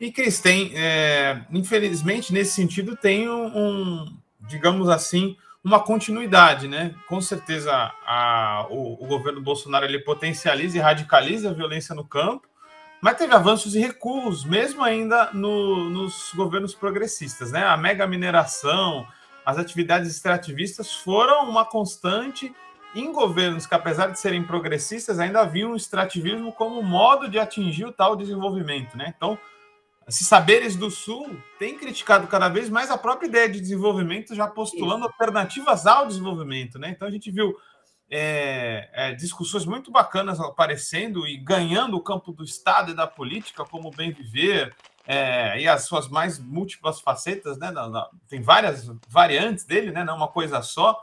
E, 0.00 0.10
Cris, 0.10 0.40
tem, 0.40 0.72
é, 0.74 1.42
infelizmente, 1.52 2.32
nesse 2.32 2.52
sentido, 2.52 2.96
tem 2.96 3.28
um, 3.28 3.46
um 3.46 4.16
digamos 4.40 4.88
assim, 4.88 5.36
uma 5.62 5.78
continuidade, 5.78 6.66
né? 6.66 6.94
Com 7.06 7.20
certeza 7.20 7.72
a, 8.06 8.66
o, 8.70 8.94
o, 9.04 9.06
governo 9.06 9.42
Bolsonaro 9.42 9.84
ele 9.84 9.98
potencializa 10.00 10.78
e 10.78 10.80
radicaliza 10.80 11.50
a 11.50 11.52
violência 11.52 11.94
no 11.94 12.04
campo, 12.04 12.48
mas 13.00 13.16
teve 13.16 13.34
avanços 13.34 13.74
e 13.74 13.78
recuos, 13.78 14.44
mesmo 14.44 14.82
ainda 14.82 15.30
no, 15.32 15.88
nos 15.90 16.32
governos 16.34 16.74
progressistas, 16.74 17.52
né? 17.52 17.62
A 17.64 17.76
mega 17.76 18.06
mineração, 18.06 19.06
as 19.44 19.58
atividades 19.58 20.10
extrativistas 20.10 20.94
foram 20.94 21.48
uma 21.48 21.64
constante 21.64 22.52
em 22.94 23.12
governos 23.12 23.66
que, 23.66 23.74
apesar 23.74 24.08
de 24.08 24.18
serem 24.18 24.42
progressistas, 24.42 25.18
ainda 25.18 25.44
viam 25.44 25.72
o 25.72 25.76
extrativismo 25.76 26.52
como 26.52 26.82
modo 26.82 27.28
de 27.28 27.38
atingir 27.38 27.84
o 27.84 27.92
tal 27.92 28.16
desenvolvimento, 28.16 28.96
né? 28.96 29.14
Então, 29.16 29.38
esses 30.10 30.26
saberes 30.26 30.74
do 30.74 30.90
Sul 30.90 31.40
têm 31.56 31.78
criticado 31.78 32.26
cada 32.26 32.48
vez 32.48 32.68
mais 32.68 32.90
a 32.90 32.98
própria 32.98 33.28
ideia 33.28 33.48
de 33.48 33.60
desenvolvimento, 33.60 34.34
já 34.34 34.44
postulando 34.48 35.04
Isso. 35.04 35.12
alternativas 35.12 35.86
ao 35.86 36.04
desenvolvimento. 36.04 36.80
Né? 36.80 36.90
Então 36.90 37.06
a 37.06 37.10
gente 37.12 37.30
viu 37.30 37.56
é, 38.10 38.90
é, 38.92 39.14
discussões 39.14 39.64
muito 39.64 39.92
bacanas 39.92 40.40
aparecendo 40.40 41.28
e 41.28 41.36
ganhando 41.36 41.96
o 41.96 42.02
campo 42.02 42.32
do 42.32 42.42
Estado 42.42 42.90
e 42.90 42.94
da 42.94 43.06
política, 43.06 43.64
como 43.64 43.86
o 43.86 43.94
bem 43.94 44.10
viver, 44.10 44.74
é, 45.06 45.60
e 45.60 45.68
as 45.68 45.84
suas 45.84 46.08
mais 46.08 46.40
múltiplas 46.40 47.00
facetas, 47.00 47.56
né? 47.56 47.72
tem 48.28 48.42
várias 48.42 48.90
variantes 49.08 49.64
dele, 49.64 49.92
né? 49.92 50.02
não 50.02 50.16
uma 50.16 50.28
coisa 50.28 50.60
só. 50.60 51.00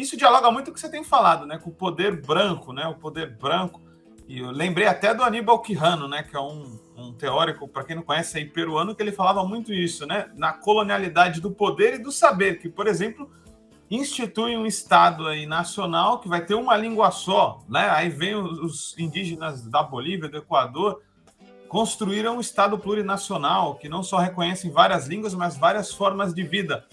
Isso 0.00 0.16
dialoga 0.16 0.50
muito 0.50 0.66
com 0.66 0.72
o 0.72 0.74
que 0.74 0.80
você 0.80 0.90
tem 0.90 1.04
falado, 1.04 1.46
né? 1.46 1.58
com 1.58 1.70
o 1.70 1.74
poder 1.74 2.20
branco, 2.20 2.72
né? 2.72 2.86
o 2.86 2.94
poder 2.94 3.36
branco. 3.36 3.80
E 4.28 4.38
eu 4.38 4.50
lembrei 4.50 4.86
até 4.86 5.14
do 5.14 5.22
Aníbal 5.22 5.60
Quijano, 5.60 6.08
né? 6.08 6.22
que 6.22 6.36
é 6.36 6.40
um 6.40 6.78
um 7.00 7.12
teórico, 7.12 7.66
para 7.66 7.84
quem 7.84 7.96
não 7.96 8.02
conhece, 8.02 8.38
aí, 8.38 8.44
peruano, 8.44 8.94
que 8.94 9.02
ele 9.02 9.12
falava 9.12 9.44
muito 9.44 9.72
isso, 9.72 10.06
né? 10.06 10.30
Na 10.36 10.52
colonialidade 10.52 11.40
do 11.40 11.50
poder 11.50 11.94
e 11.94 11.98
do 11.98 12.12
saber, 12.12 12.58
que, 12.58 12.68
por 12.68 12.86
exemplo, 12.86 13.30
institui 13.90 14.56
um 14.56 14.66
Estado 14.66 15.26
aí 15.26 15.46
nacional 15.46 16.20
que 16.20 16.28
vai 16.28 16.44
ter 16.44 16.54
uma 16.54 16.76
língua 16.76 17.10
só, 17.10 17.64
né? 17.68 17.88
Aí 17.90 18.08
vem 18.08 18.34
os 18.34 18.96
indígenas 18.98 19.66
da 19.66 19.82
Bolívia, 19.82 20.28
do 20.28 20.36
Equador, 20.36 21.02
construíram 21.68 22.36
um 22.36 22.40
Estado 22.40 22.78
plurinacional 22.78 23.76
que 23.76 23.88
não 23.88 24.02
só 24.02 24.18
reconhecem 24.18 24.70
várias 24.70 25.06
línguas, 25.06 25.34
mas 25.34 25.56
várias 25.56 25.92
formas 25.92 26.34
de 26.34 26.42
vida. 26.42 26.84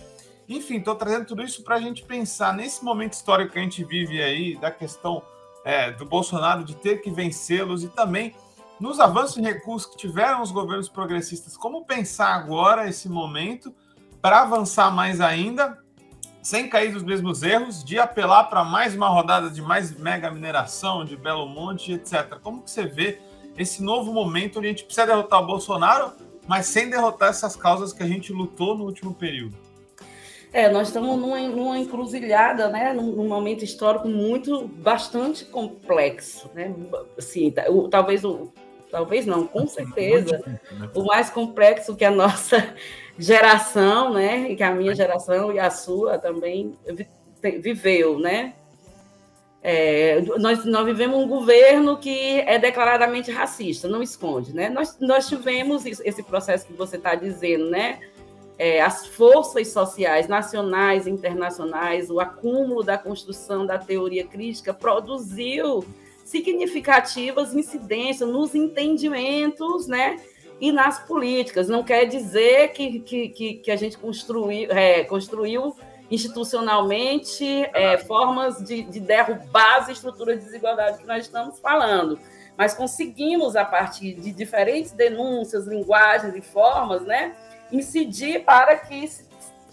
Enfim, 0.47 0.77
estou 0.77 0.95
trazendo 0.95 1.25
tudo 1.25 1.43
isso 1.43 1.61
para 1.63 1.75
a 1.75 1.79
gente 1.79 2.03
pensar 2.03 2.53
nesse 2.53 2.83
momento 2.83 3.13
histórico 3.13 3.53
que 3.53 3.59
a 3.59 3.61
gente 3.61 3.83
vive 3.83 4.21
aí, 4.21 4.55
da 4.57 4.71
questão 4.71 5.21
é, 5.65 5.91
do 5.91 6.05
Bolsonaro 6.05 6.63
de 6.63 6.75
ter 6.75 7.01
que 7.01 7.11
vencê-los 7.11 7.83
e 7.83 7.89
também 7.89 8.33
nos 8.79 8.99
avanços 8.99 9.37
e 9.37 9.41
recursos 9.41 9.89
que 9.89 9.97
tiveram 9.97 10.41
os 10.41 10.51
governos 10.51 10.87
progressistas, 10.87 11.57
como 11.57 11.83
pensar 11.83 12.33
agora 12.35 12.87
esse 12.87 13.09
momento 13.09 13.73
para 14.21 14.43
avançar 14.43 14.89
mais 14.89 15.19
ainda, 15.19 15.77
sem 16.41 16.69
cair 16.69 16.93
nos 16.93 17.03
mesmos 17.03 17.43
erros, 17.43 17.83
de 17.83 17.99
apelar 17.99 18.45
para 18.45 18.63
mais 18.63 18.95
uma 18.95 19.09
rodada 19.09 19.49
de 19.49 19.61
mais 19.61 19.91
mega 19.97 20.31
mineração, 20.31 21.03
de 21.03 21.17
Belo 21.17 21.47
Monte, 21.47 21.93
etc. 21.93 22.39
Como 22.41 22.61
que 22.61 22.71
você 22.71 22.85
vê 22.85 23.19
esse 23.57 23.83
novo 23.83 24.13
momento 24.13 24.59
onde 24.59 24.67
a 24.67 24.69
gente 24.69 24.85
precisa 24.85 25.07
derrotar 25.07 25.41
o 25.41 25.45
Bolsonaro, 25.45 26.13
mas 26.47 26.67
sem 26.67 26.89
derrotar 26.89 27.29
essas 27.29 27.55
causas 27.55 27.91
que 27.91 28.01
a 28.01 28.07
gente 28.07 28.31
lutou 28.31 28.77
no 28.77 28.85
último 28.85 29.13
período? 29.13 29.66
É, 30.57 30.67
nós 30.69 30.87
estamos 30.87 31.19
numa, 31.19 31.39
numa 31.39 31.77
encruzilhada, 31.77 32.67
né, 32.67 32.91
num, 32.91 33.11
num, 33.11 33.27
momento 33.27 33.63
histórico 33.63 34.07
muito, 34.07 34.67
bastante 34.67 35.45
complexo, 35.45 36.49
né, 36.51 36.73
assim, 37.15 37.53
o, 37.69 37.87
talvez 37.87 38.25
o, 38.25 38.51
talvez 38.89 39.27
não, 39.27 39.45
com 39.45 39.67
certeza, 39.67 40.41
né? 40.47 40.59
o 40.95 41.03
mais 41.03 41.29
complexo 41.29 41.95
que 41.95 42.03
a 42.03 42.09
nossa 42.09 42.73
geração, 43.19 44.11
né, 44.11 44.55
que 44.55 44.63
a 44.63 44.71
minha 44.71 44.95
geração 44.95 45.53
e 45.53 45.59
a 45.59 45.69
sua 45.69 46.17
também 46.17 46.75
viveu, 47.61 48.17
né? 48.17 48.55
É, 49.61 50.21
nós, 50.39 50.65
nós 50.65 50.85
vivemos 50.85 51.19
um 51.19 51.27
governo 51.27 51.97
que 51.97 52.39
é 52.39 52.57
declaradamente 52.57 53.29
racista, 53.29 53.87
não 53.87 54.01
esconde, 54.01 54.55
né? 54.55 54.69
Nós, 54.69 54.97
nós 54.99 55.27
tivemos 55.27 55.85
esse 55.85 56.23
processo 56.23 56.65
que 56.65 56.73
você 56.73 56.95
está 56.97 57.13
dizendo, 57.13 57.69
né? 57.69 57.99
É, 58.57 58.81
as 58.81 59.05
forças 59.05 59.67
sociais 59.67 60.27
nacionais 60.27 61.05
e 61.05 61.11
internacionais, 61.11 62.09
o 62.09 62.19
acúmulo 62.19 62.83
da 62.83 62.97
construção 62.97 63.65
da 63.65 63.77
teoria 63.77 64.25
crítica 64.25 64.73
produziu 64.73 65.85
significativas 66.25 67.53
incidências 67.53 68.29
nos 68.29 68.53
entendimentos, 68.53 69.87
né? 69.87 70.17
E 70.59 70.71
nas 70.71 70.99
políticas. 71.07 71.69
Não 71.69 71.83
quer 71.83 72.05
dizer 72.05 72.69
que, 72.73 72.99
que, 72.99 73.29
que, 73.55 73.71
a 73.71 73.75
gente 73.75 73.97
construiu, 73.97 74.71
é, 74.71 75.03
construiu 75.03 75.75
institucionalmente 76.09 77.45
é, 77.73 77.97
formas 77.97 78.57
de, 78.63 78.81
de 78.83 78.99
derrubar 78.99 79.77
as 79.77 79.89
estruturas 79.89 80.39
de 80.39 80.45
desigualdade 80.45 80.97
que 80.97 81.05
nós 81.05 81.25
estamos 81.25 81.59
falando. 81.59 82.19
Mas 82.57 82.73
conseguimos, 82.73 83.55
a 83.55 83.63
partir 83.63 84.15
de 84.15 84.31
diferentes 84.31 84.91
denúncias, 84.91 85.67
linguagens 85.67 86.35
e 86.35 86.41
formas, 86.41 87.03
né, 87.03 87.35
incidir 87.71 88.43
para 88.43 88.75
que 88.77 89.09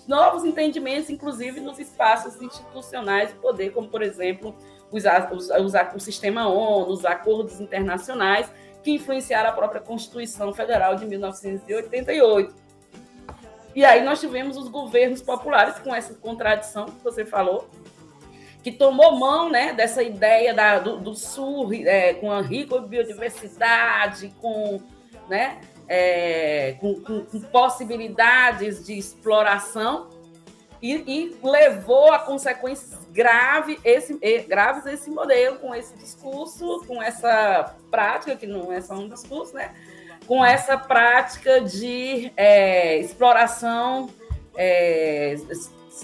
novos 0.07 0.44
entendimentos, 0.44 1.11
inclusive 1.11 1.61
nos 1.61 1.78
espaços 1.78 2.40
institucionais 2.40 3.30
de 3.30 3.37
poder, 3.37 3.72
como, 3.72 3.88
por 3.88 4.02
exemplo, 4.02 4.54
os, 4.90 5.04
os, 5.04 5.50
os, 5.50 5.72
o 5.94 6.00
sistema 6.00 6.48
ONU, 6.48 6.92
os 6.92 7.04
acordos 7.04 7.61
internacionais 7.61 8.50
que 8.83 8.92
influenciaram 8.92 9.50
a 9.50 9.52
própria 9.52 9.80
Constituição 9.80 10.52
Federal 10.52 10.94
de 10.94 11.07
1988. 11.07 12.54
E 13.74 13.85
aí 13.85 14.04
nós 14.04 14.20
tivemos 14.20 14.57
os 14.57 14.68
governos 14.68 15.20
populares 15.22 15.78
com 15.78 15.92
essa 15.94 16.14
contradição 16.14 16.87
que 16.87 17.02
você 17.02 17.24
falou, 17.24 17.68
que 18.62 18.70
tomou 18.70 19.18
mão 19.18 19.50
né, 19.50 19.72
dessa 19.72 20.02
ideia 20.02 20.54
da, 20.54 20.78
do, 20.78 20.98
do 20.98 21.14
Sul 21.14 21.72
é, 21.72 22.14
com 22.14 22.30
a 22.30 22.40
rica 22.40 22.78
biodiversidade, 22.78 24.33
com, 24.40 24.80
né, 25.28 25.61
é, 25.88 26.77
com, 26.81 27.01
com, 27.01 27.25
com, 27.25 27.40
possibilidades 27.40 28.85
de 28.85 28.97
exploração 28.99 30.09
e, 30.81 30.94
e, 30.94 31.37
levou 31.42 32.12
a 32.12 32.18
consequências 32.18 33.05
grave 33.11 33.79
esse, 33.85 34.18
graves 34.47 34.85
esse 34.87 35.11
modelo, 35.11 35.59
com 35.59 35.75
esse 35.75 35.97
discurso, 35.97 36.85
com 36.87 37.03
essa 37.03 37.75
prática, 37.90 38.37
que 38.37 38.47
não 38.47 38.73
é 38.73 38.81
só 38.81 38.94
um 38.94 39.09
discurso, 39.09 39.55
né? 39.55 39.75
com 40.27 40.44
essa 40.44 40.77
prática 40.77 41.61
de 41.61 42.33
é, 42.37 42.99
exploração, 42.99 44.11
é, 44.57 45.37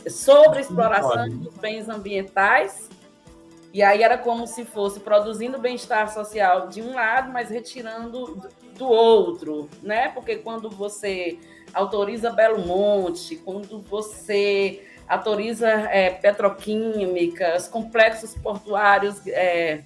sobre 0.08 0.60
exploração 0.60 1.28
dos 1.28 1.54
bens 1.54 1.88
ambientais. 1.88 2.88
E 3.72 3.82
aí 3.82 4.02
era 4.02 4.18
como 4.18 4.46
se 4.46 4.64
fosse 4.64 5.00
produzindo 5.00 5.58
bem-estar 5.58 6.12
social 6.12 6.68
de 6.68 6.82
um 6.82 6.94
lado, 6.94 7.30
mas 7.32 7.50
retirando 7.50 8.48
do 8.80 8.88
outro, 8.88 9.68
né? 9.82 10.08
Porque 10.08 10.36
quando 10.36 10.70
você 10.70 11.38
autoriza 11.72 12.30
Belo 12.30 12.66
Monte, 12.66 13.36
quando 13.36 13.78
você 13.82 14.82
autoriza 15.06 15.68
é, 15.68 16.08
petroquímicas, 16.08 17.68
complexos 17.68 18.34
portuários 18.34 19.20
é, 19.26 19.82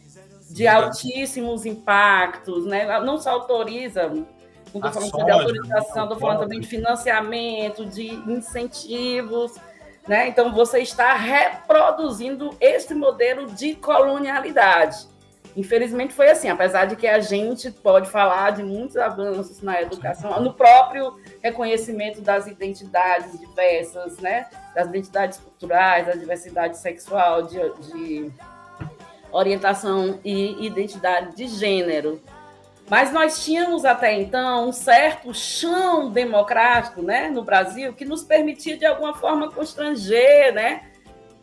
de 0.49 0.67
altíssimos 0.69 1.67
impactos, 1.67 2.65
né? 2.67 3.01
não 3.01 3.19
só 3.19 3.31
autoriza, 3.31 4.09
não 4.09 4.27
estou 4.75 4.93
falando 4.93 5.25
de 5.25 5.31
autorização, 5.33 6.03
estou 6.05 6.19
falando 6.21 6.41
também 6.41 6.61
de 6.61 6.69
financiamento, 6.69 7.85
de 7.85 8.15
incentivos, 8.31 9.57
né? 10.07 10.29
Então 10.29 10.53
você 10.53 10.81
está 10.81 11.15
reproduzindo 11.15 12.55
esse 12.61 12.95
modelo 12.95 13.47
de 13.47 13.75
colonialidade. 13.75 15.14
Infelizmente 15.57 16.13
foi 16.13 16.31
assim, 16.31 16.49
apesar 16.49 16.87
de 16.87 16.97
que 16.97 17.07
a 17.07 17.21
gente 17.21 17.71
pode 17.71 18.11
falar 18.11 18.51
de 18.51 18.63
muitos 18.63 18.97
avanços 18.97 19.61
na 19.61 19.81
educação, 19.81 20.41
no 20.41 20.53
próprio 20.53 21.17
reconhecimento 21.41 22.21
das 22.21 22.47
identidades 22.47 23.39
diversas, 23.39 24.19
né? 24.19 24.47
das 24.75 24.89
identidades 24.89 25.39
culturais, 25.39 26.07
da 26.07 26.15
diversidade 26.15 26.79
sexual, 26.79 27.43
de, 27.43 27.59
de 27.83 28.33
orientação 29.31 30.19
e 30.25 30.67
identidade 30.67 31.37
de 31.37 31.47
gênero. 31.47 32.21
Mas 32.89 33.13
nós 33.13 33.45
tínhamos 33.45 33.85
até 33.85 34.13
então 34.13 34.69
um 34.69 34.73
certo 34.73 35.33
chão 35.33 36.11
democrático 36.11 37.01
né, 37.01 37.31
no 37.31 37.43
Brasil 37.43 37.95
que 37.95 38.05
nos 38.05 38.23
permitia, 38.23 38.77
de 38.77 38.85
alguma 38.85 39.15
forma, 39.15 39.51
constranger, 39.51 40.53
né, 40.53 40.83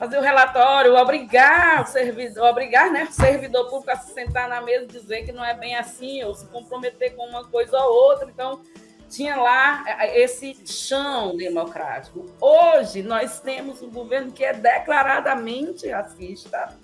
fazer 0.02 0.18
o 0.18 0.22
relatório, 0.22 0.96
obrigar 0.96 1.84
o 1.84 1.86
servidor, 1.86 2.50
obrigar 2.50 2.92
né, 2.92 3.04
o 3.04 3.12
servidor 3.12 3.70
público 3.70 3.92
a 3.92 3.96
se 3.96 4.12
sentar 4.16 4.50
na 4.50 4.60
mesa 4.60 4.86
e 4.86 4.88
dizer 4.88 5.24
que 5.26 5.32
não 5.32 5.46
é 5.46 5.54
bem 5.54 5.76
assim, 5.76 6.24
ou 6.24 6.34
se 6.34 6.48
comprometer 6.48 7.16
com 7.16 7.24
uma 7.28 7.46
coisa 7.46 7.78
ou 7.78 8.08
outra. 8.08 8.28
Então, 8.28 8.64
tinha 9.08 9.36
lá 9.36 9.86
esse 10.16 10.58
chão 10.66 11.38
democrático. 11.38 12.26
Hoje, 12.42 13.04
nós 13.04 13.42
temos 13.42 13.84
um 13.84 13.92
governo 13.92 14.32
que 14.32 14.44
é 14.44 14.54
declaradamente 14.54 15.88
racista, 15.88 16.76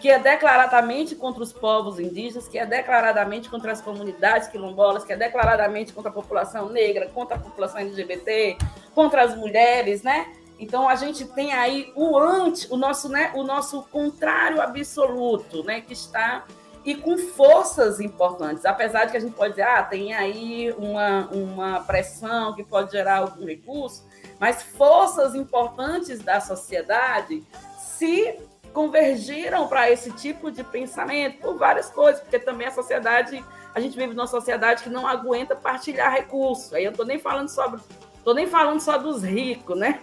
que 0.00 0.08
é 0.08 0.18
declaradamente 0.18 1.14
contra 1.14 1.42
os 1.42 1.52
povos 1.52 2.00
indígenas, 2.00 2.48
que 2.48 2.58
é 2.58 2.64
declaradamente 2.64 3.50
contra 3.50 3.72
as 3.72 3.82
comunidades 3.82 4.48
quilombolas, 4.48 5.04
que 5.04 5.12
é 5.12 5.16
declaradamente 5.16 5.92
contra 5.92 6.10
a 6.10 6.14
população 6.14 6.70
negra, 6.70 7.06
contra 7.08 7.36
a 7.36 7.38
população 7.38 7.82
LGBT, 7.82 8.56
contra 8.94 9.24
as 9.24 9.36
mulheres, 9.36 10.02
né? 10.02 10.32
Então 10.62 10.88
a 10.88 10.94
gente 10.94 11.24
tem 11.24 11.52
aí 11.52 11.92
o 11.96 12.16
anti, 12.16 12.68
o 12.70 12.76
nosso, 12.76 13.08
né, 13.08 13.32
o 13.34 13.42
nosso 13.42 13.82
contrário 13.90 14.62
absoluto, 14.62 15.64
né, 15.64 15.80
que 15.80 15.92
está 15.92 16.44
e 16.84 16.94
com 16.94 17.18
forças 17.18 17.98
importantes, 17.98 18.64
apesar 18.64 19.04
de 19.04 19.10
que 19.10 19.16
a 19.16 19.20
gente 19.20 19.34
pode 19.34 19.50
dizer, 19.50 19.62
ah, 19.62 19.82
tem 19.82 20.14
aí 20.14 20.72
uma, 20.78 21.28
uma 21.32 21.80
pressão 21.80 22.54
que 22.54 22.62
pode 22.62 22.92
gerar 22.92 23.18
algum 23.18 23.44
recurso, 23.44 24.06
mas 24.38 24.62
forças 24.62 25.34
importantes 25.34 26.20
da 26.20 26.40
sociedade 26.40 27.42
se 27.76 28.38
convergiram 28.72 29.66
para 29.66 29.90
esse 29.90 30.12
tipo 30.12 30.48
de 30.48 30.62
pensamento 30.62 31.38
por 31.40 31.58
várias 31.58 31.90
coisas, 31.90 32.20
porque 32.20 32.38
também 32.38 32.68
a 32.68 32.72
sociedade, 32.72 33.44
a 33.74 33.80
gente 33.80 33.96
vive 33.96 34.14
numa 34.14 34.28
sociedade 34.28 34.84
que 34.84 34.90
não 34.90 35.08
aguenta 35.08 35.56
partilhar 35.56 36.12
recursos. 36.12 36.72
Aí 36.72 36.84
eu 36.84 36.92
estou 36.92 37.04
nem 37.04 37.18
falando 37.18 37.48
sobre, 37.48 37.80
tô 38.24 38.32
nem 38.32 38.46
falando 38.46 38.80
só 38.80 38.96
dos 38.96 39.22
ricos, 39.22 39.76
né? 39.76 40.00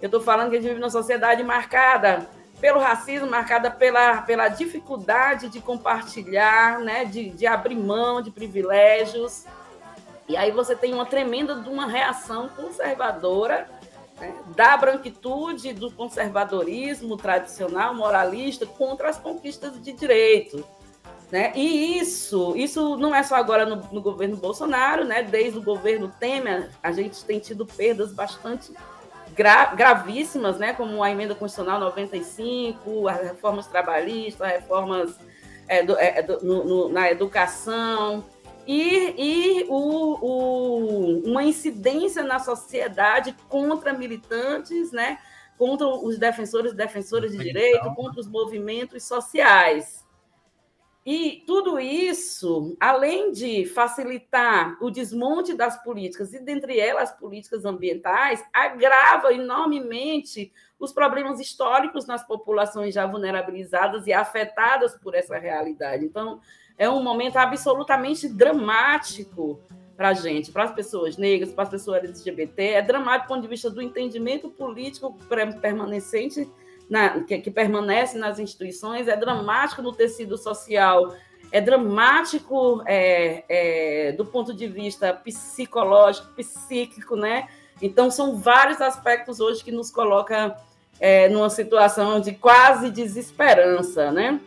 Eu 0.00 0.06
estou 0.06 0.20
falando 0.20 0.50
que 0.50 0.56
a 0.56 0.60
gente 0.60 0.68
vive 0.68 0.80
numa 0.80 0.90
sociedade 0.90 1.42
marcada 1.42 2.28
pelo 2.60 2.78
racismo, 2.78 3.28
marcada 3.28 3.70
pela, 3.70 4.22
pela 4.22 4.48
dificuldade 4.48 5.48
de 5.48 5.60
compartilhar, 5.60 6.78
né? 6.80 7.04
De, 7.04 7.30
de 7.30 7.46
abrir 7.46 7.76
mão 7.76 8.22
de 8.22 8.30
privilégios. 8.30 9.44
E 10.28 10.36
aí 10.36 10.50
você 10.50 10.74
tem 10.74 10.92
uma 10.92 11.06
tremenda 11.06 11.54
de 11.54 11.68
uma 11.68 11.86
reação 11.86 12.48
conservadora 12.48 13.68
né, 14.18 14.34
da 14.56 14.76
branquitude, 14.76 15.72
do 15.72 15.90
conservadorismo 15.90 17.16
tradicional, 17.16 17.94
moralista, 17.94 18.66
contra 18.66 19.08
as 19.08 19.18
conquistas 19.18 19.80
de 19.80 19.92
direito. 19.92 20.64
Né? 21.30 21.52
E 21.54 21.98
isso, 21.98 22.54
isso 22.56 22.96
não 22.96 23.14
é 23.14 23.22
só 23.22 23.34
agora 23.34 23.66
no, 23.66 23.76
no, 23.92 24.00
governo 24.00 24.36
Bolsonaro, 24.36 25.04
né? 25.04 25.22
desde 25.22 25.58
o 25.58 25.62
governo 25.62 26.12
Temer, 26.20 26.70
a 26.82 26.92
gente 26.92 27.24
tem 27.24 27.40
tido 27.40 27.66
perdas 27.66 28.12
bastante 28.12 28.72
gra 29.36 29.66
gravíssimas, 29.74 30.58
né? 30.58 30.72
como 30.72 31.02
a 31.02 31.10
emenda 31.10 31.34
constitucional 31.34 31.78
95, 31.78 33.08
as 33.08 33.20
reformas 33.20 33.66
trabalhistas, 33.66 34.40
as 34.40 34.52
reformas 34.54 35.18
é, 35.68 35.82
do, 35.82 35.96
é, 35.98 36.22
do, 36.22 36.44
no, 36.44 36.64
no, 36.64 36.88
na 36.88 37.10
educação, 37.10 38.24
e, 38.66 39.14
e 39.16 39.66
o, 39.68 40.18
o, 40.20 41.30
uma 41.30 41.44
incidência 41.44 42.22
na 42.24 42.40
sociedade 42.40 43.36
contra 43.48 43.92
militantes, 43.92 44.90
né? 44.90 45.18
contra 45.56 45.86
os 45.86 46.18
defensores 46.18 46.72
e 46.72 46.76
defensoras 46.76 47.32
de 47.32 47.38
direito, 47.38 47.94
contra 47.94 48.20
os 48.20 48.28
movimentos 48.28 49.04
sociais. 49.04 49.95
E 51.06 51.44
tudo 51.46 51.78
isso, 51.78 52.76
além 52.80 53.30
de 53.30 53.64
facilitar 53.64 54.76
o 54.82 54.90
desmonte 54.90 55.54
das 55.54 55.80
políticas, 55.84 56.34
e 56.34 56.40
dentre 56.40 56.80
elas 56.80 57.10
as 57.10 57.16
políticas 57.16 57.64
ambientais, 57.64 58.44
agrava 58.52 59.32
enormemente 59.32 60.52
os 60.80 60.92
problemas 60.92 61.38
históricos 61.38 62.08
nas 62.08 62.26
populações 62.26 62.92
já 62.92 63.06
vulnerabilizadas 63.06 64.08
e 64.08 64.12
afetadas 64.12 64.96
por 64.96 65.14
essa 65.14 65.38
realidade. 65.38 66.04
Então, 66.04 66.40
é 66.76 66.90
um 66.90 67.00
momento 67.00 67.36
absolutamente 67.36 68.28
dramático 68.28 69.60
para 69.96 70.08
a 70.08 70.12
gente, 70.12 70.50
para 70.50 70.64
as 70.64 70.74
pessoas 70.74 71.16
negras, 71.16 71.52
para 71.52 71.62
as 71.62 71.70
pessoas 71.70 72.02
LGBT. 72.02 72.62
É 72.62 72.82
dramático 72.82 73.28
do 73.28 73.34
ponto 73.34 73.42
de 73.42 73.48
vista 73.48 73.70
do 73.70 73.80
entendimento 73.80 74.48
político 74.50 75.16
permanecente, 75.60 76.50
na, 76.88 77.20
que, 77.20 77.38
que 77.38 77.50
permanece 77.50 78.18
nas 78.18 78.38
instituições, 78.38 79.08
é 79.08 79.16
dramático 79.16 79.82
no 79.82 79.92
tecido 79.92 80.36
social, 80.36 81.14
é 81.52 81.60
dramático 81.60 82.82
é, 82.86 83.44
é, 83.48 84.12
do 84.12 84.24
ponto 84.24 84.54
de 84.54 84.66
vista 84.66 85.12
psicológico, 85.12 86.32
psíquico, 86.34 87.16
né? 87.16 87.48
Então, 87.80 88.10
são 88.10 88.36
vários 88.36 88.80
aspectos 88.80 89.40
hoje 89.40 89.62
que 89.62 89.70
nos 89.70 89.90
coloca 89.90 90.56
é, 90.98 91.28
numa 91.28 91.50
situação 91.50 92.20
de 92.20 92.32
quase 92.32 92.90
desesperança, 92.90 94.10
né? 94.10 94.40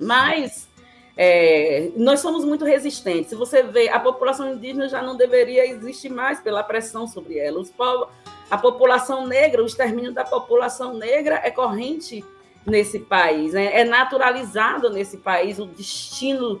Mas 0.00 0.68
é, 1.16 1.90
nós 1.96 2.20
somos 2.20 2.44
muito 2.44 2.64
resistentes. 2.64 3.30
Se 3.30 3.34
você 3.34 3.62
vê, 3.62 3.88
a 3.88 3.98
população 3.98 4.52
indígena 4.52 4.88
já 4.88 5.00
não 5.00 5.16
deveria 5.16 5.66
existir 5.66 6.10
mais 6.10 6.40
pela 6.40 6.62
pressão 6.62 7.06
sobre 7.06 7.38
ela. 7.38 7.58
Os 7.58 7.70
povos, 7.70 8.08
a 8.50 8.56
população 8.56 9.26
negra, 9.26 9.62
o 9.62 9.66
extermínio 9.66 10.12
da 10.12 10.24
população 10.24 10.94
negra 10.94 11.40
é 11.42 11.50
corrente 11.50 12.24
nesse 12.64 12.98
país, 12.98 13.52
né? 13.52 13.80
é 13.80 13.84
naturalizado 13.84 14.90
nesse 14.90 15.18
país 15.18 15.58
o 15.58 15.66
destino, 15.66 16.60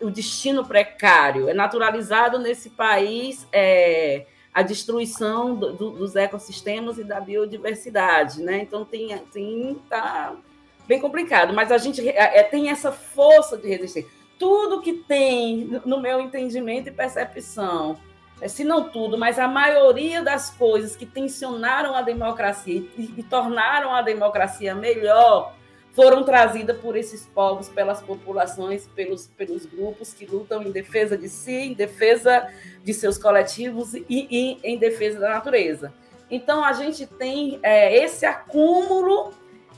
o 0.00 0.10
destino 0.10 0.64
precário, 0.64 1.48
é 1.48 1.54
naturalizado 1.54 2.38
nesse 2.38 2.70
país 2.70 3.46
é, 3.52 4.26
a 4.52 4.62
destruição 4.62 5.54
do, 5.54 5.72
do, 5.72 5.90
dos 5.90 6.16
ecossistemas 6.16 6.98
e 6.98 7.04
da 7.04 7.20
biodiversidade, 7.20 8.42
né? 8.42 8.62
Então 8.62 8.84
tem, 8.84 9.16
tem 9.32 9.80
tá, 9.88 10.34
bem 10.88 11.00
complicado, 11.00 11.54
mas 11.54 11.70
a 11.70 11.78
gente 11.78 12.06
é, 12.08 12.42
tem 12.42 12.70
essa 12.70 12.90
força 12.90 13.56
de 13.56 13.68
resistência. 13.68 14.10
Tudo 14.36 14.80
que 14.80 14.92
tem, 14.92 15.80
no 15.84 16.00
meu 16.00 16.20
entendimento 16.20 16.88
e 16.88 16.92
percepção, 16.92 17.98
se 18.46 18.62
não 18.62 18.88
tudo, 18.88 19.18
mas 19.18 19.38
a 19.38 19.48
maioria 19.48 20.22
das 20.22 20.50
coisas 20.50 20.94
que 20.94 21.04
tensionaram 21.04 21.94
a 21.96 22.02
democracia 22.02 22.84
e, 22.96 23.14
e 23.16 23.22
tornaram 23.22 23.92
a 23.92 24.02
democracia 24.02 24.74
melhor 24.74 25.54
foram 25.98 26.22
trazidas 26.22 26.78
por 26.78 26.96
esses 26.96 27.26
povos, 27.26 27.68
pelas 27.68 28.00
populações, 28.00 28.86
pelos, 28.94 29.26
pelos 29.26 29.66
grupos 29.66 30.14
que 30.14 30.24
lutam 30.26 30.62
em 30.62 30.70
defesa 30.70 31.18
de 31.18 31.28
si, 31.28 31.52
em 31.52 31.74
defesa 31.74 32.46
de 32.84 32.94
seus 32.94 33.18
coletivos 33.18 33.94
e, 33.94 34.04
e 34.08 34.58
em 34.62 34.78
defesa 34.78 35.18
da 35.18 35.30
natureza. 35.30 35.92
Então, 36.30 36.62
a 36.62 36.72
gente 36.72 37.04
tem 37.04 37.58
é, 37.64 37.96
esse 37.96 38.24
acúmulo, 38.24 39.32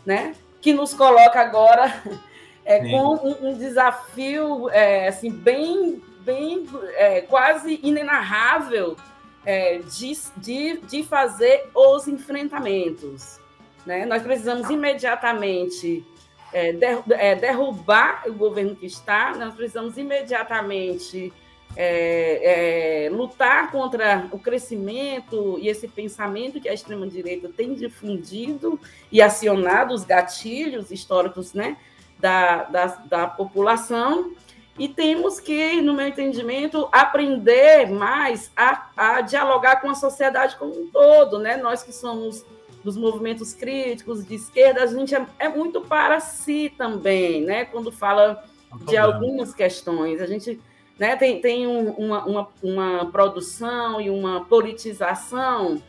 né, 0.04 0.34
que 0.60 0.74
nos 0.74 0.92
coloca 0.92 1.40
agora 1.40 2.02
é, 2.66 2.80
com 2.80 3.14
um, 3.14 3.48
um 3.48 3.56
desafio 3.56 4.68
é, 4.68 5.08
assim, 5.08 5.30
bem, 5.30 6.02
bem 6.24 6.66
é, 6.94 7.20
quase 7.22 7.80
inenarrável 7.82 8.96
é, 9.44 9.78
de, 9.78 10.18
de, 10.36 10.76
de 10.78 11.02
fazer 11.02 11.68
os 11.74 12.06
enfrentamentos. 12.06 13.40
Né? 13.86 14.04
Nós 14.06 14.22
precisamos 14.22 14.68
imediatamente 14.70 16.04
é, 16.52 16.76
é, 17.10 17.34
derrubar 17.34 18.24
o 18.26 18.32
governo 18.32 18.76
que 18.76 18.86
está, 18.86 19.34
nós 19.36 19.54
precisamos 19.54 19.96
imediatamente 19.96 21.32
é, 21.76 23.04
é, 23.06 23.10
lutar 23.10 23.70
contra 23.70 24.26
o 24.32 24.38
crescimento 24.38 25.56
e 25.60 25.68
esse 25.68 25.86
pensamento 25.86 26.60
que 26.60 26.68
a 26.68 26.74
extrema-direita 26.74 27.48
tem 27.48 27.74
difundido 27.74 28.78
e 29.10 29.22
acionado 29.22 29.94
os 29.94 30.04
gatilhos 30.04 30.90
históricos 30.90 31.54
né, 31.54 31.76
da, 32.18 32.64
da, 32.64 32.86
da 32.86 33.26
população. 33.26 34.32
E 34.80 34.88
temos 34.88 35.38
que, 35.38 35.82
no 35.82 35.92
meu 35.92 36.08
entendimento, 36.08 36.88
aprender 36.90 37.88
mais 37.90 38.50
a, 38.56 38.88
a 38.96 39.20
dialogar 39.20 39.82
com 39.82 39.90
a 39.90 39.94
sociedade 39.94 40.56
como 40.56 40.72
um 40.72 40.88
todo. 40.88 41.38
Né? 41.38 41.56
Nós 41.58 41.82
que 41.82 41.92
somos 41.92 42.44
dos 42.82 42.96
movimentos 42.96 43.52
críticos 43.52 44.26
de 44.26 44.36
esquerda, 44.36 44.82
a 44.82 44.86
gente 44.86 45.14
é, 45.14 45.26
é 45.38 45.48
muito 45.50 45.82
para 45.82 46.18
si 46.18 46.72
também, 46.78 47.44
né? 47.44 47.66
quando 47.66 47.92
fala 47.92 48.42
de 48.86 48.96
algumas 48.96 49.52
questões. 49.54 50.18
A 50.18 50.26
gente 50.26 50.58
né? 50.98 51.16
Tem, 51.16 51.40
tem 51.40 51.66
um, 51.66 51.90
uma, 51.92 52.24
uma, 52.24 52.48
uma 52.62 53.10
produção 53.10 54.00
e 54.00 54.10
uma 54.10 54.44
politização 54.44 55.82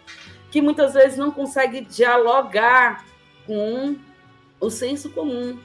que 0.50 0.62
muitas 0.62 0.94
vezes 0.94 1.18
não 1.18 1.32
consegue 1.32 1.82
dialogar 1.82 3.06
com 3.46 3.98
o 4.60 4.70
senso 4.70 5.10
comum, 5.10 5.60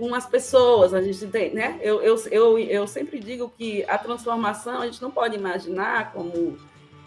com 0.00 0.14
as 0.14 0.26
pessoas. 0.26 0.94
A 0.94 1.02
gente 1.02 1.26
tem, 1.26 1.52
né? 1.52 1.78
Eu, 1.82 2.02
eu, 2.02 2.16
eu, 2.30 2.58
eu 2.58 2.86
sempre 2.86 3.20
digo 3.20 3.52
que 3.56 3.84
a 3.84 3.98
transformação 3.98 4.80
a 4.80 4.86
gente 4.86 5.02
não 5.02 5.10
pode 5.10 5.36
imaginar 5.36 6.12
como 6.12 6.56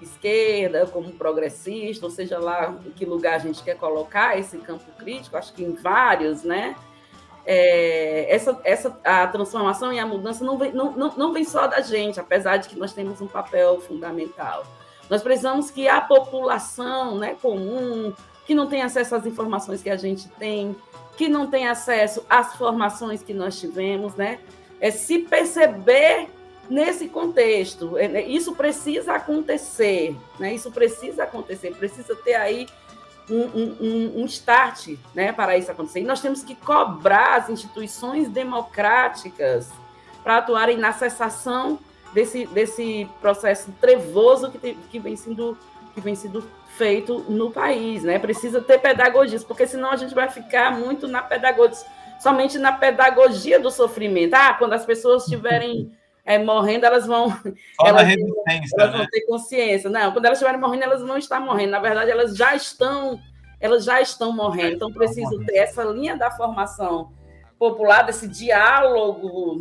esquerda, 0.02 0.86
como 0.86 1.12
progressista, 1.14 2.06
ou 2.06 2.12
seja 2.12 2.38
lá 2.38 2.78
em 2.86 2.92
que 2.92 3.04
lugar 3.06 3.36
a 3.36 3.40
gente 3.40 3.64
quer 3.64 3.76
colocar 3.76 4.38
esse 4.38 4.58
campo 4.60 4.86
crítico, 4.98 5.36
acho 5.36 5.54
que 5.54 5.64
em 5.64 5.74
vários, 5.74 6.44
né? 6.44 6.76
é, 7.46 8.34
essa, 8.34 8.60
essa 8.64 8.98
a 9.04 9.28
transformação 9.28 9.92
e 9.92 10.00
a 10.00 10.06
mudança 10.06 10.44
não 10.44 10.58
vem, 10.58 10.72
não, 10.72 10.92
não, 10.92 11.14
não 11.16 11.34
vem 11.34 11.44
só 11.44 11.68
da 11.68 11.82
gente, 11.82 12.20
apesar 12.20 12.58
de 12.58 12.70
que 12.70 12.78
nós 12.78 12.94
temos 12.94 13.20
um 13.22 13.28
papel 13.28 13.80
fundamental. 13.82 14.64
Nós 15.10 15.22
precisamos 15.22 15.70
que 15.70 15.88
a 15.88 16.00
população 16.00 17.18
né, 17.18 17.36
comum, 17.42 18.14
que 18.46 18.56
não 18.56 18.68
tem 18.68 18.82
acesso 18.82 19.16
às 19.16 19.26
informações 19.26 19.84
que 19.84 19.90
a 19.90 19.98
gente 19.98 20.30
tem, 20.30 20.76
que 21.18 21.28
não 21.28 21.48
tem 21.48 21.68
acesso 21.68 22.26
às 22.30 22.56
formações 22.56 23.22
que 23.22 23.34
nós 23.34 23.60
tivemos, 23.60 24.16
né, 24.16 24.40
é 24.80 24.92
se 24.92 25.20
perceber 25.20 26.28
nesse 26.70 27.08
contexto. 27.08 27.98
É, 27.98 28.08
né, 28.08 28.22
isso 28.24 28.54
precisa 28.56 29.14
acontecer, 29.14 30.16
né? 30.40 30.54
Isso 30.54 30.72
precisa 30.72 31.24
acontecer, 31.24 31.76
precisa 31.76 32.16
ter 32.16 32.36
aí 32.36 32.68
um, 33.30 33.42
um, 33.42 34.22
um 34.22 34.26
start 34.26 34.96
né, 35.14 35.32
para 35.32 35.58
isso 35.58 35.72
acontecer. 35.72 36.02
E 36.02 36.04
nós 36.04 36.22
temos 36.22 36.44
que 36.44 36.56
cobrar 36.56 37.36
as 37.36 37.50
instituições 37.50 38.28
democráticas 38.28 39.70
para 40.24 40.38
atuarem 40.38 40.78
na 40.78 40.94
cessação 40.94 41.80
desse, 42.14 42.46
desse 42.48 43.10
processo 43.22 43.72
trevoso 43.80 44.52
que, 44.52 44.76
que, 44.90 45.00
vem 45.00 45.16
sendo, 45.16 45.58
que 45.94 46.02
vem 46.02 46.16
sendo 46.16 46.44
feito 46.78 47.20
no 47.30 47.52
país. 47.52 48.04
Né? 48.04 48.20
Precisa 48.20 48.62
ter 48.62 48.80
pedagogia, 48.80 49.40
porque 49.48 49.68
senão 49.68 49.92
a 49.92 49.96
gente 49.96 50.14
vai 50.14 50.30
ficar 50.30 50.72
muito 50.78 51.08
na 51.08 51.22
pedagogia, 51.22 51.86
somente 52.20 52.58
na 52.58 52.72
pedagogia 52.72 53.60
do 53.60 53.72
sofrimento. 53.72 54.34
Ah, 54.34 54.54
quando 54.54 54.74
as 54.74 54.86
pessoas 54.86 55.24
estiverem 55.24 55.92
é, 56.26 56.38
morrendo, 56.38 56.86
elas 56.86 57.06
vão. 57.06 57.30
Só 57.30 57.88
elas, 57.88 58.08
resistência, 58.08 58.76
elas 58.78 58.92
né? 58.92 58.98
vão 58.98 59.08
ter 59.08 59.22
consciência. 59.22 59.90
Não, 59.90 60.12
quando 60.12 60.26
elas 60.26 60.38
estiverem 60.38 60.60
morrendo, 60.60 60.84
elas 60.84 61.02
não 61.02 61.18
estão 61.18 61.42
morrendo. 61.42 61.72
Na 61.72 61.80
verdade, 61.80 62.12
elas 62.12 62.36
já 62.36 62.56
estão, 62.56 63.20
elas 63.60 63.84
já 63.84 64.02
estão 64.02 64.32
morrendo. 64.34 64.76
Então, 64.76 64.92
preciso 64.92 65.44
ter 65.46 65.58
essa 65.58 65.84
linha 65.84 66.18
da 66.18 66.32
formação 66.32 67.12
popular, 67.60 68.04
desse 68.04 68.28
diálogo 68.28 69.58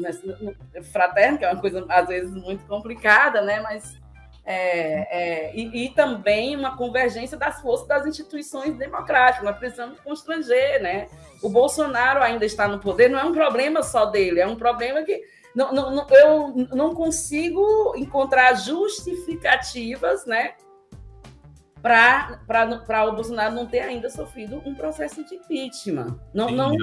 fraterno, 0.90 1.38
que 1.38 1.44
é 1.44 1.51
uma 1.53 1.61
coisa, 1.61 1.85
às 1.88 2.09
vezes, 2.09 2.35
muito 2.35 2.64
complicada, 2.66 3.42
né? 3.42 3.61
Mas. 3.61 4.02
É, 4.45 5.51
é, 5.51 5.57
e, 5.57 5.85
e, 5.85 5.89
também 5.91 6.57
uma 6.57 6.77
convergência 6.77 7.39
das 7.39 7.61
forças 7.61 7.87
das 7.87 8.07
instituições 8.07 8.77
democráticas. 8.77 9.45
Nós 9.45 9.57
precisamos 9.57 10.01
constranger, 10.01 10.83
né? 10.83 11.07
O 11.41 11.49
Bolsonaro 11.49 12.21
ainda 12.21 12.45
está 12.45 12.67
no 12.67 12.81
poder, 12.81 13.09
não 13.09 13.21
é 13.21 13.25
um 13.25 13.33
problema 13.33 13.85
só 13.85 14.07
dele, 14.07 14.41
é 14.41 14.47
um 14.47 14.57
problema 14.57 15.05
que 15.05 15.23
não, 15.55 15.73
não, 15.73 16.07
eu 16.11 16.67
não 16.75 16.95
consigo 16.95 17.95
encontrar 17.97 18.55
justificativas, 18.55 20.27
né? 20.27 20.55
Para 21.81 23.09
o 23.09 23.13
Bolsonaro 23.13 23.55
não 23.55 23.67
ter 23.67 23.81
ainda 23.81 24.09
sofrido 24.09 24.63
um 24.65 24.75
processo 24.75 25.25
de 25.25 25.35
impeachment. 25.35 26.17
Não, 26.33 26.49
Sim, 26.49 26.57
não, 26.57 26.77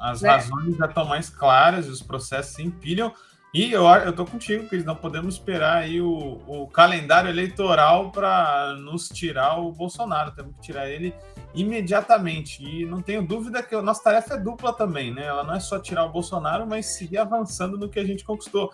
as 0.00 0.22
né? 0.22 0.30
razões 0.30 0.76
já 0.76 0.86
estão 0.86 1.04
mais 1.06 1.28
claras, 1.28 1.88
os 1.88 2.02
processos 2.02 2.54
se 2.54 2.62
empilham. 2.62 3.12
E 3.54 3.70
eu, 3.70 3.84
eu 3.86 4.14
tô 4.14 4.24
contigo, 4.24 4.66
Cris, 4.66 4.82
não 4.82 4.96
podemos 4.96 5.34
esperar 5.34 5.82
aí 5.82 6.00
o, 6.00 6.40
o 6.46 6.66
calendário 6.68 7.28
eleitoral 7.28 8.10
para 8.10 8.74
nos 8.78 9.08
tirar 9.08 9.58
o 9.58 9.70
Bolsonaro. 9.70 10.30
Temos 10.30 10.54
que 10.56 10.62
tirar 10.62 10.88
ele 10.88 11.14
imediatamente. 11.54 12.64
E 12.64 12.86
não 12.86 13.02
tenho 13.02 13.26
dúvida 13.26 13.62
que 13.62 13.74
a 13.74 13.82
nossa 13.82 14.02
tarefa 14.02 14.34
é 14.34 14.40
dupla 14.40 14.72
também, 14.72 15.12
né? 15.12 15.26
Ela 15.26 15.44
não 15.44 15.54
é 15.54 15.60
só 15.60 15.78
tirar 15.78 16.06
o 16.06 16.08
Bolsonaro, 16.08 16.66
mas 16.66 16.86
seguir 16.86 17.18
avançando 17.18 17.76
no 17.76 17.90
que 17.90 18.00
a 18.00 18.04
gente 18.04 18.24
conquistou. 18.24 18.72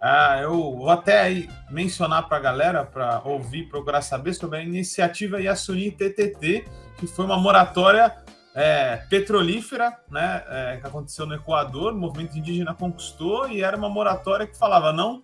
Ah, 0.00 0.38
eu 0.40 0.52
vou 0.52 0.88
até 0.88 1.20
aí 1.20 1.50
mencionar 1.68 2.28
para 2.28 2.36
a 2.36 2.40
galera, 2.40 2.84
para 2.84 3.20
ouvir, 3.24 3.68
procurar 3.68 4.00
saber 4.00 4.32
sobre 4.32 4.58
a 4.58 4.62
iniciativa 4.62 5.42
Yasuni 5.42 5.90
TTT, 5.90 6.66
que 6.98 7.06
foi 7.08 7.24
uma 7.24 7.36
moratória 7.36 8.16
é, 8.60 8.98
petrolífera, 9.08 9.98
né, 10.10 10.44
é, 10.46 10.76
que 10.76 10.86
aconteceu 10.86 11.24
no 11.24 11.34
Equador, 11.34 11.94
o 11.94 11.96
movimento 11.96 12.36
indígena 12.36 12.74
conquistou, 12.74 13.48
e 13.48 13.62
era 13.62 13.74
uma 13.74 13.88
moratória 13.88 14.46
que 14.46 14.54
falava, 14.54 14.92
não 14.92 15.22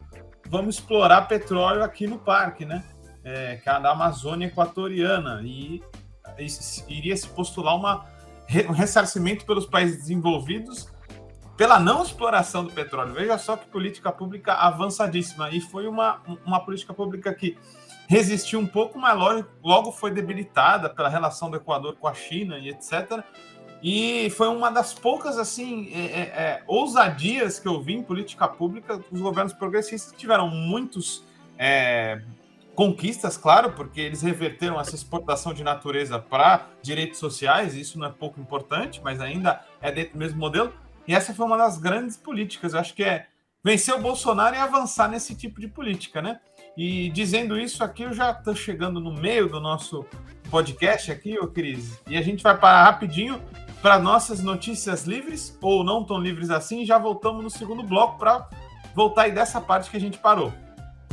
vamos 0.48 0.76
explorar 0.76 1.28
petróleo 1.28 1.84
aqui 1.84 2.06
no 2.06 2.18
parque, 2.18 2.64
né, 2.64 2.82
é, 3.22 3.56
que 3.56 3.68
é 3.68 3.78
da 3.78 3.90
Amazônia 3.90 4.46
Equatoriana, 4.46 5.42
e 5.44 5.82
iria 6.88 7.14
se 7.14 7.28
postular 7.28 7.76
uma, 7.76 8.06
um 8.70 8.72
ressarcimento 8.72 9.44
pelos 9.44 9.66
países 9.66 9.98
desenvolvidos 9.98 10.88
pela 11.58 11.80
não 11.80 12.02
exploração 12.02 12.64
do 12.64 12.70
petróleo. 12.70 13.14
Veja 13.14 13.38
só 13.38 13.56
que 13.56 13.66
política 13.66 14.12
pública 14.12 14.52
avançadíssima. 14.52 15.48
E 15.50 15.60
foi 15.60 15.86
uma, 15.86 16.20
uma 16.44 16.60
política 16.60 16.92
pública 16.92 17.32
que 17.32 17.56
resistiu 18.08 18.60
um 18.60 18.66
pouco, 18.66 18.98
mas 18.98 19.18
logo, 19.62 19.92
foi 19.92 20.10
debilitada 20.10 20.88
pela 20.88 21.08
relação 21.08 21.50
do 21.50 21.56
Equador 21.56 21.96
com 21.96 22.06
a 22.06 22.14
China 22.14 22.58
e 22.58 22.68
etc. 22.68 23.22
E 23.82 24.30
foi 24.30 24.48
uma 24.48 24.70
das 24.70 24.94
poucas 24.94 25.38
assim 25.38 25.90
é, 25.92 25.98
é, 25.98 26.20
é, 26.20 26.62
ousadias 26.66 27.58
que 27.58 27.68
eu 27.68 27.80
vi 27.80 27.94
em 27.94 28.02
política 28.02 28.48
pública. 28.48 29.00
Os 29.10 29.20
governos 29.20 29.52
progressistas 29.52 30.12
tiveram 30.16 30.48
muitos 30.48 31.24
é, 31.58 32.22
conquistas, 32.74 33.36
claro, 33.36 33.72
porque 33.72 34.00
eles 34.00 34.22
reverteram 34.22 34.78
essa 34.78 34.94
exportação 34.94 35.52
de 35.52 35.64
natureza 35.64 36.18
para 36.18 36.68
direitos 36.82 37.18
sociais, 37.18 37.74
isso 37.74 37.98
não 37.98 38.06
é 38.06 38.10
pouco 38.10 38.38
importante, 38.38 39.00
mas 39.02 39.20
ainda 39.20 39.64
é 39.80 39.90
dentro 39.90 40.12
do 40.12 40.18
mesmo 40.18 40.38
modelo. 40.38 40.72
E 41.08 41.14
essa 41.14 41.32
foi 41.32 41.46
uma 41.46 41.56
das 41.56 41.78
grandes 41.78 42.16
políticas, 42.16 42.74
eu 42.74 42.80
acho 42.80 42.94
que 42.94 43.02
é 43.02 43.26
vencer 43.64 43.94
o 43.94 44.00
Bolsonaro 44.00 44.54
e 44.54 44.58
avançar 44.58 45.08
nesse 45.08 45.34
tipo 45.34 45.60
de 45.60 45.66
política, 45.66 46.20
né? 46.20 46.38
E 46.76 47.08
dizendo 47.10 47.58
isso 47.58 47.82
aqui, 47.82 48.02
eu 48.02 48.12
já 48.12 48.30
estou 48.30 48.54
chegando 48.54 49.00
no 49.00 49.10
meio 49.10 49.48
do 49.48 49.60
nosso 49.60 50.04
podcast 50.50 51.10
aqui, 51.10 51.38
ô 51.38 51.46
Cris, 51.46 51.98
e 52.06 52.16
a 52.16 52.22
gente 52.22 52.42
vai 52.42 52.56
parar 52.56 52.84
rapidinho 52.84 53.40
para 53.80 53.98
nossas 53.98 54.42
notícias 54.42 55.04
livres, 55.04 55.56
ou 55.62 55.82
não 55.82 56.04
tão 56.04 56.18
livres 56.18 56.50
assim, 56.50 56.84
já 56.84 56.98
voltamos 56.98 57.42
no 57.42 57.50
segundo 57.50 57.82
bloco 57.82 58.18
para 58.18 58.48
voltar 58.94 59.22
aí 59.22 59.32
dessa 59.32 59.60
parte 59.60 59.90
que 59.90 59.96
a 59.96 60.00
gente 60.00 60.18
parou. 60.18 60.52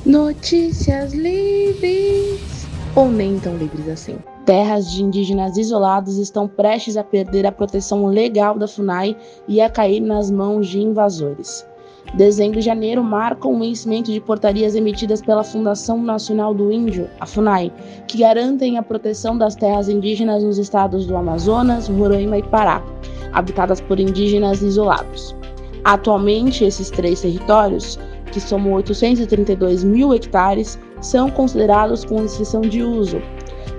Notícias 0.05 1.13
livres 1.13 2.67
ou 2.95 3.09
nem 3.09 3.39
tão 3.39 3.55
livres 3.57 3.87
assim. 3.87 4.17
Terras 4.45 4.91
de 4.91 5.01
indígenas 5.01 5.57
isolados 5.57 6.17
estão 6.17 6.47
prestes 6.47 6.97
a 6.97 7.03
perder 7.03 7.45
a 7.45 7.51
proteção 7.51 8.05
legal 8.05 8.57
da 8.57 8.67
FUNAI 8.67 9.15
e 9.47 9.61
a 9.61 9.69
cair 9.69 10.01
nas 10.01 10.29
mãos 10.29 10.67
de 10.67 10.79
invasores. 10.79 11.65
Dezembro 12.13 12.59
e 12.59 12.61
janeiro 12.61 13.03
marcam 13.03 13.55
o 13.55 13.59
vencimento 13.59 14.11
de 14.11 14.21
portarias 14.21 14.75
emitidas 14.75 15.21
pela 15.21 15.43
Fundação 15.43 16.01
Nacional 16.01 16.53
do 16.53 16.71
Índio, 16.71 17.09
a 17.19 17.25
FUNAI, 17.25 17.71
que 18.07 18.19
garantem 18.19 18.77
a 18.77 18.83
proteção 18.83 19.35
das 19.35 19.55
terras 19.55 19.89
indígenas 19.89 20.43
nos 20.43 20.59
estados 20.59 21.07
do 21.07 21.17
Amazonas, 21.17 21.87
Roraima 21.87 22.37
e 22.37 22.43
Pará, 22.43 22.83
habitadas 23.31 23.81
por 23.81 23.99
indígenas 23.99 24.61
isolados. 24.61 25.35
Atualmente, 25.83 26.63
esses 26.63 26.91
três 26.91 27.21
territórios 27.21 27.97
que 28.33 28.41
somam 28.41 28.73
832 28.73 29.83
mil 29.83 30.13
hectares, 30.13 30.79
são 30.99 31.29
considerados 31.29 32.03
com 32.03 32.21
restrição 32.21 32.61
de 32.61 32.81
uso. 32.81 33.21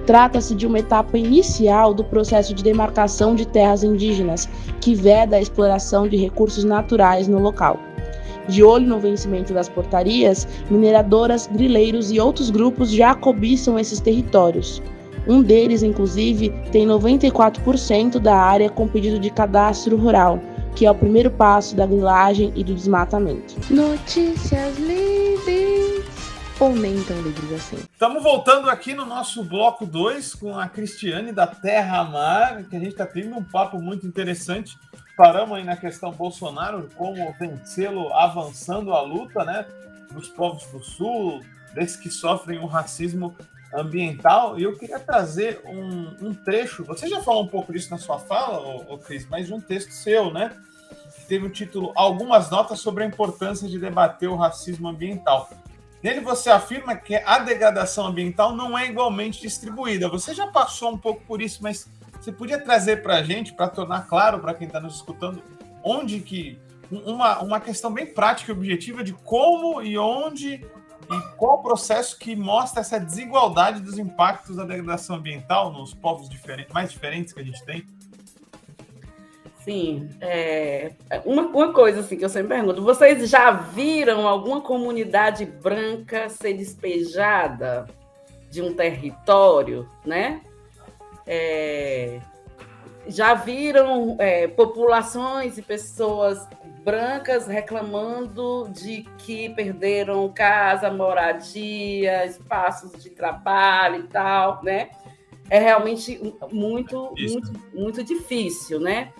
Trata-se 0.06 0.54
de 0.54 0.66
uma 0.66 0.78
etapa 0.78 1.18
inicial 1.18 1.92
do 1.92 2.04
processo 2.04 2.54
de 2.54 2.62
demarcação 2.62 3.34
de 3.34 3.46
terras 3.46 3.82
indígenas, 3.82 4.48
que 4.80 4.94
veda 4.94 5.36
a 5.36 5.40
exploração 5.40 6.06
de 6.06 6.16
recursos 6.16 6.62
naturais 6.62 7.26
no 7.26 7.40
local. 7.40 7.78
De 8.48 8.62
olho 8.62 8.86
no 8.86 8.98
vencimento 8.98 9.54
das 9.54 9.68
portarias, 9.68 10.46
mineradoras, 10.70 11.46
grileiros 11.46 12.10
e 12.10 12.20
outros 12.20 12.50
grupos 12.50 12.90
já 12.90 13.14
cobiçam 13.14 13.78
esses 13.78 14.00
territórios. 14.00 14.82
Um 15.26 15.42
deles, 15.42 15.82
inclusive, 15.82 16.50
tem 16.70 16.86
94% 16.86 18.18
da 18.18 18.36
área 18.36 18.68
com 18.68 18.86
pedido 18.86 19.18
de 19.18 19.30
cadastro 19.30 19.96
rural, 19.96 20.38
que 20.76 20.84
é 20.84 20.90
o 20.90 20.94
primeiro 20.94 21.30
passo 21.30 21.74
da 21.74 21.86
grilagem 21.86 22.52
e 22.54 22.62
do 22.62 22.74
desmatamento. 22.74 23.54
Notícias 23.70 24.76
livres 24.78 26.04
ou 26.60 26.74
nem 26.74 27.02
tão 27.04 27.20
livres 27.22 27.52
assim. 27.52 27.76
Estamos 27.92 28.22
voltando 28.22 28.68
aqui 28.68 28.94
no 28.94 29.04
nosso 29.04 29.42
bloco 29.42 29.86
2 29.86 30.34
com 30.34 30.58
a 30.58 30.68
Cristiane 30.68 31.32
da 31.32 31.46
Terra 31.46 32.04
Mar, 32.04 32.64
que 32.64 32.76
a 32.76 32.78
gente 32.78 32.92
está 32.92 33.06
tendo 33.06 33.36
um 33.36 33.42
papo 33.42 33.78
muito 33.78 34.06
interessante 34.06 34.76
paramos 35.16 35.56
aí 35.56 35.64
na 35.64 35.76
questão 35.76 36.12
Bolsonaro, 36.12 36.88
como 36.96 37.32
vencê-lo 37.38 38.12
avançando 38.12 38.92
a 38.92 39.00
luta, 39.00 39.44
né? 39.44 39.66
Dos 40.12 40.28
povos 40.28 40.64
do 40.66 40.82
Sul, 40.82 41.40
desses 41.74 41.96
que 41.96 42.10
sofrem 42.10 42.58
o 42.58 42.66
racismo 42.66 43.34
ambiental. 43.74 44.58
E 44.58 44.62
eu 44.62 44.76
queria 44.76 44.98
trazer 44.98 45.60
um, 45.64 46.28
um 46.28 46.34
trecho. 46.34 46.84
Você 46.84 47.08
já 47.08 47.20
falou 47.20 47.44
um 47.44 47.48
pouco 47.48 47.72
disso 47.72 47.90
na 47.90 47.98
sua 47.98 48.18
fala, 48.18 48.60
ô, 48.60 48.94
ô 48.94 48.98
Cris, 48.98 49.26
mas 49.28 49.50
um 49.50 49.60
texto 49.60 49.90
seu, 49.90 50.32
né? 50.32 50.50
Que 51.16 51.26
teve 51.26 51.46
o 51.46 51.50
título 51.50 51.92
Algumas 51.96 52.50
Notas 52.50 52.80
sobre 52.80 53.04
a 53.04 53.06
Importância 53.06 53.68
de 53.68 53.78
Debater 53.78 54.30
o 54.30 54.36
Racismo 54.36 54.88
Ambiental. 54.88 55.50
Nele 56.02 56.20
você 56.20 56.50
afirma 56.50 56.94
que 56.94 57.16
a 57.16 57.38
degradação 57.38 58.06
ambiental 58.06 58.54
não 58.54 58.76
é 58.76 58.86
igualmente 58.86 59.40
distribuída. 59.40 60.06
Você 60.08 60.34
já 60.34 60.46
passou 60.46 60.92
um 60.92 60.98
pouco 60.98 61.22
por 61.24 61.40
isso, 61.40 61.62
mas 61.62 61.88
você 62.24 62.32
podia 62.32 62.58
trazer 62.58 63.02
para 63.02 63.16
a 63.16 63.22
gente, 63.22 63.52
para 63.52 63.68
tornar 63.68 64.08
claro 64.08 64.38
para 64.38 64.54
quem 64.54 64.66
está 64.66 64.80
nos 64.80 64.96
escutando, 64.96 65.42
onde 65.82 66.20
que. 66.20 66.58
Uma, 66.90 67.40
uma 67.40 67.60
questão 67.60 67.92
bem 67.92 68.06
prática 68.06 68.52
e 68.52 68.54
objetiva 68.54 69.02
de 69.02 69.12
como 69.12 69.82
e 69.82 69.96
onde 69.98 70.54
e 71.10 71.36
qual 71.36 71.58
o 71.58 71.62
processo 71.62 72.18
que 72.18 72.36
mostra 72.36 72.80
essa 72.80 73.00
desigualdade 73.00 73.80
dos 73.80 73.98
impactos 73.98 74.56
da 74.56 74.64
degradação 74.64 75.16
ambiental 75.16 75.72
nos 75.72 75.92
povos 75.92 76.28
diferentes, 76.28 76.72
mais 76.72 76.92
diferentes 76.92 77.32
que 77.32 77.40
a 77.40 77.44
gente 77.44 77.62
tem? 77.64 77.84
Sim, 79.64 80.10
é, 80.20 80.92
uma, 81.24 81.42
uma 81.42 81.72
coisa 81.72 82.00
assim 82.00 82.16
que 82.16 82.24
eu 82.24 82.28
sempre 82.28 82.54
pergunto: 82.54 82.82
vocês 82.82 83.28
já 83.28 83.50
viram 83.50 84.28
alguma 84.28 84.60
comunidade 84.60 85.46
branca 85.46 86.28
ser 86.28 86.54
despejada 86.54 87.86
de 88.50 88.62
um 88.62 88.74
território, 88.74 89.88
né? 90.04 90.42
É, 91.26 92.20
já 93.06 93.34
viram 93.34 94.16
é, 94.18 94.46
populações 94.48 95.58
e 95.58 95.62
pessoas 95.62 96.46
brancas 96.84 97.46
reclamando 97.46 98.68
de 98.70 99.02
que 99.18 99.48
perderam 99.50 100.30
casa, 100.32 100.90
moradia, 100.90 102.26
espaços 102.26 103.02
de 103.02 103.10
trabalho 103.10 104.04
e 104.04 104.08
tal, 104.08 104.62
né? 104.62 104.90
É 105.50 105.58
realmente 105.58 106.20
muito, 106.50 107.14
muito, 107.18 107.52
muito 107.74 108.04
difícil, 108.04 108.80
né? 108.80 109.12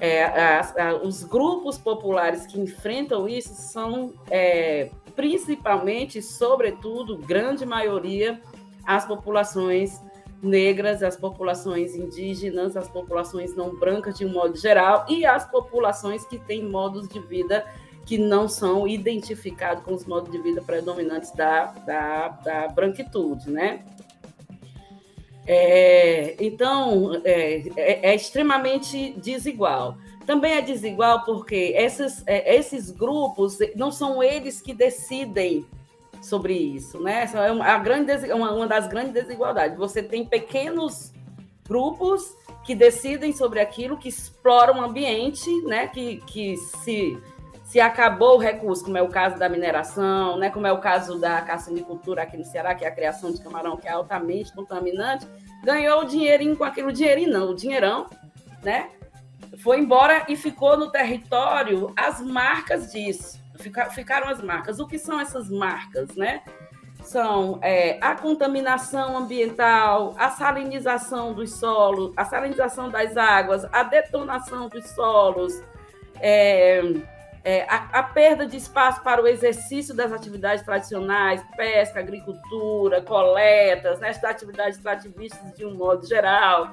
É, 0.00 0.24
a, 0.24 0.60
a, 0.60 0.94
os 0.96 1.22
grupos 1.22 1.78
populares 1.78 2.46
que 2.46 2.60
enfrentam 2.60 3.28
isso 3.28 3.54
são 3.54 4.12
é, 4.30 4.90
principalmente, 5.14 6.20
sobretudo, 6.20 7.18
grande 7.18 7.64
maioria, 7.64 8.40
as 8.84 9.06
populações 9.06 10.00
negras, 10.42 11.02
as 11.02 11.16
populações 11.16 11.94
indígenas, 11.94 12.76
as 12.76 12.88
populações 12.88 13.54
não 13.54 13.76
brancas 13.76 14.18
de 14.18 14.26
um 14.26 14.32
modo 14.32 14.56
geral 14.56 15.06
e 15.08 15.24
as 15.24 15.48
populações 15.48 16.26
que 16.26 16.36
têm 16.38 16.64
modos 16.64 17.08
de 17.08 17.20
vida 17.20 17.64
que 18.04 18.18
não 18.18 18.48
são 18.48 18.86
identificados 18.86 19.84
com 19.84 19.94
os 19.94 20.04
modos 20.04 20.32
de 20.32 20.38
vida 20.38 20.60
predominantes 20.60 21.30
da, 21.30 21.66
da, 21.66 22.28
da 22.28 22.68
branquitude, 22.68 23.48
né? 23.48 23.84
É, 25.46 26.36
então, 26.40 27.20
é, 27.24 27.62
é, 27.76 28.10
é, 28.10 28.14
extremamente 28.14 29.12
desigual. 29.12 29.96
Também 30.26 30.52
é 30.52 30.60
desigual 30.60 31.24
porque 31.24 31.74
esses, 31.76 32.22
é, 32.26 32.56
esses 32.56 32.90
grupos 32.90 33.58
não 33.74 33.90
são 33.90 34.22
eles 34.22 34.60
que 34.60 34.72
decidem 34.72 35.66
sobre 36.22 36.54
isso, 36.54 37.00
né? 37.00 37.22
Essa 37.22 37.40
é 37.40 37.52
uma, 37.52 37.78
grande, 37.78 38.12
uma, 38.32 38.52
uma 38.52 38.66
das 38.66 38.86
grandes 38.86 39.12
desigualdades. 39.12 39.76
Você 39.76 40.02
tem 40.02 40.24
pequenos 40.24 41.12
grupos 41.66 42.36
que 42.64 42.74
decidem 42.74 43.32
sobre 43.32 43.60
aquilo, 43.60 43.96
que 43.96 44.08
exploram 44.08 44.80
o 44.80 44.84
ambiente, 44.84 45.50
né? 45.62 45.88
Que, 45.88 46.18
que 46.18 46.56
se, 46.56 47.20
se 47.64 47.80
acabou 47.80 48.36
o 48.36 48.38
recurso, 48.38 48.84
como 48.84 48.96
é 48.96 49.02
o 49.02 49.08
caso 49.08 49.36
da 49.36 49.48
mineração, 49.48 50.38
né? 50.38 50.48
Como 50.48 50.66
é 50.66 50.72
o 50.72 50.78
caso 50.78 51.18
da 51.18 51.40
caçanicultura 51.42 52.22
aqui 52.22 52.36
no 52.36 52.44
Ceará, 52.44 52.74
que 52.74 52.84
é 52.84 52.88
a 52.88 52.94
criação 52.94 53.32
de 53.32 53.42
camarão, 53.42 53.76
que 53.76 53.88
é 53.88 53.92
altamente 53.92 54.52
contaminante, 54.52 55.26
ganhou 55.64 56.02
o 56.02 56.04
dinheirinho 56.04 56.56
com 56.56 56.64
aquilo, 56.64 56.92
dinheirinho 56.92 57.32
não, 57.32 57.50
o 57.50 57.54
dinheirão, 57.54 58.06
né? 58.62 58.90
Foi 59.58 59.78
embora 59.78 60.24
e 60.28 60.36
ficou 60.36 60.78
no 60.78 60.90
território 60.90 61.92
as 61.96 62.20
marcas 62.20 62.92
disso 62.92 63.41
ficaram 63.62 64.28
as 64.28 64.42
marcas. 64.42 64.80
O 64.80 64.86
que 64.86 64.98
são 64.98 65.20
essas 65.20 65.48
marcas, 65.48 66.14
né? 66.16 66.42
São 67.02 67.58
é, 67.62 67.98
a 68.00 68.14
contaminação 68.14 69.16
ambiental, 69.16 70.14
a 70.18 70.30
salinização 70.30 71.32
dos 71.34 71.54
solos, 71.54 72.12
a 72.16 72.24
salinização 72.24 72.90
das 72.90 73.16
águas, 73.16 73.64
a 73.72 73.82
detonação 73.82 74.68
dos 74.68 74.88
solos, 74.90 75.60
é, 76.20 76.80
é, 77.44 77.62
a, 77.68 77.98
a, 77.98 78.02
perda 78.04 78.46
de 78.46 78.56
espaço 78.56 79.02
para 79.02 79.20
o 79.20 79.26
exercício 79.26 79.94
das 79.94 80.12
atividades 80.12 80.64
tradicionais, 80.64 81.42
pesca, 81.56 81.98
agricultura, 81.98 83.02
coletas, 83.02 83.98
né, 83.98 84.12
atividades 84.22 84.76
extrativistas 84.76 85.52
de 85.56 85.66
um 85.66 85.74
modo 85.74 86.06
geral. 86.06 86.70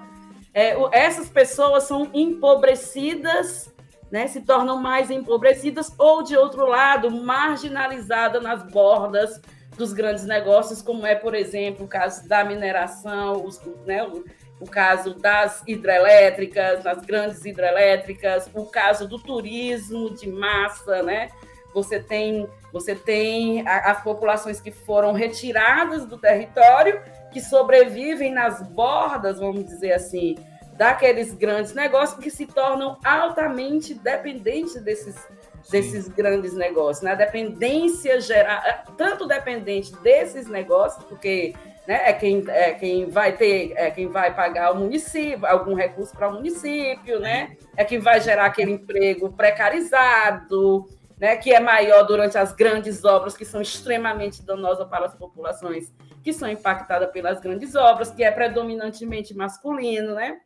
É, 0.54 0.76
essas 0.92 1.28
pessoas 1.30 1.86
são 1.86 2.10
empobrecidas 2.14 3.74
né, 4.12 4.28
se 4.28 4.42
tornam 4.42 4.78
mais 4.78 5.12
empobrecidas 5.12 5.94
ou, 5.98 6.24
de 6.24 6.36
outro 6.36 6.66
lado, 6.66 7.12
marginalizadas 7.12 8.42
nas 8.42 8.64
bordas 8.64 9.40
dos 9.78 9.94
grandes 9.94 10.26
negócios, 10.26 10.82
como 10.82 11.06
é, 11.06 11.16
por 11.16 11.34
exemplo, 11.34 11.86
o 11.86 11.88
caso 11.88 12.28
da 12.28 12.44
mineração, 12.44 13.46
os, 13.46 13.62
né, 13.86 14.04
o, 14.04 14.26
o, 14.60 14.70
caso 14.70 15.14
das 15.14 15.64
hidrelétricas, 15.66 16.84
das 16.84 17.00
grandes 17.06 17.46
hidrelétricas, 17.46 18.50
o 18.54 18.66
caso 18.66 19.08
do 19.08 19.18
turismo 19.18 20.14
de 20.14 20.28
massa, 20.28 21.02
né? 21.02 21.30
Você 21.74 22.00
tem, 22.00 22.48
você 22.74 22.96
tem 22.96 23.66
as 23.68 24.02
populações 24.04 24.60
que 24.60 24.72
foram 24.72 25.14
retiradas 25.14 26.06
do 26.06 26.18
território, 26.18 27.00
que 27.32 27.40
sobrevivem 27.40 28.34
nas 28.34 28.62
bordas, 28.70 29.40
vamos 29.40 29.66
dizer 29.66 29.94
assim, 29.94 30.36
daqueles 30.80 31.34
grandes 31.34 31.74
negócios 31.74 32.18
que 32.24 32.32
se 32.32 32.46
tornam 32.46 32.98
altamente 33.04 33.94
dependentes 33.94 34.82
desses, 34.82 35.14
desses 35.70 36.08
grandes 36.08 36.54
negócios, 36.54 37.04
né? 37.04 37.12
A 37.12 37.16
dependência 37.16 38.22
geral, 38.22 38.64
é, 38.64 38.84
tanto 38.98 39.28
dependente 39.28 39.94
desses 39.98 40.48
negócios, 40.48 41.04
porque 41.04 41.54
né, 41.86 42.10
é, 42.10 42.14
quem, 42.14 42.46
é 42.48 42.74
quem 42.76 43.10
vai 43.10 43.36
ter, 43.36 43.74
é 43.76 43.92
quem 43.92 44.08
vai 44.08 44.34
pagar 44.34 44.72
o 44.72 44.78
município, 44.78 45.46
algum 45.46 45.74
recurso 45.74 46.16
para 46.16 46.30
o 46.30 46.36
município, 46.36 47.20
né? 47.20 47.58
É 47.76 47.84
quem 47.84 48.00
vai 48.00 48.22
gerar 48.22 48.46
aquele 48.46 48.72
emprego 48.72 49.34
precarizado, 49.34 50.88
né? 51.20 51.36
Que 51.36 51.54
é 51.54 51.60
maior 51.60 52.04
durante 52.04 52.38
as 52.38 52.54
grandes 52.54 53.04
obras 53.04 53.36
que 53.36 53.44
são 53.44 53.62
extremamente 53.62 54.42
danosas 54.46 54.88
para 54.88 55.08
as 55.08 55.14
populações 55.14 55.92
que 56.24 56.32
são 56.32 56.50
impactadas 56.50 57.12
pelas 57.12 57.42
grandes 57.42 57.76
obras, 57.76 58.12
que 58.12 58.24
é 58.24 58.32
predominantemente 58.32 59.36
masculino, 59.36 60.16
né? 60.16 60.40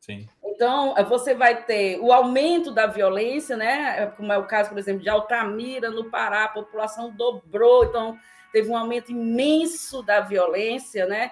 Sim. 0.00 0.28
Então, 0.42 0.94
você 1.08 1.34
vai 1.34 1.62
ter 1.62 1.98
o 2.00 2.12
aumento 2.12 2.70
da 2.70 2.86
violência, 2.86 3.56
né? 3.56 4.06
Como 4.16 4.32
é 4.32 4.38
o 4.38 4.46
caso, 4.46 4.70
por 4.70 4.78
exemplo, 4.78 5.02
de 5.02 5.08
Altamira, 5.08 5.90
no 5.90 6.10
Pará, 6.10 6.44
a 6.44 6.48
população 6.48 7.10
dobrou, 7.10 7.84
então 7.84 8.18
teve 8.52 8.70
um 8.70 8.76
aumento 8.76 9.12
imenso 9.12 10.02
da 10.02 10.20
violência, 10.20 11.06
né? 11.06 11.30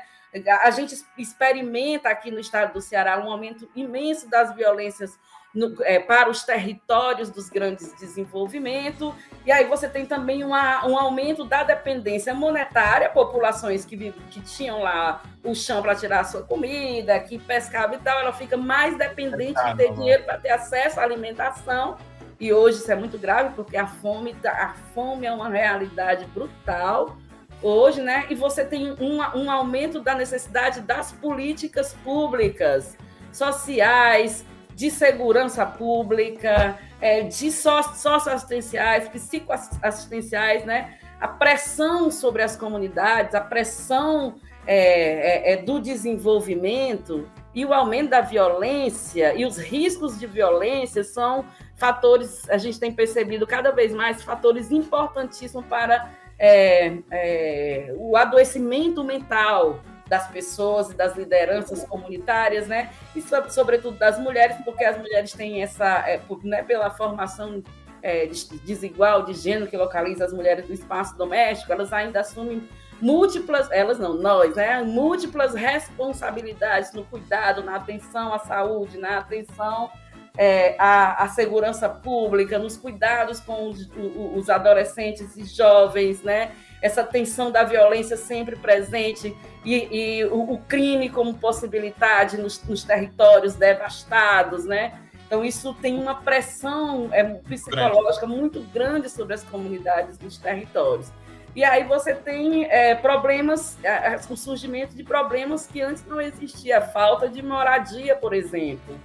A 0.63 0.71
gente 0.71 0.95
experimenta 1.17 2.11
aqui 2.11 2.31
no 2.31 2.39
estado 2.39 2.75
do 2.75 2.81
Ceará 2.81 3.19
um 3.19 3.31
aumento 3.31 3.69
imenso 3.75 4.29
das 4.29 4.55
violências 4.55 5.19
no, 5.59 5.75
é, 5.83 5.99
para 5.99 6.31
os 6.31 6.45
territórios 6.45 7.31
dos 7.31 7.49
grandes 7.49 7.93
desenvolvimentos. 7.99 9.13
E 9.45 9.51
aí 9.51 9.65
você 9.65 9.89
tem 9.89 10.07
também 10.07 10.45
uma, 10.45 10.87
um 10.87 10.97
aumento 10.97 11.45
da 11.45 11.65
dependência 11.65 12.33
monetária, 12.33 13.09
populações 13.09 13.85
que, 13.85 14.13
que 14.31 14.41
tinham 14.41 14.81
lá 14.81 15.23
o 15.43 15.55
chão 15.55 15.83
para 15.83 15.97
tirar 15.97 16.21
a 16.21 16.25
sua 16.25 16.43
comida, 16.43 17.19
que 17.19 17.39
pescavam 17.39 17.97
e 17.97 17.99
tal, 17.99 18.21
ela 18.21 18.33
fica 18.33 18.57
mais 18.57 18.97
dependente 18.97 19.63
de 19.65 19.77
ter 19.77 19.93
dinheiro 19.95 20.23
para 20.23 20.39
ter 20.39 20.51
acesso 20.51 21.01
à 21.01 21.03
alimentação. 21.03 21.97
E 22.39 22.53
hoje 22.53 22.79
isso 22.79 22.93
é 22.93 22.95
muito 22.95 23.19
grave, 23.19 23.53
porque 23.57 23.77
a 23.77 23.87
fome, 23.87 24.33
tá, 24.35 24.53
a 24.53 24.75
fome 24.95 25.27
é 25.27 25.33
uma 25.33 25.49
realidade 25.49 26.25
brutal 26.27 27.17
hoje, 27.61 28.01
né? 28.01 28.27
E 28.31 28.37
você 28.37 28.65
tem 28.65 28.93
um, 28.93 29.19
um 29.37 29.51
aumento 29.51 30.01
da 30.01 30.15
necessidade 30.15 30.81
das 30.83 31.11
políticas 31.11 31.95
públicas, 32.05 32.97
sociais, 33.33 34.45
de 34.79 34.93
segurança 34.93 35.67
pública, 35.67 36.79
é, 37.01 37.23
de 37.23 37.51
socioassistenciais, 37.51 39.09
psicoassistenciais, 39.09 40.65
né? 40.65 40.95
A 41.21 41.27
pressão 41.27 42.13
sobre 42.13 42.45
as 42.45 42.55
comunidades, 42.55 43.35
a 43.35 43.41
pressão 43.41 44.37
é, 44.65 45.51
é, 45.51 45.53
é, 45.53 45.57
do 45.57 45.81
desenvolvimento 45.81 47.29
e 47.53 47.67
o 47.67 47.75
aumento 47.75 48.11
da 48.11 48.21
violência 48.21 49.35
e 49.35 49.45
os 49.45 49.59
riscos 49.59 50.17
de 50.17 50.29
violência 50.29 51.03
são 51.03 51.45
fatores, 51.75 52.49
a 52.49 52.57
gente 52.57 52.79
tem 52.79 52.93
percebido 52.93 53.49
cada 53.49 53.73
vez 53.73 53.93
mais, 53.93 54.23
fatores 54.23 54.71
importantíssimos 54.71 55.67
para 55.67 56.09
é, 56.39 56.99
é, 57.11 57.95
o 57.97 58.17
adoecimento 58.17 59.03
mental 59.03 59.81
das 60.09 60.29
pessoas 60.29 60.91
e 60.91 60.95
das 60.95 61.17
lideranças 61.17 61.85
comunitárias, 61.85 62.67
né? 62.67 62.91
E 63.15 63.23
sobretudo 63.49 63.99
das 63.99 64.19
mulheres, 64.19 64.57
porque 64.65 64.85
as 64.85 64.99
mulheres 64.99 65.33
têm 65.33 65.63
essa, 65.63 66.09
é, 66.09 66.21
né, 66.43 66.63
pela 66.63 66.91
formação 66.91 67.63
é, 68.03 68.27
desigual 68.65 69.25
de 69.25 69.35
gênero 69.35 69.67
que 69.67 69.77
localiza 69.77 70.25
as 70.25 70.33
mulheres 70.33 70.69
no 70.69 70.75
espaço 70.75 71.17
doméstico, 71.17 71.73
elas 71.73 71.93
ainda 71.93 72.21
assumem 72.21 72.69
múltiplas, 73.01 73.71
elas 73.71 73.99
não, 73.99 74.15
nós, 74.15 74.57
né? 74.57 74.83
Múltiplas 74.83 75.55
responsabilidades 75.55 76.93
no 76.93 77.05
cuidado, 77.05 77.63
na 77.63 77.77
atenção 77.77 78.33
à 78.33 78.39
saúde, 78.39 78.99
na 78.99 79.19
atenção 79.19 79.91
é, 80.37 80.77
à, 80.79 81.25
à, 81.25 81.29
segurança 81.29 81.89
pública, 81.89 82.59
nos 82.59 82.77
cuidados 82.77 83.41
com 83.41 83.71
os, 83.71 83.91
os 84.35 84.49
adolescentes 84.49 85.37
e 85.37 85.45
jovens, 85.45 86.23
né? 86.23 86.53
Essa 86.81 87.03
tensão 87.03 87.51
da 87.51 87.65
violência 87.65 88.17
sempre 88.17 88.57
presente 88.57 89.37
e, 89.65 90.21
e 90.21 90.25
o, 90.27 90.53
o, 90.53 90.59
crime 90.59 91.11
como 91.11 91.35
possibilidade 91.35 92.37
nos, 92.39 92.63
nos, 92.65 92.85
territórios 92.85 93.55
devastados, 93.55 94.65
né? 94.65 95.01
Então 95.27 95.45
isso 95.45 95.75
tem 95.75 95.99
uma 96.01 96.15
pressão 96.15 97.09
é, 97.13 97.25
psicológica 97.25 98.27
muito 98.27 98.61
grande 98.73 99.11
sobre 99.11 99.35
as 99.35 99.43
comunidades 99.45 100.17
dos 100.17 100.39
territórios. 100.39 101.13
E 101.55 101.65
aí 101.65 101.85
você 101.85 102.15
tem 102.15 102.67
é, 102.71 102.95
problemas, 102.95 103.77
é, 103.83 104.17
o 104.31 104.37
surgimento 104.37 104.95
de 104.95 105.03
problemas 105.03 105.67
que 105.67 105.83
antes 105.83 106.05
não 106.07 106.21
existia, 106.21 106.81
falta 106.81 107.29
de 107.29 107.43
moradia, 107.43 108.15
por 108.15 108.33
exemplo. 108.33 108.99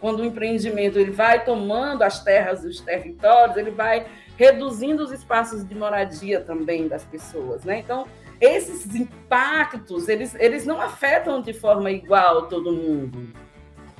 Quando 0.00 0.20
o 0.20 0.24
empreendimento 0.24 0.98
ele 0.98 1.12
vai 1.12 1.44
tomando 1.44 2.02
as 2.02 2.24
terras 2.24 2.64
e 2.64 2.68
os 2.68 2.80
territórios, 2.80 3.56
ele 3.56 3.70
vai 3.70 4.06
reduzindo 4.40 5.04
os 5.04 5.12
espaços 5.12 5.68
de 5.68 5.74
moradia 5.74 6.40
também 6.40 6.88
das 6.88 7.04
pessoas, 7.04 7.62
né? 7.62 7.80
Então, 7.80 8.06
esses 8.40 8.94
impactos, 8.94 10.08
eles, 10.08 10.34
eles 10.36 10.64
não 10.64 10.80
afetam 10.80 11.42
de 11.42 11.52
forma 11.52 11.90
igual 11.90 12.48
todo 12.48 12.72
mundo, 12.72 13.34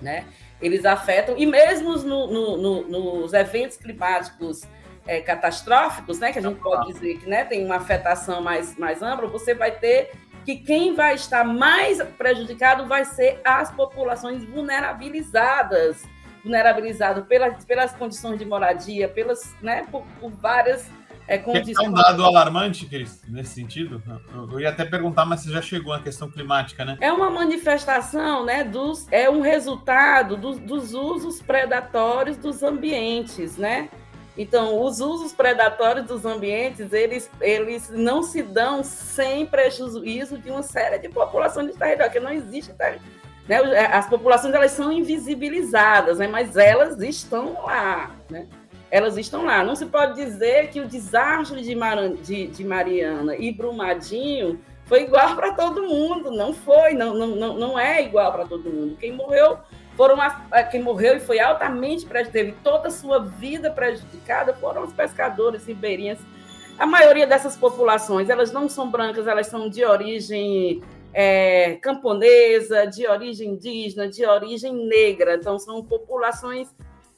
né? 0.00 0.24
Eles 0.58 0.86
afetam, 0.86 1.36
e 1.36 1.44
mesmo 1.44 1.94
no, 1.98 2.26
no, 2.26 2.56
no, 2.56 3.20
nos 3.20 3.34
eventos 3.34 3.76
climáticos 3.76 4.62
é, 5.06 5.20
catastróficos, 5.20 6.18
né, 6.18 6.32
que 6.32 6.38
a 6.38 6.42
gente 6.42 6.58
pode 6.58 6.90
dizer 6.90 7.18
que 7.18 7.28
né, 7.28 7.44
tem 7.44 7.62
uma 7.62 7.76
afetação 7.76 8.40
mais, 8.40 8.78
mais 8.78 9.02
ampla, 9.02 9.28
você 9.28 9.54
vai 9.54 9.72
ter 9.72 10.10
que 10.46 10.56
quem 10.56 10.94
vai 10.94 11.16
estar 11.16 11.44
mais 11.44 12.02
prejudicado 12.16 12.86
vai 12.86 13.04
ser 13.04 13.42
as 13.44 13.70
populações 13.70 14.42
vulnerabilizadas, 14.44 16.02
vulnerabilizado 16.42 17.22
pelas, 17.24 17.64
pelas 17.64 17.92
condições 17.92 18.38
de 18.38 18.44
moradia, 18.44 19.08
pelas, 19.08 19.54
né, 19.62 19.86
por, 19.90 20.04
por 20.18 20.30
várias 20.30 20.90
é, 21.30 21.38
condições. 21.38 21.86
É 21.86 21.88
um 21.88 21.92
dado 21.92 22.24
alarmante, 22.24 22.86
Cris, 22.86 23.22
nesse 23.28 23.54
sentido. 23.54 24.02
Eu, 24.34 24.50
eu 24.52 24.60
ia 24.60 24.70
até 24.70 24.84
perguntar, 24.84 25.24
mas 25.24 25.40
você 25.40 25.50
já 25.50 25.62
chegou 25.62 25.96
na 25.96 26.02
questão 26.02 26.28
climática, 26.28 26.84
né? 26.84 26.98
É 27.00 27.12
uma 27.12 27.30
manifestação, 27.30 28.44
né, 28.44 28.64
dos, 28.64 29.06
é 29.12 29.30
um 29.30 29.40
resultado 29.40 30.36
dos, 30.36 30.58
dos 30.58 30.92
usos 30.92 31.40
predatórios 31.40 32.36
dos 32.36 32.62
ambientes, 32.62 33.56
né? 33.56 33.88
Então, 34.36 34.82
os 34.82 35.00
usos 35.00 35.32
predatórios 35.32 36.06
dos 36.06 36.24
ambientes, 36.24 36.92
eles, 36.92 37.30
eles 37.40 37.90
não 37.90 38.22
se 38.22 38.42
dão 38.42 38.82
sem 38.82 39.44
prejuízo 39.44 40.38
de 40.38 40.50
uma 40.50 40.62
série 40.62 40.98
de 40.98 41.08
populações 41.08 41.72
de 41.72 41.76
território, 41.76 42.12
que 42.12 42.20
não 42.20 42.32
existe 42.32 42.72
território 42.72 43.19
né? 43.50 43.56
É, 43.74 43.86
as 43.86 44.08
populações 44.08 44.54
elas 44.54 44.70
são 44.70 44.92
invisibilizadas, 44.92 46.20
né? 46.20 46.28
mas 46.28 46.56
elas 46.56 47.02
estão 47.02 47.64
lá. 47.64 48.12
Né? 48.30 48.46
Elas 48.92 49.18
estão 49.18 49.44
lá. 49.44 49.64
Não 49.64 49.74
se 49.74 49.86
pode 49.86 50.14
dizer 50.14 50.70
que 50.70 50.80
o 50.80 50.86
desastre 50.86 51.60
de, 51.60 51.74
de, 52.22 52.46
de 52.46 52.64
Mariana 52.64 53.34
e 53.34 53.50
Brumadinho 53.50 54.60
foi 54.84 55.02
igual 55.02 55.34
para 55.34 55.52
todo 55.52 55.82
mundo. 55.82 56.30
Não 56.30 56.52
foi, 56.52 56.94
não, 56.94 57.12
não, 57.12 57.58
não 57.58 57.78
é 57.78 58.04
igual 58.04 58.30
para 58.30 58.46
todo 58.46 58.70
mundo. 58.70 58.96
Quem 59.00 59.12
morreu 59.12 59.58
foram 59.96 60.20
as, 60.20 60.32
é, 60.52 60.62
quem 60.62 60.80
morreu 60.80 61.16
e 61.16 61.20
foi 61.20 61.40
altamente 61.40 62.06
teve 62.30 62.52
toda 62.62 62.86
a 62.86 62.90
sua 62.92 63.18
vida 63.18 63.68
prejudicada 63.68 64.54
foram 64.54 64.84
os 64.84 64.92
pescadores 64.92 65.66
ribeirinhos. 65.66 66.20
A 66.78 66.86
maioria 66.86 67.26
dessas 67.26 67.56
populações, 67.56 68.30
elas 68.30 68.52
não 68.52 68.68
são 68.68 68.88
brancas, 68.88 69.26
elas 69.26 69.48
são 69.48 69.68
de 69.68 69.84
origem 69.84 70.80
é, 71.12 71.76
camponesa, 71.76 72.86
de 72.86 73.06
origem 73.06 73.50
indígena, 73.50 74.08
de 74.08 74.24
origem 74.24 74.74
negra. 74.86 75.34
Então, 75.34 75.58
são 75.58 75.84
populações 75.84 76.68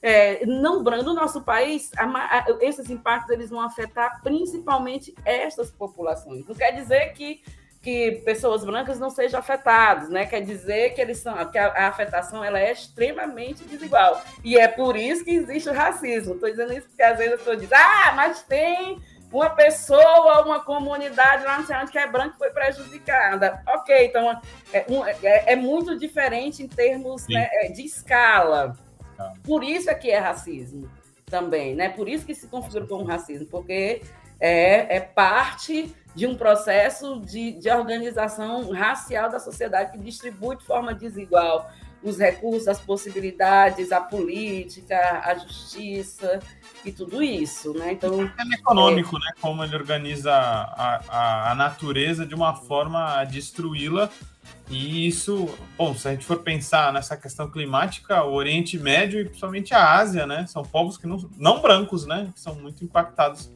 é, 0.02 0.44
não 0.44 0.82
brancas. 0.82 1.06
No 1.06 1.14
nosso 1.14 1.42
país, 1.42 1.90
a, 1.96 2.04
a, 2.04 2.46
esses 2.60 2.90
impactos 2.90 3.30
eles 3.30 3.50
vão 3.50 3.60
afetar 3.60 4.20
principalmente 4.22 5.14
estas 5.24 5.70
populações. 5.70 6.44
Não 6.46 6.54
quer 6.54 6.72
dizer 6.72 7.12
que, 7.12 7.40
que 7.80 8.22
pessoas 8.24 8.64
brancas 8.64 8.98
não 8.98 9.10
sejam 9.10 9.38
afetadas, 9.38 10.08
né? 10.08 10.26
Quer 10.26 10.40
dizer 10.40 10.90
que, 10.94 11.00
eles 11.00 11.18
são, 11.18 11.34
que 11.50 11.56
a, 11.56 11.68
a 11.68 11.88
afetação 11.88 12.42
ela 12.44 12.58
é 12.58 12.72
extremamente 12.72 13.62
desigual. 13.64 14.20
E 14.42 14.58
é 14.58 14.66
por 14.66 14.96
isso 14.96 15.24
que 15.24 15.30
existe 15.30 15.68
o 15.68 15.72
racismo. 15.72 16.34
Estou 16.34 16.50
dizendo 16.50 16.72
isso 16.72 16.88
porque 16.88 17.02
às 17.02 17.16
vezes 17.16 17.34
as 17.34 17.38
pessoas 17.38 17.60
dizem, 17.60 17.78
ah, 17.78 18.12
mas 18.16 18.42
tem 18.42 19.00
uma 19.32 19.50
pessoa, 19.50 20.44
uma 20.44 20.60
comunidade 20.60 21.44
lá 21.44 21.58
no 21.58 21.66
sei 21.66 21.76
onde 21.76 21.90
que 21.90 21.98
é 21.98 22.06
branca 22.06 22.36
foi 22.36 22.50
prejudicada. 22.50 23.62
Ok, 23.66 24.06
então 24.06 24.40
é, 24.72 24.84
é, 25.22 25.52
é 25.52 25.56
muito 25.56 25.98
diferente 25.98 26.62
em 26.62 26.68
termos 26.68 27.26
né, 27.26 27.48
é, 27.52 27.68
de 27.68 27.82
escala. 27.82 28.76
Tá. 29.16 29.32
Por 29.42 29.64
isso 29.64 29.88
é 29.88 29.94
que 29.94 30.10
é 30.10 30.18
racismo 30.18 30.90
também, 31.24 31.74
né? 31.74 31.88
Por 31.88 32.08
isso 32.08 32.26
que 32.26 32.34
se 32.34 32.46
configura 32.46 32.86
como 32.86 33.04
racismo, 33.04 33.46
porque 33.46 34.02
é, 34.38 34.96
é 34.96 35.00
parte 35.00 35.96
de 36.14 36.26
um 36.26 36.36
processo 36.36 37.18
de, 37.20 37.52
de 37.52 37.70
organização 37.70 38.70
racial 38.70 39.30
da 39.30 39.40
sociedade 39.40 39.92
que 39.92 39.98
distribui 39.98 40.56
de 40.56 40.64
forma 40.64 40.92
desigual 40.92 41.70
os 42.02 42.18
recursos, 42.18 42.68
as 42.68 42.80
possibilidades, 42.80 43.92
a 43.92 44.00
política, 44.00 45.22
a 45.24 45.34
justiça 45.34 46.40
e 46.84 46.90
tudo 46.90 47.22
isso, 47.22 47.72
né? 47.74 47.92
Então 47.92 48.22
é 48.22 48.54
econômico, 48.54 49.16
é... 49.16 49.20
né? 49.20 49.32
Como 49.40 49.62
ele 49.62 49.76
organiza 49.76 50.32
a, 50.32 51.00
a, 51.08 51.52
a 51.52 51.54
natureza 51.54 52.26
de 52.26 52.34
uma 52.34 52.54
forma 52.54 53.18
a 53.18 53.24
destruí-la 53.24 54.10
e 54.70 55.06
isso, 55.06 55.48
bom, 55.76 55.94
se 55.94 56.08
a 56.08 56.12
gente 56.12 56.24
for 56.24 56.38
pensar 56.38 56.92
nessa 56.92 57.16
questão 57.16 57.48
climática, 57.50 58.24
o 58.24 58.32
Oriente 58.32 58.78
Médio 58.78 59.20
e 59.20 59.24
principalmente 59.24 59.74
a 59.74 59.96
Ásia, 59.96 60.26
né, 60.26 60.46
são 60.46 60.62
povos 60.62 60.96
que 60.96 61.06
não, 61.06 61.28
não 61.36 61.60
brancos, 61.60 62.06
né, 62.06 62.30
que 62.34 62.40
são 62.40 62.54
muito 62.54 62.82
impactados 62.82 63.50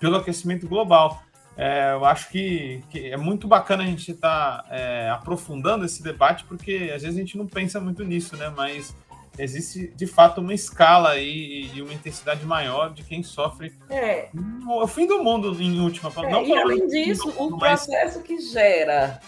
pelo 0.00 0.16
aquecimento 0.16 0.66
global. 0.66 1.22
É, 1.60 1.92
eu 1.92 2.04
acho 2.04 2.28
que, 2.28 2.80
que, 2.88 3.10
é 3.10 3.16
muito 3.16 3.48
bacana 3.48 3.82
a 3.82 3.86
gente 3.86 4.12
estar 4.12 4.62
tá, 4.62 4.66
é, 4.70 5.10
aprofundando 5.10 5.84
esse 5.84 6.00
debate, 6.00 6.44
porque 6.44 6.92
às 6.94 7.02
vezes 7.02 7.16
a 7.16 7.20
gente 7.20 7.36
não 7.36 7.48
pensa 7.48 7.80
muito 7.80 8.04
nisso, 8.04 8.36
né? 8.36 8.48
Mas 8.56 8.94
existe 9.36 9.88
de 9.88 10.06
fato 10.06 10.40
uma 10.40 10.54
escala 10.54 11.10
aí 11.10 11.68
e 11.74 11.82
uma 11.82 11.92
intensidade 11.92 12.46
maior 12.46 12.94
de 12.94 13.02
quem 13.02 13.24
sofre 13.24 13.72
é. 13.90 14.28
o 14.68 14.86
fim 14.86 15.04
do 15.04 15.20
mundo, 15.20 15.60
em 15.60 15.80
última. 15.80 16.12
É, 16.24 16.44
e 16.44 16.56
além 16.56 16.86
disso, 16.86 17.28
o 17.36 17.58
processo 17.58 18.22
que 18.22 18.40
gera 18.40 19.18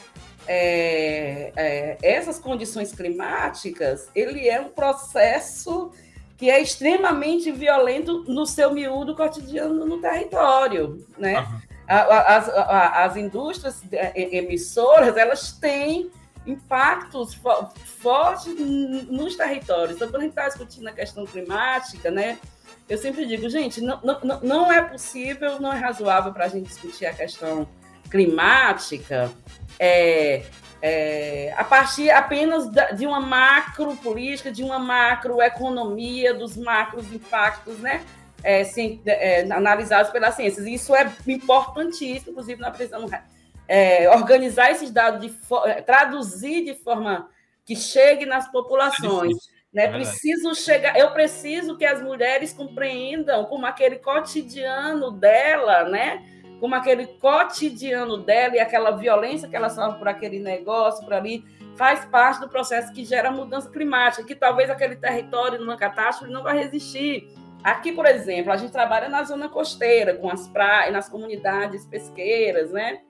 é, 0.47 1.53
é, 1.57 1.99
essas 2.01 2.39
condições 2.39 2.93
climáticas, 2.93 4.09
ele 4.15 4.49
é 4.49 4.61
um 4.61 4.69
processo 4.69 5.91
que 6.37 6.49
é 6.49 6.63
extremamente 6.63 7.51
violento 7.51 8.23
no 8.29 8.47
seu 8.47 8.73
miúdo 8.73 9.17
cotidiano 9.17 9.85
no 9.85 10.01
território, 10.01 11.05
né? 11.19 11.41
Uhum 11.41 11.70
as, 11.91 12.49
as 12.49 13.17
indústrias 13.17 13.83
emissoras 14.15 15.17
elas 15.17 15.53
têm 15.53 16.11
impactos 16.47 17.39
fortes 17.99 18.55
nos 19.09 19.37
territórios. 19.37 19.97
Então, 19.97 20.09
quando 20.09 20.23
a 20.23 20.25
gente 20.25 20.31
está 20.31 20.49
discutindo 20.49 20.89
a 20.89 20.93
questão 20.93 21.25
climática, 21.27 22.11
né, 22.11 22.39
eu 22.89 22.97
sempre 22.97 23.27
digo, 23.27 23.49
gente, 23.49 23.81
não, 23.81 24.01
não, 24.03 24.41
não 24.41 24.73
é 24.73 24.83
possível, 24.83 25.61
não 25.61 25.73
é 25.73 25.79
razoável 25.79 26.33
para 26.33 26.47
a 26.47 26.49
gente 26.49 26.69
discutir 26.69 27.07
a 27.07 27.13
questão 27.13 27.69
climática 28.11 29.31
é, 29.79 30.45
é, 30.83 31.55
a 31.57 31.65
partir 31.65 32.11
apenas 32.11 32.69
de 32.97 33.07
uma 33.07 33.21
macro 33.21 33.97
política, 33.97 34.51
de 34.51 34.63
uma 34.63 34.79
macroeconomia, 34.79 36.35
dos 36.35 36.57
macros 36.57 37.13
impactos, 37.13 37.79
né? 37.79 38.03
É, 38.43 38.63
é, 39.07 39.53
analisados 39.53 40.11
pelas 40.11 40.35
ciências. 40.35 40.67
Isso 40.67 40.95
é 40.95 41.11
importantíssimo, 41.27 42.33
inclusive, 42.33 42.61
nós 42.61 42.77
precisamos 42.77 43.11
é, 43.69 44.11
organizar 44.11 44.71
esses 44.71 44.91
dados, 44.91 45.21
de 45.21 45.33
traduzir 45.85 46.65
de 46.65 46.75
forma 46.75 47.29
que 47.65 47.77
chegue 47.77 48.27
nas 48.27 48.51
populações. 48.51 49.37
É 49.73 49.87
né? 49.87 49.93
preciso 49.93 50.55
chegar, 50.55 50.99
eu 50.99 51.13
preciso 51.13 51.77
que 51.77 51.85
as 51.85 52.03
mulheres 52.03 52.53
compreendam 52.53 53.45
como 53.45 53.67
aquele 53.67 53.97
cotidiano 53.97 55.13
dela, 55.13 55.85
né? 55.85 56.27
Como 56.59 56.75
aquele 56.75 57.07
cotidiano 57.07 58.19
dela 58.19 58.57
e 58.57 58.59
aquela 58.59 58.91
violência 58.91 59.49
que 59.49 59.55
ela 59.55 59.71
sofre 59.71 59.99
por 59.99 60.09
aquele 60.09 60.41
negócio, 60.41 61.05
por 61.05 61.15
ali, 61.15 61.45
faz 61.77 62.05
parte 62.05 62.41
do 62.41 62.49
processo 62.49 62.93
que 62.93 63.05
gera 63.05 63.31
mudança 63.31 63.71
climática, 63.71 64.25
que 64.25 64.35
talvez 64.35 64.69
aquele 64.69 64.97
território 64.97 65.61
numa 65.61 65.77
catástrofe 65.77 66.33
não 66.33 66.43
vai 66.43 66.59
resistir. 66.59 67.33
Aqui, 67.63 67.93
por 67.93 68.07
exemplo, 68.07 68.53
a 68.53 68.57
gente 68.57 68.73
trabalha 68.73 69.09
na 69.09 69.23
zona 69.23 69.49
costeira, 69.49 70.15
com 70.15 70.31
as 70.31 70.49
praias, 70.49 70.93
nas 70.93 71.09
comunidades 71.09 71.85
pesqueiras, 71.87 72.71
né? 72.71 73.01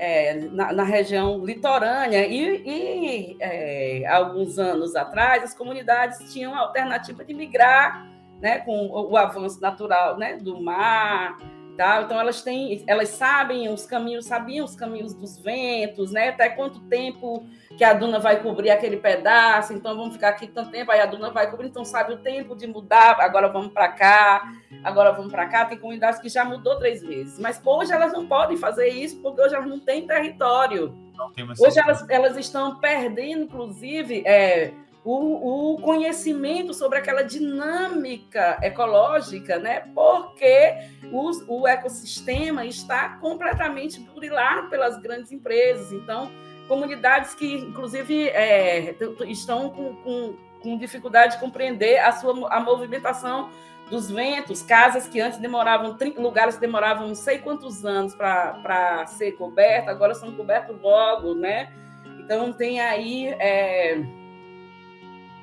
é, 0.00 0.34
na, 0.50 0.72
na, 0.72 0.82
região 0.82 1.44
litorânea, 1.44 2.26
e, 2.26 2.62
e 2.64 3.36
é, 3.38 4.06
alguns 4.06 4.58
anos 4.58 4.96
atrás 4.96 5.44
as 5.44 5.52
comunidades 5.52 6.32
tinham 6.32 6.54
a 6.54 6.60
alternativa 6.60 7.22
de 7.22 7.34
migrar 7.34 8.08
né, 8.40 8.60
com 8.60 8.86
o, 8.86 9.10
o 9.10 9.16
avanço 9.18 9.60
natural 9.60 10.16
né, 10.16 10.38
do 10.38 10.58
mar. 10.58 11.36
Tá? 11.80 12.02
Então 12.02 12.20
elas 12.20 12.42
têm, 12.42 12.84
elas 12.86 13.08
sabem 13.08 13.72
os 13.72 13.86
caminhos, 13.86 14.26
sabiam 14.26 14.66
os 14.66 14.76
caminhos 14.76 15.14
dos 15.14 15.38
ventos, 15.38 16.12
né? 16.12 16.28
Até 16.28 16.50
quanto 16.50 16.78
tempo 16.80 17.42
que 17.74 17.82
a 17.82 17.94
duna 17.94 18.18
vai 18.18 18.42
cobrir 18.42 18.68
aquele 18.68 18.98
pedaço, 18.98 19.72
então 19.72 19.96
vamos 19.96 20.12
ficar 20.12 20.28
aqui 20.28 20.46
tanto 20.46 20.70
tempo, 20.70 20.92
aí 20.92 21.00
a 21.00 21.06
duna 21.06 21.30
vai 21.30 21.50
cobrir, 21.50 21.68
então 21.68 21.82
sabe 21.82 22.12
o 22.12 22.18
tempo 22.18 22.54
de 22.54 22.66
mudar, 22.66 23.18
agora 23.18 23.48
vamos 23.48 23.72
para 23.72 23.88
cá, 23.88 24.52
agora 24.84 25.12
vamos 25.12 25.32
para 25.32 25.46
cá. 25.46 25.64
Tem 25.64 25.78
comunidades 25.78 26.20
que 26.20 26.28
já 26.28 26.44
mudou 26.44 26.78
três 26.78 27.00
vezes, 27.00 27.38
mas 27.38 27.58
hoje 27.64 27.90
elas 27.90 28.12
não 28.12 28.26
podem 28.26 28.58
fazer 28.58 28.88
isso 28.88 29.16
porque 29.22 29.40
hoje 29.40 29.54
elas 29.54 29.66
não 29.66 29.80
têm 29.80 30.06
território. 30.06 30.94
Tem 31.34 31.48
hoje 31.48 31.78
elas, 31.78 32.06
elas 32.10 32.36
estão 32.36 32.78
perdendo, 32.78 33.44
inclusive, 33.44 34.22
é, 34.26 34.74
o, 35.04 35.74
o, 35.74 35.80
conhecimento 35.80 36.74
sobre 36.74 36.98
aquela 36.98 37.22
dinâmica 37.22 38.58
ecológica, 38.62 39.58
né? 39.58 39.80
Porque 39.94 40.74
o, 41.10 41.30
o 41.60 41.66
ecossistema 41.66 42.66
está 42.66 43.16
completamente 43.16 43.98
burilado 44.00 44.68
pelas 44.68 45.00
grandes 45.00 45.32
empresas. 45.32 45.90
Então, 45.92 46.30
comunidades 46.68 47.34
que, 47.34 47.54
inclusive, 47.54 48.28
é, 48.28 48.94
estão 49.26 49.70
com, 49.70 49.96
com, 49.96 50.36
com, 50.62 50.78
dificuldade 50.78 51.34
de 51.34 51.40
compreender 51.40 51.98
a 51.98 52.12
sua 52.12 52.54
a 52.54 52.60
movimentação 52.60 53.50
dos 53.88 54.10
ventos, 54.10 54.62
casas 54.62 55.08
que 55.08 55.20
antes 55.20 55.38
demoravam, 55.38 55.96
lugares 56.18 56.54
que 56.56 56.60
demoravam 56.60 57.08
não 57.08 57.14
sei 57.14 57.38
quantos 57.38 57.84
anos 57.84 58.14
para 58.14 59.04
ser 59.06 59.32
cobertas, 59.32 59.88
agora 59.88 60.14
são 60.14 60.30
cobertos 60.32 60.80
logo, 60.80 61.34
né? 61.34 61.72
Então, 62.20 62.52
tem 62.52 62.80
aí. 62.80 63.28
É, 63.38 64.19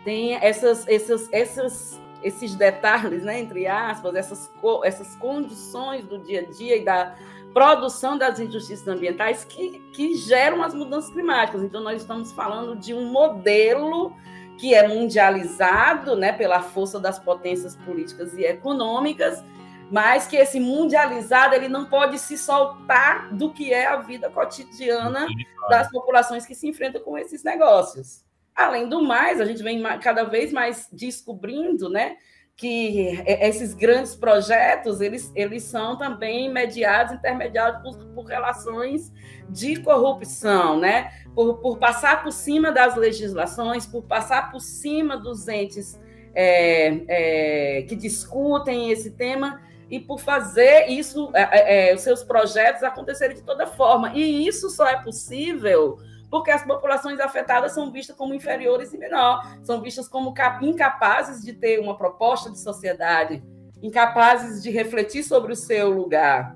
tem 0.07 0.35
essas, 0.35 0.87
essas, 0.87 1.27
essas, 1.33 2.01
esses 2.23 2.55
detalhes, 2.55 3.23
né, 3.23 3.41
entre 3.41 3.67
aspas, 3.67 4.15
essas, 4.15 4.49
essas 4.85 5.17
condições 5.17 6.05
do 6.05 6.17
dia 6.19 6.39
a 6.39 6.45
dia 6.45 6.77
e 6.77 6.85
da 6.85 7.13
produção 7.53 8.17
das 8.17 8.39
injustiças 8.39 8.87
ambientais 8.87 9.43
que, 9.43 9.79
que 9.91 10.15
geram 10.15 10.63
as 10.63 10.73
mudanças 10.73 11.11
climáticas. 11.11 11.61
Então, 11.61 11.83
nós 11.83 12.01
estamos 12.01 12.31
falando 12.31 12.73
de 12.73 12.93
um 12.93 13.11
modelo 13.11 14.15
que 14.57 14.73
é 14.73 14.87
mundializado 14.87 16.15
né, 16.15 16.31
pela 16.31 16.61
força 16.61 16.97
das 16.97 17.19
potências 17.19 17.75
políticas 17.75 18.33
e 18.33 18.45
econômicas, 18.45 19.43
mas 19.91 20.25
que 20.25 20.37
esse 20.37 20.57
mundializado 20.57 21.53
ele 21.53 21.67
não 21.67 21.83
pode 21.83 22.17
se 22.17 22.37
soltar 22.37 23.35
do 23.35 23.51
que 23.51 23.73
é 23.73 23.85
a 23.87 23.97
vida 23.97 24.29
cotidiana 24.29 25.27
das 25.69 25.91
populações 25.91 26.45
que 26.45 26.55
se 26.55 26.65
enfrentam 26.65 27.01
com 27.01 27.17
esses 27.17 27.43
negócios. 27.43 28.25
Além 28.57 28.89
do 28.89 29.03
mais, 29.03 29.39
a 29.39 29.45
gente 29.45 29.61
vem 29.61 29.83
cada 29.99 30.23
vez 30.23 30.51
mais 30.51 30.89
descobrindo, 30.91 31.91
né, 31.91 32.17
que 32.55 33.23
esses 33.27 33.75
grandes 33.75 34.15
projetos 34.15 34.99
eles, 34.99 35.31
eles 35.35 35.61
são 35.61 35.95
também 35.95 36.51
mediados, 36.51 37.13
intermediados 37.13 37.83
por, 37.83 38.03
por 38.15 38.25
relações 38.25 39.13
de 39.47 39.79
corrupção, 39.79 40.79
né? 40.79 41.11
Por, 41.35 41.59
por, 41.59 41.77
passar 41.77 42.23
por 42.23 42.31
cima 42.31 42.71
das 42.71 42.95
legislações, 42.95 43.85
por 43.85 44.01
passar 44.01 44.49
por 44.51 44.59
cima 44.59 45.15
dos 45.15 45.47
entes 45.47 45.99
é, 46.33 47.01
é, 47.07 47.81
que 47.83 47.95
discutem 47.95 48.89
esse 48.89 49.11
tema 49.11 49.61
e 49.87 49.99
por 49.99 50.19
fazer 50.19 50.87
isso, 50.87 51.29
é, 51.35 51.91
é 51.91 51.93
os 51.93 52.01
seus 52.01 52.23
projetos 52.23 52.81
acontecerem 52.81 53.35
de 53.35 53.43
toda 53.43 53.67
forma. 53.67 54.13
E 54.15 54.47
isso 54.47 54.67
só 54.71 54.87
é 54.87 55.01
possível 55.03 55.99
porque 56.29 56.51
as 56.51 56.63
populações 56.63 57.19
afetadas 57.19 57.73
são 57.73 57.91
vistas 57.91 58.15
como 58.15 58.33
inferiores 58.33 58.93
e 58.93 58.97
menor, 58.97 59.41
são 59.63 59.81
vistas 59.81 60.07
como 60.07 60.33
incapazes 60.61 61.43
de 61.43 61.53
ter 61.53 61.79
uma 61.79 61.97
proposta 61.97 62.51
de 62.51 62.59
sociedade, 62.59 63.43
incapazes 63.81 64.61
de 64.61 64.69
refletir 64.69 65.23
sobre 65.23 65.53
o 65.53 65.55
seu 65.55 65.89
lugar, 65.89 66.55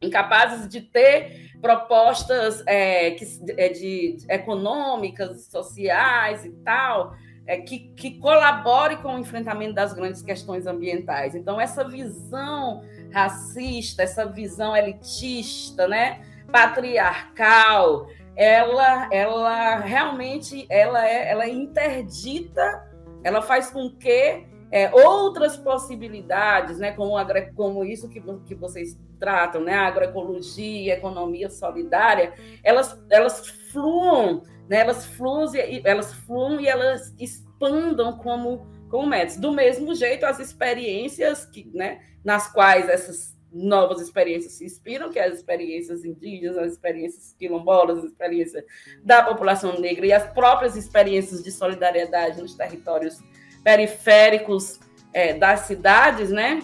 incapazes 0.00 0.68
de 0.68 0.80
ter 0.80 1.50
propostas 1.60 2.62
é, 2.66 3.12
que, 3.12 3.24
é, 3.56 3.68
de, 3.70 4.18
econômicas, 4.28 5.46
sociais 5.46 6.44
e 6.44 6.50
tal, 6.62 7.14
é, 7.46 7.58
que, 7.58 7.90
que 7.96 8.18
colabore 8.18 8.96
com 8.96 9.16
o 9.16 9.18
enfrentamento 9.18 9.74
das 9.74 9.92
grandes 9.92 10.22
questões 10.22 10.66
ambientais. 10.66 11.34
Então, 11.34 11.60
essa 11.60 11.86
visão 11.86 12.82
racista, 13.12 14.02
essa 14.02 14.26
visão 14.26 14.76
elitista, 14.76 15.88
né, 15.88 16.20
patriarcal, 16.50 18.08
ela, 18.36 19.08
ela 19.12 19.76
realmente 19.76 20.66
ela 20.68 21.06
é, 21.06 21.30
ela 21.30 21.44
é 21.44 21.50
interdita, 21.50 22.90
ela 23.22 23.40
faz 23.40 23.70
com 23.70 23.90
que 23.90 24.46
é, 24.70 24.92
outras 24.92 25.56
possibilidades, 25.56 26.78
né, 26.78 26.90
como, 26.92 27.14
como 27.54 27.84
isso 27.84 28.08
que, 28.08 28.20
que 28.44 28.54
vocês 28.56 28.98
tratam, 29.20 29.62
né, 29.62 29.74
agroecologia, 29.74 30.94
economia 30.94 31.48
solidária, 31.48 32.34
elas, 32.62 33.00
elas 33.08 33.46
fluam, 33.70 34.42
né, 34.68 34.80
elas 34.80 35.06
fluem, 35.06 35.80
elas 35.84 36.12
fluam 36.12 36.60
e 36.60 36.66
elas 36.66 37.14
expandam 37.20 38.18
como, 38.18 38.66
como 38.90 39.06
métodos. 39.06 39.36
Do 39.36 39.52
mesmo 39.52 39.94
jeito, 39.94 40.26
as 40.26 40.40
experiências 40.40 41.46
que, 41.46 41.70
né, 41.72 42.00
nas 42.24 42.52
quais 42.52 42.88
essas 42.88 43.33
novas 43.54 44.00
experiências 44.00 44.54
se 44.54 44.64
inspiram, 44.64 45.10
que 45.10 45.18
é 45.18 45.26
as 45.26 45.36
experiências 45.36 46.04
indígenas, 46.04 46.58
as 46.58 46.72
experiências 46.72 47.34
quilombolas, 47.38 47.98
as 47.98 48.04
experiências 48.06 48.64
da 49.02 49.22
população 49.22 49.78
negra 49.78 50.06
e 50.06 50.12
as 50.12 50.26
próprias 50.32 50.76
experiências 50.76 51.42
de 51.42 51.52
solidariedade 51.52 52.42
nos 52.42 52.54
territórios 52.54 53.22
periféricos 53.62 54.80
é, 55.12 55.34
das 55.34 55.60
cidades, 55.60 56.30
né? 56.30 56.60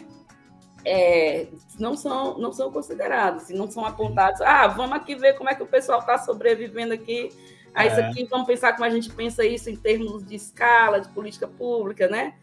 É, 0.84 1.46
não 1.78 1.94
são 1.94 2.38
não 2.38 2.52
são 2.52 2.72
considerados, 2.72 3.50
não 3.50 3.70
são 3.70 3.84
apontados. 3.84 4.40
Ah, 4.40 4.66
vamos 4.66 4.96
aqui 4.96 5.14
ver 5.14 5.34
como 5.34 5.48
é 5.48 5.54
que 5.54 5.62
o 5.62 5.66
pessoal 5.66 6.00
está 6.00 6.18
sobrevivendo 6.18 6.92
aqui. 6.92 7.30
Ah, 7.72 7.86
isso 7.86 8.00
é. 8.00 8.08
aqui, 8.08 8.24
vamos 8.24 8.46
pensar 8.46 8.72
como 8.72 8.84
a 8.84 8.90
gente 8.90 9.10
pensa 9.10 9.44
isso 9.44 9.70
em 9.70 9.76
termos 9.76 10.26
de 10.26 10.34
escala, 10.34 11.00
de 11.00 11.08
política 11.10 11.46
pública, 11.46 12.08
né? 12.08 12.34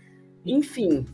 Enfim, 0.46 1.06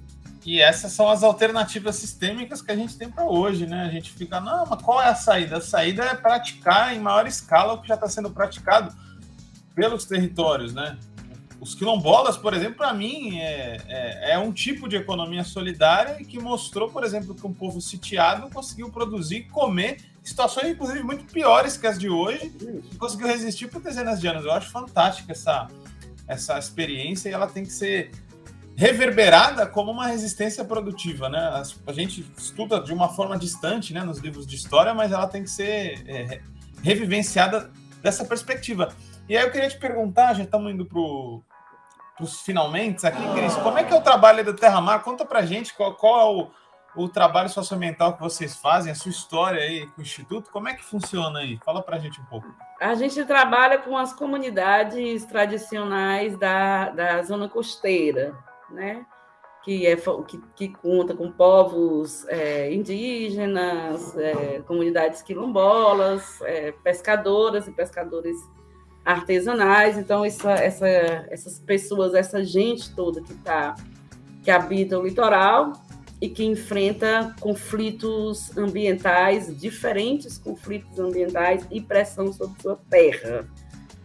e 0.45 0.61
essas 0.61 0.91
são 0.91 1.09
as 1.09 1.23
alternativas 1.23 1.95
sistêmicas 1.95 2.61
que 2.61 2.71
a 2.71 2.75
gente 2.75 2.97
tem 2.97 3.09
para 3.09 3.23
hoje, 3.23 3.65
né? 3.65 3.85
A 3.85 3.89
gente 3.89 4.11
fica, 4.11 4.41
não, 4.41 4.65
mas 4.65 4.81
qual 4.81 5.01
é 5.01 5.07
a 5.07 5.15
saída? 5.15 5.57
A 5.57 5.61
saída 5.61 6.03
é 6.03 6.15
praticar 6.15 6.93
em 6.93 6.99
maior 6.99 7.25
escala 7.25 7.73
o 7.73 7.81
que 7.81 7.87
já 7.87 7.95
está 7.95 8.09
sendo 8.09 8.29
praticado 8.29 8.93
pelos 9.73 10.05
territórios, 10.05 10.73
né? 10.73 10.97
Os 11.61 11.73
quilombolas, 11.73 12.35
por 12.35 12.53
exemplo, 12.53 12.75
para 12.75 12.93
mim 12.93 13.39
é, 13.39 13.77
é, 13.87 14.31
é, 14.33 14.37
um 14.37 14.51
tipo 14.51 14.89
de 14.89 14.97
economia 14.97 15.45
solidária 15.45 16.15
que 16.15 16.37
mostrou, 16.37 16.89
por 16.89 17.05
exemplo, 17.05 17.33
que 17.33 17.47
um 17.47 17.53
povo 17.53 17.79
sitiado 17.79 18.49
conseguiu 18.49 18.89
produzir 18.89 19.43
comer 19.43 20.01
situações, 20.21 20.71
inclusive, 20.71 21.01
muito 21.03 21.23
piores 21.23 21.77
que 21.77 21.87
as 21.87 21.97
de 21.97 22.09
hoje 22.09 22.51
e 22.91 22.95
conseguiu 22.97 23.27
resistir 23.27 23.67
por 23.67 23.81
dezenas 23.81 24.19
de 24.19 24.27
anos. 24.27 24.43
Eu 24.43 24.51
acho 24.51 24.69
fantástica 24.71 25.31
essa, 25.31 25.69
essa 26.27 26.59
experiência 26.59 27.29
e 27.29 27.31
ela 27.31 27.47
tem 27.47 27.63
que 27.63 27.71
ser 27.71 28.11
reverberada 28.75 29.67
como 29.67 29.91
uma 29.91 30.07
resistência 30.07 30.65
produtiva, 30.65 31.29
né? 31.29 31.63
A 31.85 31.93
gente 31.93 32.25
estuda 32.37 32.79
de 32.79 32.91
uma 32.91 33.09
forma 33.09 33.37
distante, 33.37 33.93
né, 33.93 34.01
nos 34.01 34.19
livros 34.19 34.47
de 34.47 34.55
história, 34.55 34.93
mas 34.93 35.11
ela 35.11 35.27
tem 35.27 35.43
que 35.43 35.49
ser 35.49 36.03
é, 36.07 36.41
revivenciada 36.81 37.71
dessa 38.01 38.25
perspectiva. 38.25 38.93
E 39.29 39.37
aí 39.37 39.43
eu 39.43 39.51
queria 39.51 39.69
te 39.69 39.77
perguntar, 39.77 40.33
já 40.33 40.43
estamos 40.43 40.71
indo 40.71 40.85
para 40.85 40.99
os 42.23 42.41
finalmente 42.41 43.07
aqui, 43.07 43.21
Cris, 43.33 43.55
como 43.55 43.77
é 43.77 43.83
que 43.83 43.93
é 43.93 43.95
o 43.95 44.01
trabalho 44.01 44.43
da 44.43 44.53
Terra 44.53 44.81
Mar? 44.81 45.01
Conta 45.01 45.25
para 45.25 45.45
gente 45.45 45.73
qual, 45.73 45.93
qual 45.95 46.19
é 46.19 46.43
o, 46.97 47.03
o 47.03 47.09
trabalho 47.09 47.49
socioambiental 47.49 48.13
que 48.13 48.21
vocês 48.21 48.57
fazem, 48.57 48.91
a 48.91 48.95
sua 48.95 49.11
história 49.11 49.61
aí 49.61 49.87
com 49.87 49.99
o 49.99 50.01
Instituto, 50.01 50.49
como 50.51 50.67
é 50.67 50.73
que 50.73 50.83
funciona 50.83 51.39
aí? 51.39 51.57
Fala 51.63 51.81
para 51.81 51.95
a 51.95 51.99
gente 51.99 52.19
um 52.19 52.25
pouco. 52.25 52.47
A 52.81 52.95
gente 52.95 53.23
trabalha 53.23 53.77
com 53.77 53.97
as 53.97 54.13
comunidades 54.13 55.25
tradicionais 55.25 56.37
da, 56.37 56.89
da 56.89 57.23
zona 57.23 57.47
costeira, 57.47 58.35
né? 58.73 59.05
que, 59.63 59.87
é, 59.87 59.95
que, 59.95 60.37
que 60.55 60.69
conta 60.69 61.15
com 61.15 61.31
povos 61.31 62.27
é, 62.27 62.71
indígenas, 62.73 64.15
é, 64.17 64.61
comunidades 64.67 65.21
quilombolas, 65.21 66.41
é, 66.41 66.73
pescadoras 66.83 67.65
e 67.67 67.71
pescadores 67.71 68.37
artesanais. 69.05 69.97
Então, 69.97 70.23
essa, 70.25 70.51
essa, 70.51 70.87
essas 70.87 71.59
pessoas, 71.59 72.13
essa 72.13 72.43
gente 72.43 72.93
toda 72.93 73.21
que, 73.21 73.33
tá, 73.35 73.75
que 74.43 74.51
habita 74.51 74.99
o 74.99 75.03
litoral 75.03 75.71
e 76.21 76.27
que 76.27 76.43
enfrenta 76.43 77.33
conflitos 77.39 78.55
ambientais, 78.57 79.57
diferentes 79.59 80.37
conflitos 80.37 80.99
ambientais 80.99 81.65
e 81.71 81.79
pressão 81.79 82.31
sobre 82.33 82.61
sua 82.61 82.77
terra. 82.89 83.47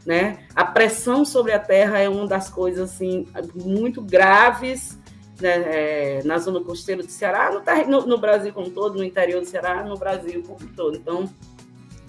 Né? 0.09 0.47
A 0.55 0.65
pressão 0.65 1.23
sobre 1.23 1.53
a 1.53 1.59
terra 1.59 1.99
é 1.99 2.09
uma 2.09 2.27
das 2.27 2.49
coisas 2.49 2.91
assim, 2.91 3.29
muito 3.55 4.01
graves 4.01 4.99
né, 5.39 5.51
é, 5.67 6.23
na 6.25 6.39
zona 6.39 6.63
costeira 6.63 7.03
do 7.03 7.11
Ceará, 7.11 7.51
no, 7.87 8.07
no, 8.07 8.17
Brasil 8.17 8.51
como 8.55 8.71
todo, 8.71 8.97
no 8.97 9.05
interior 9.05 9.43
do 9.43 9.47
Ceará, 9.47 9.85
no 9.85 9.99
Brasil 9.99 10.43
como 10.47 10.67
todo. 10.75 10.97
Então, 10.97 11.29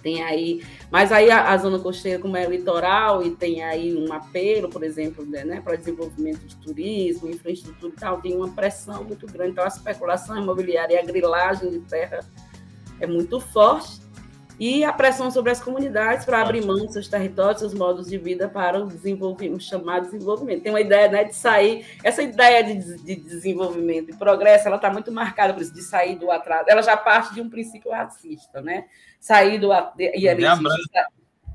tem 0.02 0.24
aí. 0.24 0.64
Mas 0.90 1.12
aí 1.12 1.30
a, 1.30 1.50
a, 1.50 1.58
zona 1.58 1.78
costeira, 1.78 2.22
como 2.22 2.38
é 2.38 2.46
litoral, 2.46 3.22
e 3.22 3.32
tem 3.32 3.66
aí 3.66 3.94
um 3.94 4.14
apelo, 4.14 4.70
por 4.70 4.82
exemplo, 4.82 5.26
né, 5.26 5.44
né 5.44 5.60
para 5.60 5.76
desenvolvimento 5.76 6.40
de 6.48 6.56
turismo, 6.56 7.30
infraestrutura 7.30 7.92
e 7.94 8.00
tal, 8.00 8.22
tem 8.22 8.34
uma 8.34 8.48
pressão 8.48 9.04
muito 9.04 9.28
grande. 9.28 9.52
Então, 9.52 9.66
a 9.66 9.68
especulação 9.68 10.42
imobiliária 10.42 10.96
e 10.96 10.98
a 10.98 11.04
grilagem 11.04 11.70
de 11.70 11.80
terra 11.80 12.22
é 13.02 13.06
muito 13.06 13.42
forte 13.42 14.00
e 14.60 14.84
a 14.84 14.92
pressão 14.92 15.32
sobre 15.32 15.52
as 15.52 15.62
comunidades 15.62 16.26
para 16.26 16.42
abrir 16.42 16.66
mão 16.66 16.76
dos 16.76 16.92
seus 16.92 17.08
territórios, 17.08 17.62
seus 17.62 17.74
modos 17.74 18.08
de 18.08 18.18
vida 18.18 18.50
para 18.50 18.78
o 18.78 18.88
desenvolvimento, 18.88 19.64
chamado 19.64 20.04
desenvolvimento. 20.04 20.64
Tem 20.64 20.72
uma 20.72 20.82
ideia 20.82 21.08
né, 21.08 21.24
de 21.24 21.34
sair, 21.34 21.86
essa 22.04 22.22
ideia 22.22 22.62
de, 22.62 22.98
de 23.02 23.16
desenvolvimento 23.16 24.12
e 24.12 24.18
progresso, 24.18 24.68
ela 24.68 24.76
está 24.76 24.92
muito 24.92 25.12
marcada 25.14 25.54
por 25.54 25.62
isso, 25.62 25.74
de 25.74 25.82
sair 25.82 26.18
do 26.18 26.30
atraso. 26.30 26.66
Ela 26.68 26.82
já 26.82 26.98
parte 26.98 27.34
de 27.34 27.40
um 27.40 27.50
princípio 27.50 27.92
racista, 27.92 28.62
né? 28.62 28.86
Sair 29.18 29.60
do, 29.60 29.72
elitista, 29.98 31.08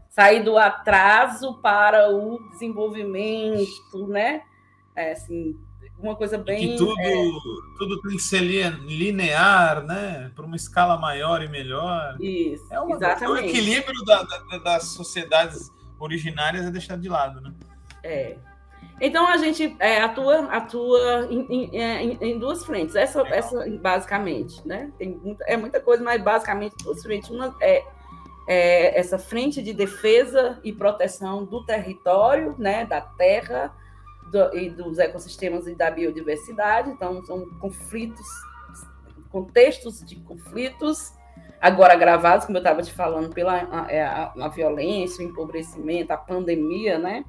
sair 0.08 0.42
do 0.42 0.56
atraso 0.56 1.60
para 1.60 2.10
o 2.10 2.38
desenvolvimento, 2.52 4.06
né? 4.08 4.40
É, 4.96 5.12
assim, 5.12 5.54
uma 6.04 6.16
coisa 6.16 6.38
bem. 6.38 6.72
Que 6.72 6.76
tudo, 6.76 7.00
é... 7.00 7.12
tudo 7.78 8.00
tem 8.02 8.16
que 8.16 8.22
ser 8.22 8.40
linear, 8.40 9.82
né? 9.84 10.30
Para 10.34 10.44
uma 10.44 10.56
escala 10.56 10.96
maior 10.96 11.42
e 11.42 11.48
melhor. 11.48 12.16
Isso, 12.20 12.66
é 12.70 12.78
uma, 12.78 12.96
exatamente. 12.96 13.44
O 13.44 13.48
equilíbrio 13.48 14.04
da, 14.04 14.22
da, 14.22 14.58
das 14.58 14.84
sociedades 14.88 15.70
originárias 15.98 16.66
é 16.66 16.70
deixado 16.70 17.00
de 17.00 17.08
lado, 17.08 17.40
né? 17.40 17.52
É. 18.02 18.36
Então 19.00 19.26
a 19.26 19.36
gente 19.36 19.74
é, 19.80 20.00
atua, 20.02 20.44
atua 20.52 21.26
em, 21.30 21.46
em, 21.50 21.80
é, 21.80 22.02
em, 22.02 22.38
duas 22.38 22.64
frentes. 22.64 22.94
Essa, 22.94 23.22
essa 23.28 23.64
basicamente, 23.80 24.66
né? 24.66 24.92
Tem 24.98 25.10
muita, 25.10 25.44
é 25.44 25.56
muita 25.56 25.80
coisa, 25.80 26.02
mas 26.02 26.22
basicamente 26.22 26.76
duas 26.84 27.02
frentes. 27.02 27.28
Uma 27.30 27.56
é, 27.60 27.82
é 28.46 28.98
essa 28.98 29.18
frente 29.18 29.62
de 29.62 29.72
defesa 29.72 30.60
e 30.62 30.72
proteção 30.72 31.44
do 31.44 31.64
território, 31.64 32.54
né? 32.58 32.84
Da 32.84 33.00
terra 33.00 33.74
do, 34.30 34.56
e 34.56 34.70
dos 34.70 34.98
ecossistemas 34.98 35.66
e 35.66 35.74
da 35.74 35.90
biodiversidade. 35.90 36.90
Então, 36.90 37.24
são 37.24 37.46
conflitos, 37.60 38.26
contextos 39.30 40.04
de 40.04 40.16
conflitos, 40.16 41.12
agora 41.60 41.94
agravados, 41.94 42.46
como 42.46 42.58
eu 42.58 42.62
estava 42.62 42.82
te 42.82 42.92
falando, 42.92 43.32
pela 43.32 43.54
a, 43.54 43.90
é, 43.90 44.02
a, 44.02 44.32
a, 44.38 44.48
violência, 44.48 45.24
o 45.24 45.28
empobrecimento, 45.28 46.12
a 46.12 46.16
pandemia, 46.16 46.98
né? 46.98 47.24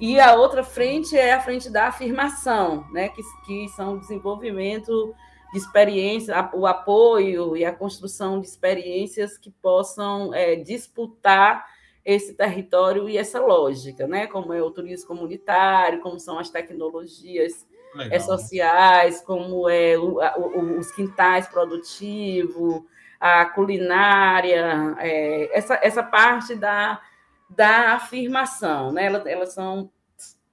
E 0.00 0.18
a 0.18 0.34
outra 0.34 0.64
frente 0.64 1.16
é 1.16 1.32
a 1.32 1.40
frente 1.40 1.70
da 1.70 1.86
afirmação, 1.86 2.84
né? 2.92 3.08
Que, 3.08 3.22
que 3.46 3.68
são 3.70 3.94
o 3.94 4.00
desenvolvimento 4.00 5.14
de 5.52 5.58
experiência, 5.58 6.50
o 6.54 6.66
apoio 6.66 7.56
e 7.56 7.64
a 7.64 7.72
construção 7.72 8.40
de 8.40 8.46
experiências 8.46 9.36
que 9.36 9.50
possam 9.50 10.32
é, 10.34 10.56
disputar 10.56 11.64
esse 12.04 12.34
território 12.34 13.08
e 13.08 13.16
essa 13.16 13.40
lógica, 13.40 14.06
né? 14.06 14.26
Como 14.26 14.52
é 14.52 14.60
o 14.60 14.70
turismo 14.70 15.06
comunitário, 15.06 16.00
como 16.00 16.18
são 16.18 16.38
as 16.38 16.50
tecnologias 16.50 17.66
é, 18.10 18.18
sociais, 18.18 19.20
como 19.20 19.68
é 19.68 19.96
o, 19.96 20.18
o, 20.18 20.78
os 20.78 20.90
quintais 20.90 21.46
produtivos, 21.46 22.82
a 23.20 23.44
culinária, 23.46 24.96
é, 24.98 25.56
essa, 25.56 25.78
essa 25.82 26.02
parte 26.02 26.56
da, 26.56 27.00
da 27.48 27.94
afirmação, 27.94 28.92
né? 28.92 29.06
Elas, 29.06 29.26
elas 29.26 29.54
são 29.54 29.90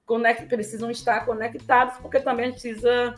conect, 0.06 0.46
precisam 0.46 0.90
estar 0.90 1.24
conectadas, 1.26 1.96
porque 1.98 2.20
também 2.20 2.46
a 2.46 2.48
gente 2.50 2.60
precisa 2.60 3.14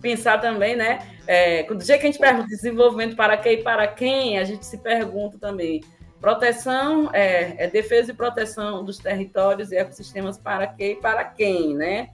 pensar 0.00 0.38
também, 0.38 0.76
né? 0.76 0.98
É, 1.26 1.64
do 1.64 1.82
jeito 1.82 2.00
que 2.00 2.06
a 2.06 2.10
gente 2.10 2.20
pergunta 2.20 2.46
desenvolvimento 2.46 3.16
para 3.16 3.36
quem 3.36 3.54
e 3.54 3.62
para 3.62 3.88
quem, 3.88 4.38
a 4.38 4.44
gente 4.44 4.64
se 4.64 4.78
pergunta 4.78 5.38
também 5.38 5.80
Proteção 6.24 7.10
é, 7.12 7.64
é, 7.64 7.68
defesa 7.68 8.10
e 8.10 8.14
proteção 8.14 8.82
dos 8.82 8.96
territórios 8.96 9.70
e 9.70 9.76
ecossistemas 9.76 10.38
para 10.38 10.66
quem 10.66 10.92
e 10.92 10.96
para 10.96 11.22
quem, 11.22 11.74
né? 11.74 12.12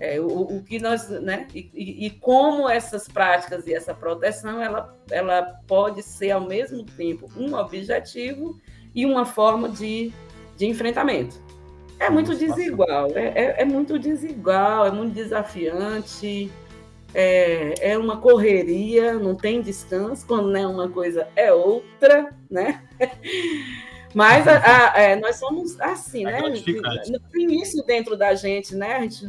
É, 0.00 0.18
o, 0.18 0.56
o, 0.56 0.62
que 0.62 0.78
nós, 0.78 1.10
né? 1.10 1.46
E, 1.54 1.70
e, 1.74 2.06
e, 2.06 2.10
como 2.12 2.66
essas 2.66 3.06
práticas 3.06 3.66
e 3.66 3.74
essa 3.74 3.92
proteção, 3.92 4.58
ela, 4.58 4.96
ela 5.10 5.42
pode 5.66 6.02
ser 6.02 6.30
ao 6.30 6.40
mesmo 6.40 6.82
tempo 6.82 7.30
um 7.36 7.54
objetivo 7.54 8.58
e 8.94 9.04
uma 9.04 9.26
forma 9.26 9.68
de, 9.68 10.10
de 10.56 10.64
enfrentamento. 10.64 11.38
É 12.00 12.08
muito 12.08 12.34
desigual, 12.34 13.08
é, 13.14 13.32
é, 13.34 13.54
é 13.60 13.64
muito 13.66 13.98
desigual, 13.98 14.86
é 14.86 14.90
muito 14.90 15.12
desafiante 15.12 16.50
é, 17.14 17.92
é 17.92 17.98
uma 17.98 18.16
correria, 18.18 19.14
não 19.14 19.34
tem 19.34 19.60
descanso, 19.60 20.26
quando 20.26 20.50
não 20.50 20.60
é 20.60 20.66
uma 20.66 20.88
coisa 20.88 21.28
é 21.36 21.52
outra, 21.52 22.34
né? 22.50 22.82
Mas 24.14 24.46
a, 24.46 24.92
a, 24.92 25.00
é, 25.00 25.16
nós 25.16 25.36
somos 25.36 25.80
assim, 25.80 26.26
é 26.26 26.32
né? 26.32 26.42
Tem 27.32 27.62
isso 27.62 27.82
dentro 27.84 28.16
da 28.16 28.34
gente, 28.34 28.74
né? 28.74 28.96
A 28.96 29.00
gente, 29.00 29.26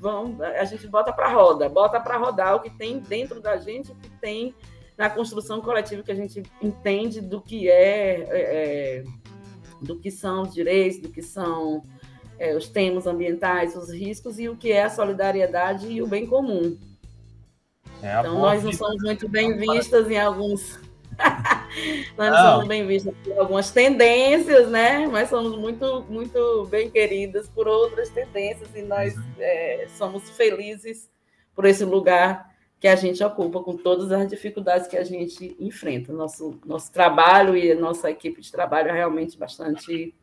vamos, 0.00 0.40
a 0.40 0.64
gente 0.64 0.86
bota 0.86 1.12
para 1.12 1.28
roda, 1.28 1.68
bota 1.68 2.00
para 2.00 2.16
rodar 2.16 2.56
o 2.56 2.60
que 2.60 2.70
tem 2.70 3.00
dentro 3.00 3.40
da 3.40 3.58
gente, 3.58 3.92
o 3.92 3.94
que 3.94 4.08
tem 4.20 4.54
na 4.96 5.10
construção 5.10 5.60
coletiva 5.60 6.02
que 6.02 6.10
a 6.10 6.14
gente 6.14 6.42
entende 6.62 7.20
do 7.20 7.40
que 7.40 7.68
é, 7.68 8.26
é, 8.30 8.40
é 9.00 9.04
do 9.80 9.98
que 9.98 10.10
são 10.10 10.42
os 10.42 10.52
direitos, 10.54 11.00
do 11.00 11.08
que 11.08 11.22
são 11.22 11.82
é, 12.38 12.56
os 12.56 12.68
temas 12.68 13.06
ambientais, 13.06 13.76
os 13.76 13.92
riscos 13.92 14.38
e 14.38 14.48
o 14.48 14.56
que 14.56 14.72
é 14.72 14.84
a 14.84 14.90
solidariedade 14.90 15.86
e 15.86 16.02
o 16.02 16.06
bem 16.06 16.26
comum. 16.26 16.76
É 18.02 18.18
então, 18.20 18.38
nós 18.40 18.62
não 18.62 18.72
somos 18.72 19.02
muito 19.02 19.28
bem 19.28 19.56
vistas 19.56 20.10
em 20.10 20.18
alguns. 20.18 20.78
nós 22.16 22.30
não, 22.30 22.30
não 22.30 22.52
somos 22.52 22.68
bem 22.68 22.86
vistas 22.86 23.14
por 23.24 23.38
algumas 23.38 23.70
tendências, 23.70 24.68
né? 24.68 25.06
Mas 25.06 25.28
somos 25.28 25.56
muito, 25.58 26.04
muito 26.08 26.66
bem 26.70 26.90
queridas 26.90 27.48
por 27.48 27.66
outras 27.66 28.08
tendências 28.10 28.68
e 28.74 28.82
nós 28.82 29.16
uhum. 29.16 29.24
é, 29.38 29.86
somos 29.96 30.30
felizes 30.30 31.10
por 31.54 31.64
esse 31.64 31.84
lugar 31.84 32.48
que 32.80 32.86
a 32.86 32.94
gente 32.94 33.22
ocupa 33.24 33.60
com 33.60 33.76
todas 33.76 34.12
as 34.12 34.28
dificuldades 34.28 34.86
que 34.86 34.96
a 34.96 35.02
gente 35.02 35.56
enfrenta. 35.58 36.12
Nosso, 36.12 36.60
nosso 36.64 36.92
trabalho 36.92 37.56
e 37.56 37.74
nossa 37.74 38.10
equipe 38.10 38.40
de 38.40 38.52
trabalho 38.52 38.88
é 38.88 38.92
realmente 38.92 39.36
bastante 39.36 40.14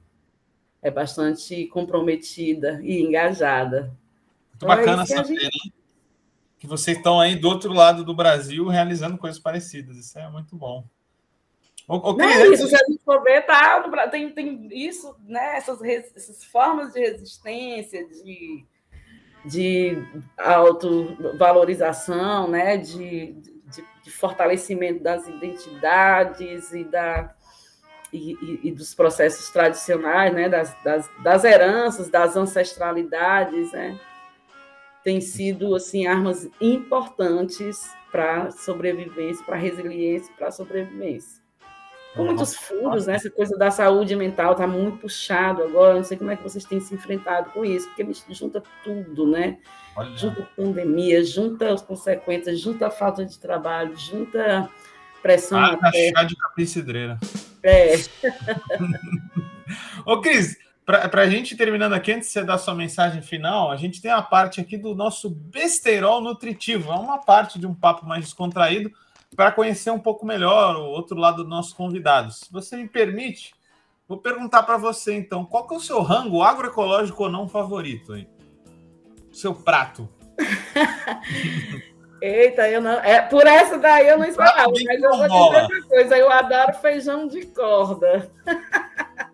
é 0.81 0.91
bastante 0.91 1.65
comprometida 1.65 2.79
e 2.83 3.01
engajada. 3.01 3.81
Muito 3.81 4.55
então, 4.55 4.67
bacana 4.67 5.01
é 5.01 5.05
saber, 5.07 5.39
gente... 5.39 5.43
né? 5.43 5.73
Que 6.65 6.69
vocês 6.69 6.97
estão 6.97 7.19
aí 7.19 7.35
do 7.35 7.47
outro 7.47 7.71
lado 7.71 8.03
do 8.03 8.13
Brasil 8.13 8.67
realizando 8.67 9.17
coisas 9.17 9.39
parecidas. 9.39 9.97
Isso 9.97 10.19
é 10.19 10.29
muito 10.29 10.55
bom. 10.55 10.85
O, 11.87 12.11
o 12.11 12.17
Não 12.17 12.25
é 12.25 12.47
isso, 12.47 12.67
se 12.67 12.75
a 12.75 12.85
gente 12.89 13.01
for 13.03 13.23
ver, 13.23 13.45
tá, 13.45 14.07
tem, 14.09 14.31
tem 14.31 14.67
isso, 14.71 15.15
né, 15.23 15.57
essas, 15.57 15.79
essas 15.83 16.43
formas 16.43 16.93
de 16.93 16.99
resistência, 16.99 18.07
de, 18.07 18.65
de 19.45 19.95
autovalorização, 20.35 22.47
né, 22.47 22.77
de, 22.77 23.33
de, 23.33 23.85
de 24.03 24.11
fortalecimento 24.11 25.03
das 25.03 25.27
identidades 25.27 26.73
e, 26.73 26.83
da, 26.83 27.35
e, 28.11 28.33
e, 28.33 28.59
e, 28.63 28.71
dos 28.71 28.95
processos 28.95 29.51
tradicionais, 29.51 30.33
né, 30.33 30.49
das, 30.49 30.75
das, 30.83 31.07
das 31.21 31.43
heranças, 31.43 32.09
das 32.09 32.35
ancestralidades, 32.35 33.71
né, 33.71 33.99
têm 35.05 35.21
sido 35.21 35.75
assim 35.75 36.07
armas 36.07 36.49
importantes 36.59 37.93
para 38.11 38.49
sobrevivência, 38.49 39.45
para 39.45 39.55
resiliência, 39.55 40.33
para 40.35 40.51
sobrevivência. 40.51 41.45
Com 42.15 42.23
muitos 42.23 42.55
furos, 42.55 43.05
né? 43.05 43.15
Essa 43.15 43.29
coisa 43.29 43.55
da 43.57 43.69
saúde 43.69 44.15
mental 44.15 44.53
está 44.53 44.65
muito 44.65 44.97
puxado 44.97 45.61
agora. 45.61 45.95
Não 45.95 46.03
sei 46.03 46.17
como 46.17 46.31
é 46.31 46.35
que 46.35 46.41
vocês 46.41 46.65
têm 46.65 46.79
se 46.79 46.95
enfrentado 46.95 47.51
com 47.51 47.63
isso, 47.63 47.87
porque 47.89 48.33
junta 48.33 48.63
tudo, 48.83 49.27
né? 49.27 49.59
Olha. 49.95 50.17
Junta 50.17 50.41
a 50.41 50.45
pandemia, 50.45 51.23
junta 51.23 51.71
as 51.71 51.81
consequências, 51.81 52.59
junta 52.59 52.87
a 52.87 52.89
falta 52.89 53.25
de 53.25 53.37
trabalho, 53.37 53.95
junta 53.97 54.69
pressão. 55.21 55.59
Ah, 55.59 55.77
chá 56.15 56.23
de 56.23 56.35
capim 56.35 56.65
cidreira. 56.65 57.19
É. 57.61 57.95
Ô, 60.05 60.21
Cris, 60.21 60.57
para 60.85 61.23
a 61.23 61.29
gente 61.29 61.57
terminando 61.57 61.93
aqui, 61.93 62.11
antes 62.11 62.27
de 62.27 62.33
você 62.33 62.43
dar 62.43 62.59
sua 62.59 62.75
mensagem 62.75 63.21
final, 63.21 63.71
a 63.71 63.75
gente 63.75 63.99
tem 63.99 64.11
a 64.11 64.21
parte 64.21 64.61
aqui 64.61 64.77
do 64.77 64.93
nosso 64.93 65.29
besteirol 65.29 66.21
nutritivo. 66.21 66.91
É 66.91 66.95
uma 66.95 67.17
parte 67.17 67.57
de 67.57 67.65
um 67.65 67.73
papo 67.73 68.05
mais 68.05 68.25
descontraído 68.25 68.91
para 69.35 69.51
conhecer 69.51 69.89
um 69.89 69.99
pouco 69.99 70.25
melhor 70.25 70.75
o 70.75 70.85
outro 70.85 71.17
lado 71.17 71.37
dos 71.37 71.49
nossos 71.49 71.73
convidados. 71.73 72.41
Se 72.41 72.53
você 72.53 72.77
me 72.77 72.87
permite, 72.87 73.55
vou 74.07 74.19
perguntar 74.19 74.61
para 74.61 74.77
você 74.77 75.15
então, 75.15 75.43
qual 75.43 75.67
que 75.67 75.73
é 75.73 75.77
o 75.77 75.81
seu 75.81 76.03
rango 76.03 76.43
agroecológico 76.43 77.23
ou 77.23 77.31
não 77.31 77.49
favorito? 77.49 78.15
Hein? 78.15 78.29
Seu 79.31 79.55
prato. 79.55 80.07
Eita, 82.21 82.69
eu 82.69 82.79
não. 82.79 82.93
É, 82.99 83.21
por 83.21 83.45
essa 83.45 83.77
daí 83.77 84.07
eu 84.07 84.17
não 84.17 84.25
esperava, 84.25 84.71
mas 84.71 85.01
eu 85.01 85.09
vou 85.09 85.27
dizer 85.27 85.37
uma 85.37 85.87
coisa: 85.87 86.17
eu 86.17 86.31
adoro 86.31 86.73
feijão 86.73 87.27
de 87.27 87.45
corda. 87.47 88.31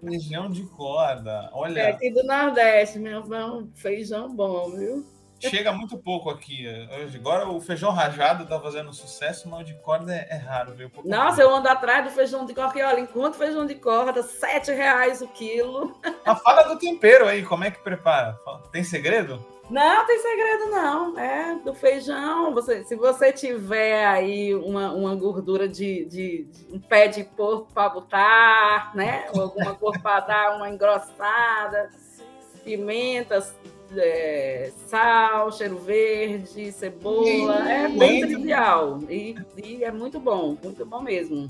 Feijão 0.03 0.49
de 0.49 0.63
corda, 0.63 1.49
olha. 1.53 1.79
É 1.81 1.91
aqui 1.91 2.11
do 2.11 2.23
Nordeste, 2.23 2.97
meu 2.97 3.19
irmão, 3.19 3.69
feijão 3.75 4.35
bom, 4.35 4.71
viu? 4.71 5.05
Chega 5.49 5.71
muito 5.71 5.97
pouco 5.97 6.29
aqui. 6.29 6.67
Agora 7.15 7.49
o 7.49 7.59
feijão 7.59 7.91
rajado 7.91 8.45
tá 8.45 8.59
fazendo 8.59 8.93
sucesso, 8.93 9.49
mas 9.49 9.61
o 9.61 9.63
de 9.63 9.73
corda 9.75 10.13
é, 10.13 10.27
é 10.29 10.35
raro, 10.37 10.73
viu? 10.75 10.91
Nossa, 11.03 11.41
eu 11.41 11.53
ando 11.53 11.67
atrás 11.67 12.03
do 12.05 12.11
feijão 12.11 12.45
de 12.45 12.53
corda. 12.53 12.87
Olha, 12.87 12.99
enquanto 12.99 13.37
feijão 13.37 13.65
de 13.65 13.75
corda, 13.75 14.21
sete 14.21 14.71
reais 14.71 15.21
o 15.21 15.27
quilo. 15.27 15.99
Mas 16.25 16.41
fala 16.41 16.63
do 16.63 16.77
tempero 16.77 17.25
aí, 17.25 17.43
como 17.43 17.63
é 17.63 17.71
que 17.71 17.79
prepara? 17.79 18.37
Tem 18.71 18.83
segredo? 18.83 19.43
Não, 19.71 20.05
tem 20.05 20.19
segredo 20.19 20.69
não. 20.69 21.17
É 21.17 21.55
do 21.55 21.73
feijão. 21.73 22.53
Você, 22.53 22.83
se 22.83 22.95
você 22.95 23.31
tiver 23.31 24.05
aí 24.05 24.53
uma, 24.53 24.91
uma 24.91 25.15
gordura 25.15 25.67
de, 25.67 26.05
de, 26.05 26.43
de 26.43 26.75
um 26.75 26.79
pé 26.79 27.07
de 27.07 27.23
porco 27.23 27.71
para 27.73 27.89
botar, 27.89 28.91
né? 28.93 29.27
Ou 29.33 29.43
alguma 29.43 29.73
cor 29.73 29.97
para 30.01 30.19
dar 30.19 30.57
uma 30.57 30.69
engrossada, 30.69 31.89
pimentas, 32.65 33.55
é, 33.95 34.71
sal, 34.87 35.51
cheiro 35.53 35.77
verde, 35.77 36.71
cebola. 36.73 37.71
É 37.71 37.87
bem 37.87 38.21
trivial. 38.21 38.99
E, 39.09 39.35
e 39.55 39.83
é 39.85 39.91
muito 39.91 40.19
bom, 40.19 40.57
muito 40.61 40.85
bom 40.85 41.01
mesmo. 41.01 41.49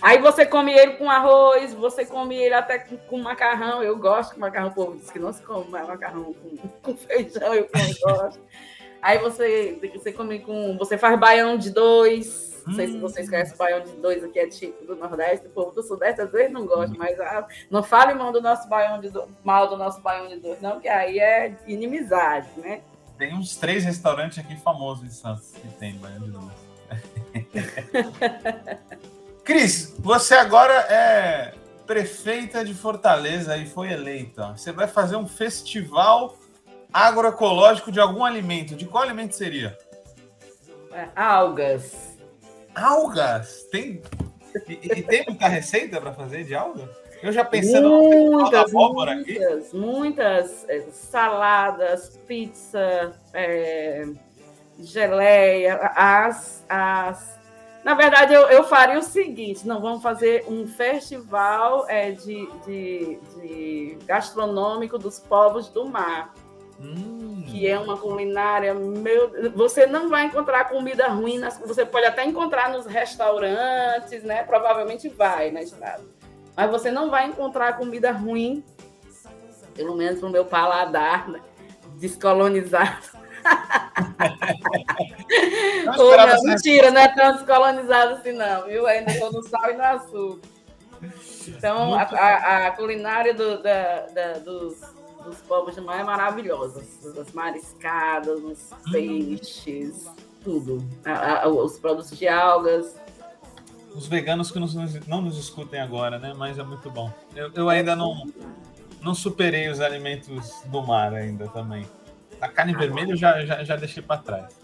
Aí 0.00 0.18
você 0.18 0.46
come 0.46 0.72
ele 0.72 0.94
com 0.94 1.10
arroz, 1.10 1.74
você 1.74 2.04
come 2.04 2.36
ele 2.36 2.54
até 2.54 2.78
com, 2.78 2.96
com 2.96 3.18
macarrão. 3.18 3.82
Eu 3.82 3.98
gosto 3.98 4.34
de 4.34 4.40
macarrão, 4.40 4.68
o 4.68 4.74
povo 4.74 4.96
diz 4.96 5.10
que 5.10 5.18
não 5.18 5.32
se 5.32 5.42
come 5.42 5.68
macarrão 5.70 6.34
com, 6.34 6.56
com 6.82 6.96
feijão, 6.96 7.54
eu 7.54 7.68
gosto. 8.02 8.40
Aí 9.02 9.18
você, 9.18 9.78
você 9.94 10.12
come 10.12 10.40
com. 10.40 10.76
Você 10.78 10.96
faz 10.98 11.18
baião 11.18 11.56
de 11.56 11.70
dois. 11.70 12.46
Não 12.66 12.74
sei 12.74 12.88
se 12.88 12.98
vocês 12.98 13.30
conhecem 13.30 13.56
baião 13.56 13.80
de 13.80 13.92
dois, 13.92 14.24
aqui 14.24 14.40
é 14.40 14.48
tipo 14.48 14.84
do 14.84 14.96
Nordeste, 14.96 15.46
o 15.46 15.50
povo 15.50 15.70
do 15.70 15.84
Sudeste 15.84 16.20
às 16.20 16.32
vezes 16.32 16.50
não 16.50 16.66
gosta, 16.66 16.96
mas 16.98 17.18
ah, 17.20 17.46
não 17.70 17.80
fale 17.80 18.12
mal 18.12 18.32
do 18.32 18.42
nosso 18.42 18.68
baião 18.68 19.00
de 19.00 19.08
dois, 19.08 19.28
mal 19.44 19.68
do 19.68 19.76
nosso 19.76 20.00
baião 20.00 20.26
de 20.26 20.40
dois, 20.40 20.60
não, 20.60 20.80
que 20.80 20.88
aí 20.88 21.20
é 21.20 21.56
inimizade, 21.64 22.48
né? 22.56 22.80
Tem 23.16 23.32
uns 23.32 23.56
três 23.56 23.84
restaurantes 23.84 24.38
aqui 24.38 24.56
famosos 24.56 25.04
em 25.04 25.10
Santos 25.10 25.52
que 25.52 25.68
tem 25.74 25.96
baião 25.98 26.18
de 26.18 26.30
dois. 26.32 26.66
Cris, 29.46 29.94
você 30.00 30.34
agora 30.34 30.74
é 30.74 31.54
prefeita 31.86 32.64
de 32.64 32.74
Fortaleza 32.74 33.56
e 33.56 33.64
foi 33.64 33.92
eleita. 33.92 34.48
Você 34.56 34.72
vai 34.72 34.88
fazer 34.88 35.14
um 35.14 35.24
festival 35.28 36.36
agroecológico 36.92 37.92
de 37.92 38.00
algum 38.00 38.24
alimento. 38.24 38.74
De 38.74 38.86
qual 38.86 39.04
alimento 39.04 39.36
seria? 39.36 39.78
É, 40.92 41.06
algas. 41.14 42.18
Algas? 42.74 43.62
Tem. 43.70 44.02
E, 44.66 44.80
e 44.82 45.02
tem 45.04 45.24
muita 45.28 45.46
receita 45.46 46.00
para 46.00 46.12
fazer 46.12 46.42
de 46.42 46.52
algas? 46.52 46.90
Eu 47.22 47.30
já 47.30 47.44
pensei 47.44 47.80
muitas, 47.80 48.72
muitas, 48.72 49.72
muitas 49.72 50.68
é, 50.68 50.80
saladas, 50.90 52.18
pizza, 52.26 53.16
é, 53.32 54.06
geleia, 54.80 55.76
as, 55.94 56.64
as 56.68 57.35
na 57.86 57.94
verdade, 57.94 58.34
eu, 58.34 58.48
eu 58.48 58.64
faria 58.64 58.98
o 58.98 59.02
seguinte: 59.02 59.64
não, 59.64 59.80
vamos 59.80 60.02
fazer 60.02 60.44
um 60.48 60.66
festival 60.66 61.86
é, 61.88 62.10
de, 62.10 62.48
de, 62.66 63.20
de 63.36 63.98
gastronômico 64.04 64.98
dos 64.98 65.20
povos 65.20 65.68
do 65.68 65.88
mar. 65.88 66.34
Hum. 66.80 67.44
Que 67.46 67.68
é 67.68 67.78
uma 67.78 67.96
culinária. 67.96 68.74
Meu, 68.74 69.52
você 69.52 69.86
não 69.86 70.10
vai 70.10 70.24
encontrar 70.24 70.68
comida 70.68 71.06
ruim, 71.06 71.38
nas, 71.38 71.58
você 71.60 71.86
pode 71.86 72.06
até 72.06 72.24
encontrar 72.24 72.70
nos 72.70 72.86
restaurantes, 72.86 74.24
né? 74.24 74.42
Provavelmente 74.42 75.08
vai 75.08 75.52
na 75.52 75.62
estrada. 75.62 76.02
Mas 76.56 76.68
você 76.68 76.90
não 76.90 77.08
vai 77.08 77.28
encontrar 77.28 77.78
comida 77.78 78.10
ruim, 78.10 78.64
pelo 79.76 79.94
menos 79.94 80.20
no 80.20 80.28
meu 80.28 80.44
paladar, 80.44 81.28
né? 81.28 81.40
descolonizado 82.00 83.15
Ô, 85.98 86.16
não, 86.16 86.42
mentira, 86.42 86.90
não 86.90 87.00
é 87.00 87.08
tão 87.08 87.32
descolonizado 87.34 88.14
assim, 88.14 88.32
não, 88.32 88.66
viu? 88.66 88.86
Ainda 88.86 89.12
estou 89.12 89.32
no 89.32 89.42
sal 89.42 89.70
e 89.70 89.74
no 89.74 89.82
açúcar. 89.82 90.48
Então, 91.48 91.94
a, 91.94 92.02
a, 92.02 92.66
a, 92.66 92.70
culinária 92.72 93.32
do, 93.34 93.62
da, 93.62 94.06
da, 94.06 94.32
dos, 94.38 94.80
dos 95.24 95.36
povos 95.42 95.74
de 95.74 95.80
mar 95.80 96.00
é 96.00 96.04
maravilhosa. 96.04 96.82
As 97.20 97.32
mariscadas, 97.32 98.40
os 98.42 98.70
peixes, 98.90 100.10
tudo. 100.42 100.84
A, 101.04 101.48
os 101.48 101.78
produtos 101.78 102.18
de 102.18 102.26
algas. 102.26 102.94
Os 103.94 104.06
veganos 104.06 104.50
que 104.50 104.58
nos, 104.58 104.74
não 105.06 105.22
nos 105.22 105.38
escutem 105.38 105.80
agora, 105.80 106.18
né? 106.18 106.34
Mas 106.36 106.58
é 106.58 106.62
muito 106.62 106.90
bom. 106.90 107.10
Eu, 107.34 107.50
eu 107.54 107.68
ainda 107.68 107.94
não, 107.94 108.26
não 109.00 109.14
superei 109.14 109.68
os 109.68 109.80
alimentos 109.80 110.52
do 110.66 110.82
mar 110.82 111.14
ainda 111.14 111.48
também. 111.48 111.86
A 112.40 112.48
carne 112.48 112.74
ah, 112.74 112.78
vermelha 112.78 113.12
eu 113.12 113.16
já, 113.16 113.44
já, 113.44 113.64
já 113.64 113.76
deixei 113.76 114.02
para 114.02 114.20
trás. 114.20 114.60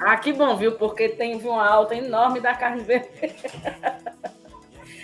Ah, 0.00 0.16
que 0.16 0.32
bom, 0.32 0.56
viu? 0.56 0.72
Porque 0.72 1.08
tem 1.08 1.36
uma 1.36 1.66
alta 1.66 1.94
enorme 1.94 2.40
da 2.40 2.54
carne 2.54 2.82
vermelha. 2.82 3.34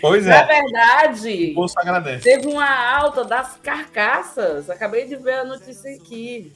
Pois 0.01 0.26
é. 0.26 0.30
Na 0.30 0.42
verdade, 0.42 1.53
o 1.53 1.55
bolso 1.55 1.78
agradece. 1.78 2.24
teve 2.24 2.47
uma 2.47 2.95
alta 2.95 3.24
das 3.24 3.57
carcaças. 3.57 4.68
Acabei 4.68 5.07
de 5.07 5.16
ver 5.16 5.38
a 5.38 5.45
notícia 5.45 5.95
aqui. 5.95 6.53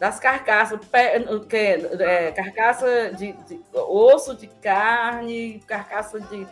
Das 0.00 0.18
carcaças, 0.18 0.80
que, 1.48 1.56
é, 1.56 2.32
carcaça 2.32 3.12
de, 3.12 3.32
de, 3.32 3.60
osso 3.72 4.34
de 4.34 4.46
carne, 4.46 5.62
carcaça 5.66 6.18
de, 6.18 6.46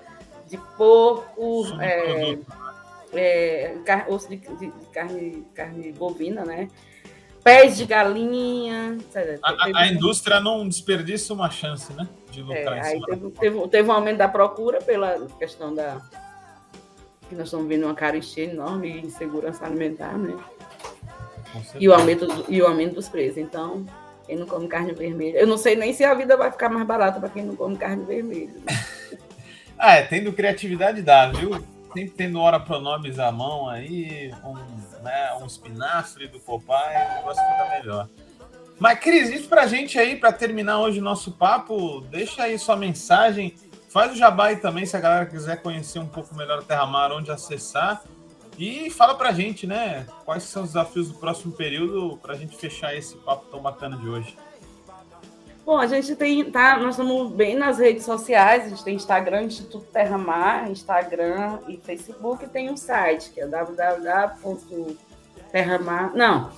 de 0.46 0.58
porco, 0.76 1.66
é, 1.80 2.38
é, 3.12 4.04
osso 4.06 4.28
de, 4.28 4.36
de, 4.36 4.70
carne, 4.92 5.44
carne 5.54 5.90
bovina, 5.90 6.44
né? 6.44 6.68
Pés 7.42 7.76
de 7.76 7.84
galinha. 7.84 8.98
A, 9.42 9.80
a, 9.80 9.86
indústria 9.88 10.40
não 10.40 10.68
desperdiça 10.68 11.32
uma 11.32 11.50
chance, 11.50 11.92
né? 11.92 12.08
De 12.30 12.42
lucrar 12.42 12.78
é, 12.78 12.80
aí 12.80 13.00
teve, 13.02 13.30
teve, 13.30 13.68
teve, 13.68 13.88
um 13.88 13.92
aumento 13.92 14.18
da 14.18 14.28
procura 14.28 14.80
pela 14.80 15.26
questão 15.38 15.74
da. 15.74 16.00
que 17.28 17.34
nós 17.34 17.46
estamos 17.46 17.66
vendo 17.66 17.84
uma 17.84 17.94
carestia 17.94 18.44
enorme 18.44 19.00
de 19.00 19.06
insegurança 19.06 19.64
alimentar, 19.64 20.16
né? 20.16 20.36
E 21.78 21.88
o, 21.88 21.92
aumento, 21.92 22.28
e 22.48 22.62
o 22.62 22.66
aumento 22.66 22.94
dos 22.94 23.08
preços. 23.08 23.38
Então, 23.38 23.84
quem 24.26 24.36
não 24.36 24.46
come 24.46 24.68
carne 24.68 24.92
vermelha. 24.92 25.38
Eu 25.38 25.46
não 25.46 25.58
sei 25.58 25.74
nem 25.74 25.92
se 25.92 26.04
a 26.04 26.14
vida 26.14 26.36
vai 26.36 26.50
ficar 26.50 26.68
mais 26.68 26.86
barata 26.86 27.18
para 27.18 27.28
quem 27.28 27.44
não 27.44 27.56
come 27.56 27.76
carne 27.76 28.04
vermelha. 28.04 28.52
Né? 28.52 29.18
ah, 29.76 29.94
é, 29.96 30.02
tendo 30.02 30.32
criatividade 30.32 31.02
dá, 31.02 31.30
viu? 31.32 31.50
Sempre 31.92 32.10
tendo 32.10 32.38
hora 32.38 32.60
pronomes 32.60 33.18
à 33.18 33.32
mão 33.32 33.68
aí, 33.68 34.30
um 34.44 34.54
né, 35.02 35.32
um 35.40 35.46
espinafre 35.46 36.28
do 36.28 36.38
Popeye, 36.40 37.10
o 37.10 37.14
negócio 37.16 37.42
fica 37.42 37.70
melhor. 37.70 38.08
Mas, 38.78 38.98
Cris, 38.98 39.30
diz 39.30 39.46
pra 39.46 39.66
gente 39.66 39.98
aí, 39.98 40.16
para 40.16 40.32
terminar 40.32 40.80
hoje 40.80 41.00
o 41.00 41.02
nosso 41.02 41.32
papo, 41.32 42.00
deixa 42.10 42.44
aí 42.44 42.58
sua 42.58 42.76
mensagem, 42.76 43.54
faz 43.90 44.12
o 44.12 44.16
jabá 44.16 44.46
aí 44.46 44.56
também, 44.56 44.86
se 44.86 44.96
a 44.96 45.00
galera 45.00 45.26
quiser 45.26 45.60
conhecer 45.60 45.98
um 45.98 46.06
pouco 46.06 46.34
melhor 46.34 46.60
o 46.60 46.64
Terra 46.64 46.86
Mar, 46.86 47.12
onde 47.12 47.30
acessar, 47.30 48.02
e 48.56 48.90
fala 48.90 49.14
pra 49.14 49.32
gente, 49.32 49.66
né, 49.66 50.06
quais 50.24 50.44
são 50.44 50.62
os 50.62 50.70
desafios 50.70 51.08
do 51.08 51.14
próximo 51.14 51.52
período 51.52 52.18
pra 52.18 52.34
gente 52.34 52.56
fechar 52.56 52.94
esse 52.94 53.16
papo 53.16 53.46
tão 53.50 53.60
bacana 53.60 53.96
de 53.96 54.08
hoje. 54.08 54.36
Bom, 55.64 55.78
a 55.78 55.86
gente 55.86 56.14
tem, 56.16 56.50
tá, 56.50 56.76
nós 56.78 56.90
estamos 56.90 57.30
bem 57.32 57.54
nas 57.54 57.78
redes 57.78 58.04
sociais, 58.04 58.64
a 58.64 58.68
gente 58.70 58.82
tem 58.82 58.94
Instagram, 58.94 59.42
Instituto 59.42 59.86
Terra 59.92 60.18
Mar, 60.18 60.68
Instagram 60.70 61.58
e 61.68 61.76
Facebook, 61.76 62.44
e 62.44 62.48
tem 62.48 62.68
um 62.70 62.76
site, 62.76 63.30
que 63.30 63.40
é 63.40 63.46
www.terramar, 63.46 66.12
não, 66.14 66.50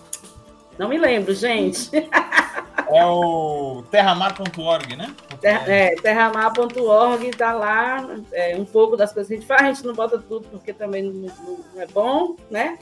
não 0.78 0.88
me 0.88 0.98
lembro, 0.98 1.34
gente. 1.34 1.90
É 2.88 3.05
o 3.07 3.84
terramar.org, 3.90 4.96
né? 4.96 5.14
Terra, 5.40 5.64
é, 5.66 5.94
terramar.org, 5.94 7.30
tá 7.30 7.55
lá 7.55 8.07
é, 8.32 8.55
um 8.57 8.66
pouco 8.66 8.96
das 8.96 9.12
coisas 9.12 9.28
que 9.28 9.34
a 9.34 9.36
gente 9.38 9.46
faz, 9.46 9.62
a 9.62 9.72
gente 9.72 9.86
não 9.86 9.94
bota 9.94 10.18
tudo 10.18 10.48
porque 10.48 10.74
também 10.74 11.03
não, 11.03 11.32
não 11.74 11.80
é 11.80 11.86
bom, 11.86 12.36
né? 12.50 12.76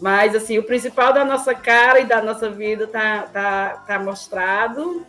Mas, 0.00 0.34
assim, 0.34 0.58
o 0.58 0.64
principal 0.64 1.12
da 1.12 1.24
nossa 1.24 1.54
cara 1.54 2.00
e 2.00 2.06
da 2.06 2.22
nossa 2.22 2.50
vida 2.50 2.86
tá, 2.86 3.28
tá, 3.32 3.84
tá 3.86 3.98
mostrado. 3.98 5.06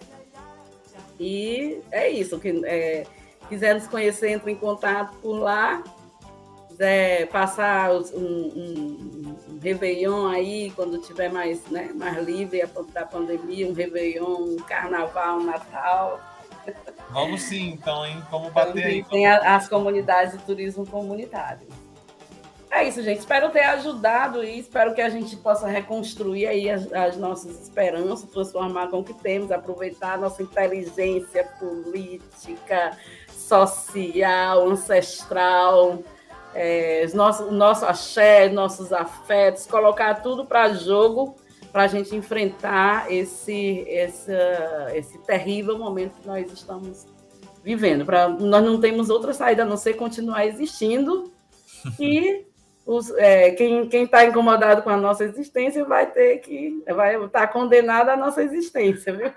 E 1.21 1.81
é 1.91 2.09
isso. 2.09 2.39
Que, 2.39 2.65
é, 2.65 3.05
quiser 3.47 3.75
nos 3.75 3.87
conhecer, 3.87 4.31
entre 4.31 4.51
em 4.51 4.55
contato 4.55 5.15
por 5.21 5.33
lá. 5.33 5.83
quiser 6.69 7.27
passar 7.27 7.91
um, 7.93 8.01
um, 8.15 9.35
um 9.49 9.59
Réveillon 9.61 10.27
aí, 10.27 10.71
quando 10.71 10.97
tiver 10.97 11.31
mais, 11.31 11.63
né, 11.67 11.91
mais 11.93 12.17
livre 12.25 12.63
da 12.91 13.05
pandemia, 13.05 13.67
um 13.67 13.73
Réveillon, 13.73 14.55
um 14.55 14.57
Carnaval, 14.57 15.37
um 15.37 15.43
Natal. 15.43 16.19
Vamos 17.11 17.41
sim, 17.43 17.71
então, 17.71 18.05
hein? 18.05 18.21
Vamos 18.31 18.51
bater 18.51 18.83
aí. 18.83 19.03
Tem 19.03 19.27
as 19.27 19.67
comunidades 19.67 20.37
de 20.37 20.43
turismo 20.43 20.85
comunitário. 20.87 21.67
É 22.81 22.87
isso, 22.87 23.03
gente. 23.03 23.19
Espero 23.19 23.51
ter 23.51 23.61
ajudado 23.61 24.43
e 24.43 24.57
espero 24.57 24.95
que 24.95 25.01
a 25.01 25.09
gente 25.09 25.37
possa 25.37 25.67
reconstruir 25.67 26.47
aí 26.47 26.67
as, 26.67 26.91
as, 26.91 27.15
nossas 27.15 27.61
esperanças, 27.61 28.27
transformar 28.27 28.87
com 28.87 29.01
o 29.01 29.03
que 29.03 29.13
temos, 29.13 29.51
aproveitar 29.51 30.13
a 30.13 30.17
nossa 30.17 30.41
inteligência 30.41 31.43
política, 31.59 32.97
social, 33.27 34.67
ancestral, 34.67 35.99
é, 36.55 37.05
nosso, 37.13 37.43
o 37.43 37.51
nosso 37.51 37.85
axé, 37.85 38.49
nossos 38.49 38.91
afetos, 38.91 39.67
colocar 39.67 40.15
tudo 40.15 40.43
para 40.43 40.73
jogo 40.73 41.35
para 41.71 41.83
a 41.83 41.87
gente 41.87 42.15
enfrentar 42.15 43.11
esse, 43.13 43.85
esse, 43.87 44.33
esse 44.95 45.19
terrível 45.19 45.77
momento 45.77 46.19
que 46.19 46.27
nós 46.27 46.51
estamos 46.51 47.05
vivendo. 47.63 48.05
Pra, 48.05 48.27
nós 48.27 48.63
não 48.63 48.79
temos 48.79 49.11
outra 49.11 49.35
saída 49.35 49.61
a 49.61 49.67
não 49.67 49.77
ser 49.77 49.93
continuar 49.93 50.47
existindo 50.47 51.31
e 51.99 52.49
os, 52.85 53.09
é, 53.11 53.51
quem 53.51 53.87
está 53.91 54.25
incomodado 54.25 54.81
com 54.81 54.89
a 54.89 54.97
nossa 54.97 55.23
existência 55.23 55.85
vai 55.85 56.09
ter 56.11 56.39
que 56.39 56.83
vai 56.87 57.15
estar 57.15 57.41
tá 57.41 57.47
condenado 57.47 58.09
à 58.09 58.17
nossa 58.17 58.43
existência, 58.43 59.13
viu? 59.13 59.31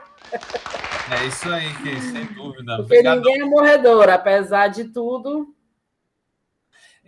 É 1.11 1.26
isso 1.26 1.49
aí, 1.49 1.72
que 1.82 2.01
sem 2.01 2.24
dúvida. 2.32 2.76
Porque 2.76 2.95
Obrigado. 2.95 3.16
ninguém 3.16 3.42
é 3.42 3.45
morredor, 3.45 4.09
apesar 4.09 4.68
de 4.68 4.84
tudo. 4.84 5.55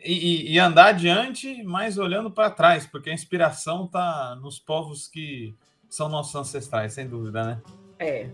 E, 0.05 0.53
e 0.53 0.59
andar 0.59 0.89
adiante, 0.89 1.62
mas 1.64 1.99
olhando 1.99 2.30
para 2.30 2.51
trás, 2.51 2.87
porque 2.87 3.11
a 3.11 3.14
inspiração 3.14 3.87
está 3.87 4.37
nos 4.37 4.59
povos 4.59 5.09
que 5.09 5.55
são 5.89 6.09
nossos 6.09 6.34
ancestrais, 6.34 6.93
sem 6.93 7.09
dúvida, 7.09 7.43
né? 7.43 7.62
É. 7.99 8.28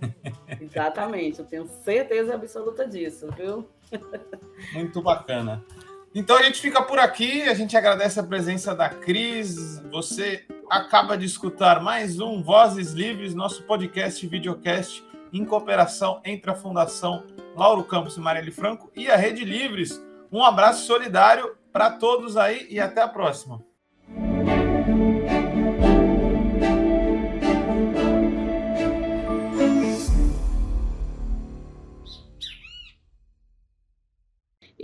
Exatamente, 0.60 1.40
eu 1.40 1.44
tenho 1.44 1.66
certeza 1.84 2.34
absoluta 2.34 2.86
disso, 2.86 3.28
viu? 3.36 3.68
Muito 4.72 5.02
bacana. 5.02 5.62
Então 6.14 6.36
a 6.36 6.42
gente 6.42 6.60
fica 6.60 6.82
por 6.82 6.98
aqui, 6.98 7.42
a 7.44 7.54
gente 7.54 7.74
agradece 7.74 8.20
a 8.20 8.22
presença 8.22 8.74
da 8.74 8.86
Cris. 8.90 9.78
Você 9.90 10.44
acaba 10.68 11.16
de 11.16 11.24
escutar 11.24 11.82
mais 11.82 12.20
um 12.20 12.42
Vozes 12.42 12.92
Livres, 12.92 13.34
nosso 13.34 13.62
podcast 13.62 14.26
videocast 14.26 15.02
em 15.32 15.42
cooperação 15.42 16.20
entre 16.22 16.50
a 16.50 16.54
Fundação 16.54 17.24
Lauro 17.56 17.82
Campos 17.84 18.18
e 18.18 18.20
Marielle 18.20 18.50
Franco 18.50 18.92
e 18.94 19.10
a 19.10 19.16
Rede 19.16 19.42
Livres. 19.42 20.04
Um 20.30 20.44
abraço 20.44 20.86
solidário 20.86 21.56
para 21.72 21.90
todos 21.92 22.36
aí 22.36 22.66
e 22.68 22.78
até 22.78 23.00
a 23.00 23.08
próxima. 23.08 23.64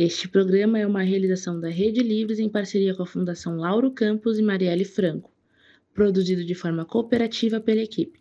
Este 0.00 0.28
programa 0.28 0.78
é 0.78 0.86
uma 0.86 1.02
realização 1.02 1.58
da 1.58 1.68
Rede 1.68 2.04
Livres 2.04 2.38
em 2.38 2.48
parceria 2.48 2.94
com 2.94 3.02
a 3.02 3.06
Fundação 3.06 3.56
Lauro 3.56 3.90
Campos 3.90 4.38
e 4.38 4.42
Marielle 4.42 4.84
Franco, 4.84 5.28
produzido 5.92 6.44
de 6.44 6.54
forma 6.54 6.84
cooperativa 6.84 7.58
pela 7.58 7.82
equipe. 7.82 8.20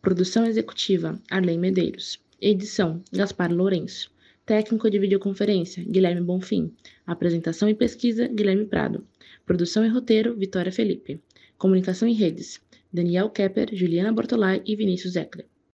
Produção 0.00 0.46
executiva: 0.46 1.20
Arlen 1.28 1.58
Medeiros. 1.58 2.20
Edição: 2.40 3.02
Gaspar 3.12 3.52
Lourenço. 3.52 4.12
Técnico 4.46 4.88
de 4.88 5.00
videoconferência: 5.00 5.82
Guilherme 5.82 6.20
Bonfim. 6.20 6.72
Apresentação 7.04 7.68
e 7.68 7.74
pesquisa: 7.74 8.28
Guilherme 8.28 8.66
Prado. 8.66 9.04
Produção 9.44 9.84
e 9.84 9.88
roteiro: 9.88 10.36
Vitória 10.36 10.70
Felipe. 10.70 11.20
Comunicação 11.58 12.06
e 12.06 12.12
redes: 12.12 12.60
Daniel 12.92 13.28
Kepper, 13.28 13.70
Juliana 13.74 14.12
Bortolai 14.12 14.62
e 14.64 14.76
Vinícius 14.76 15.16
Eckler. 15.16 15.46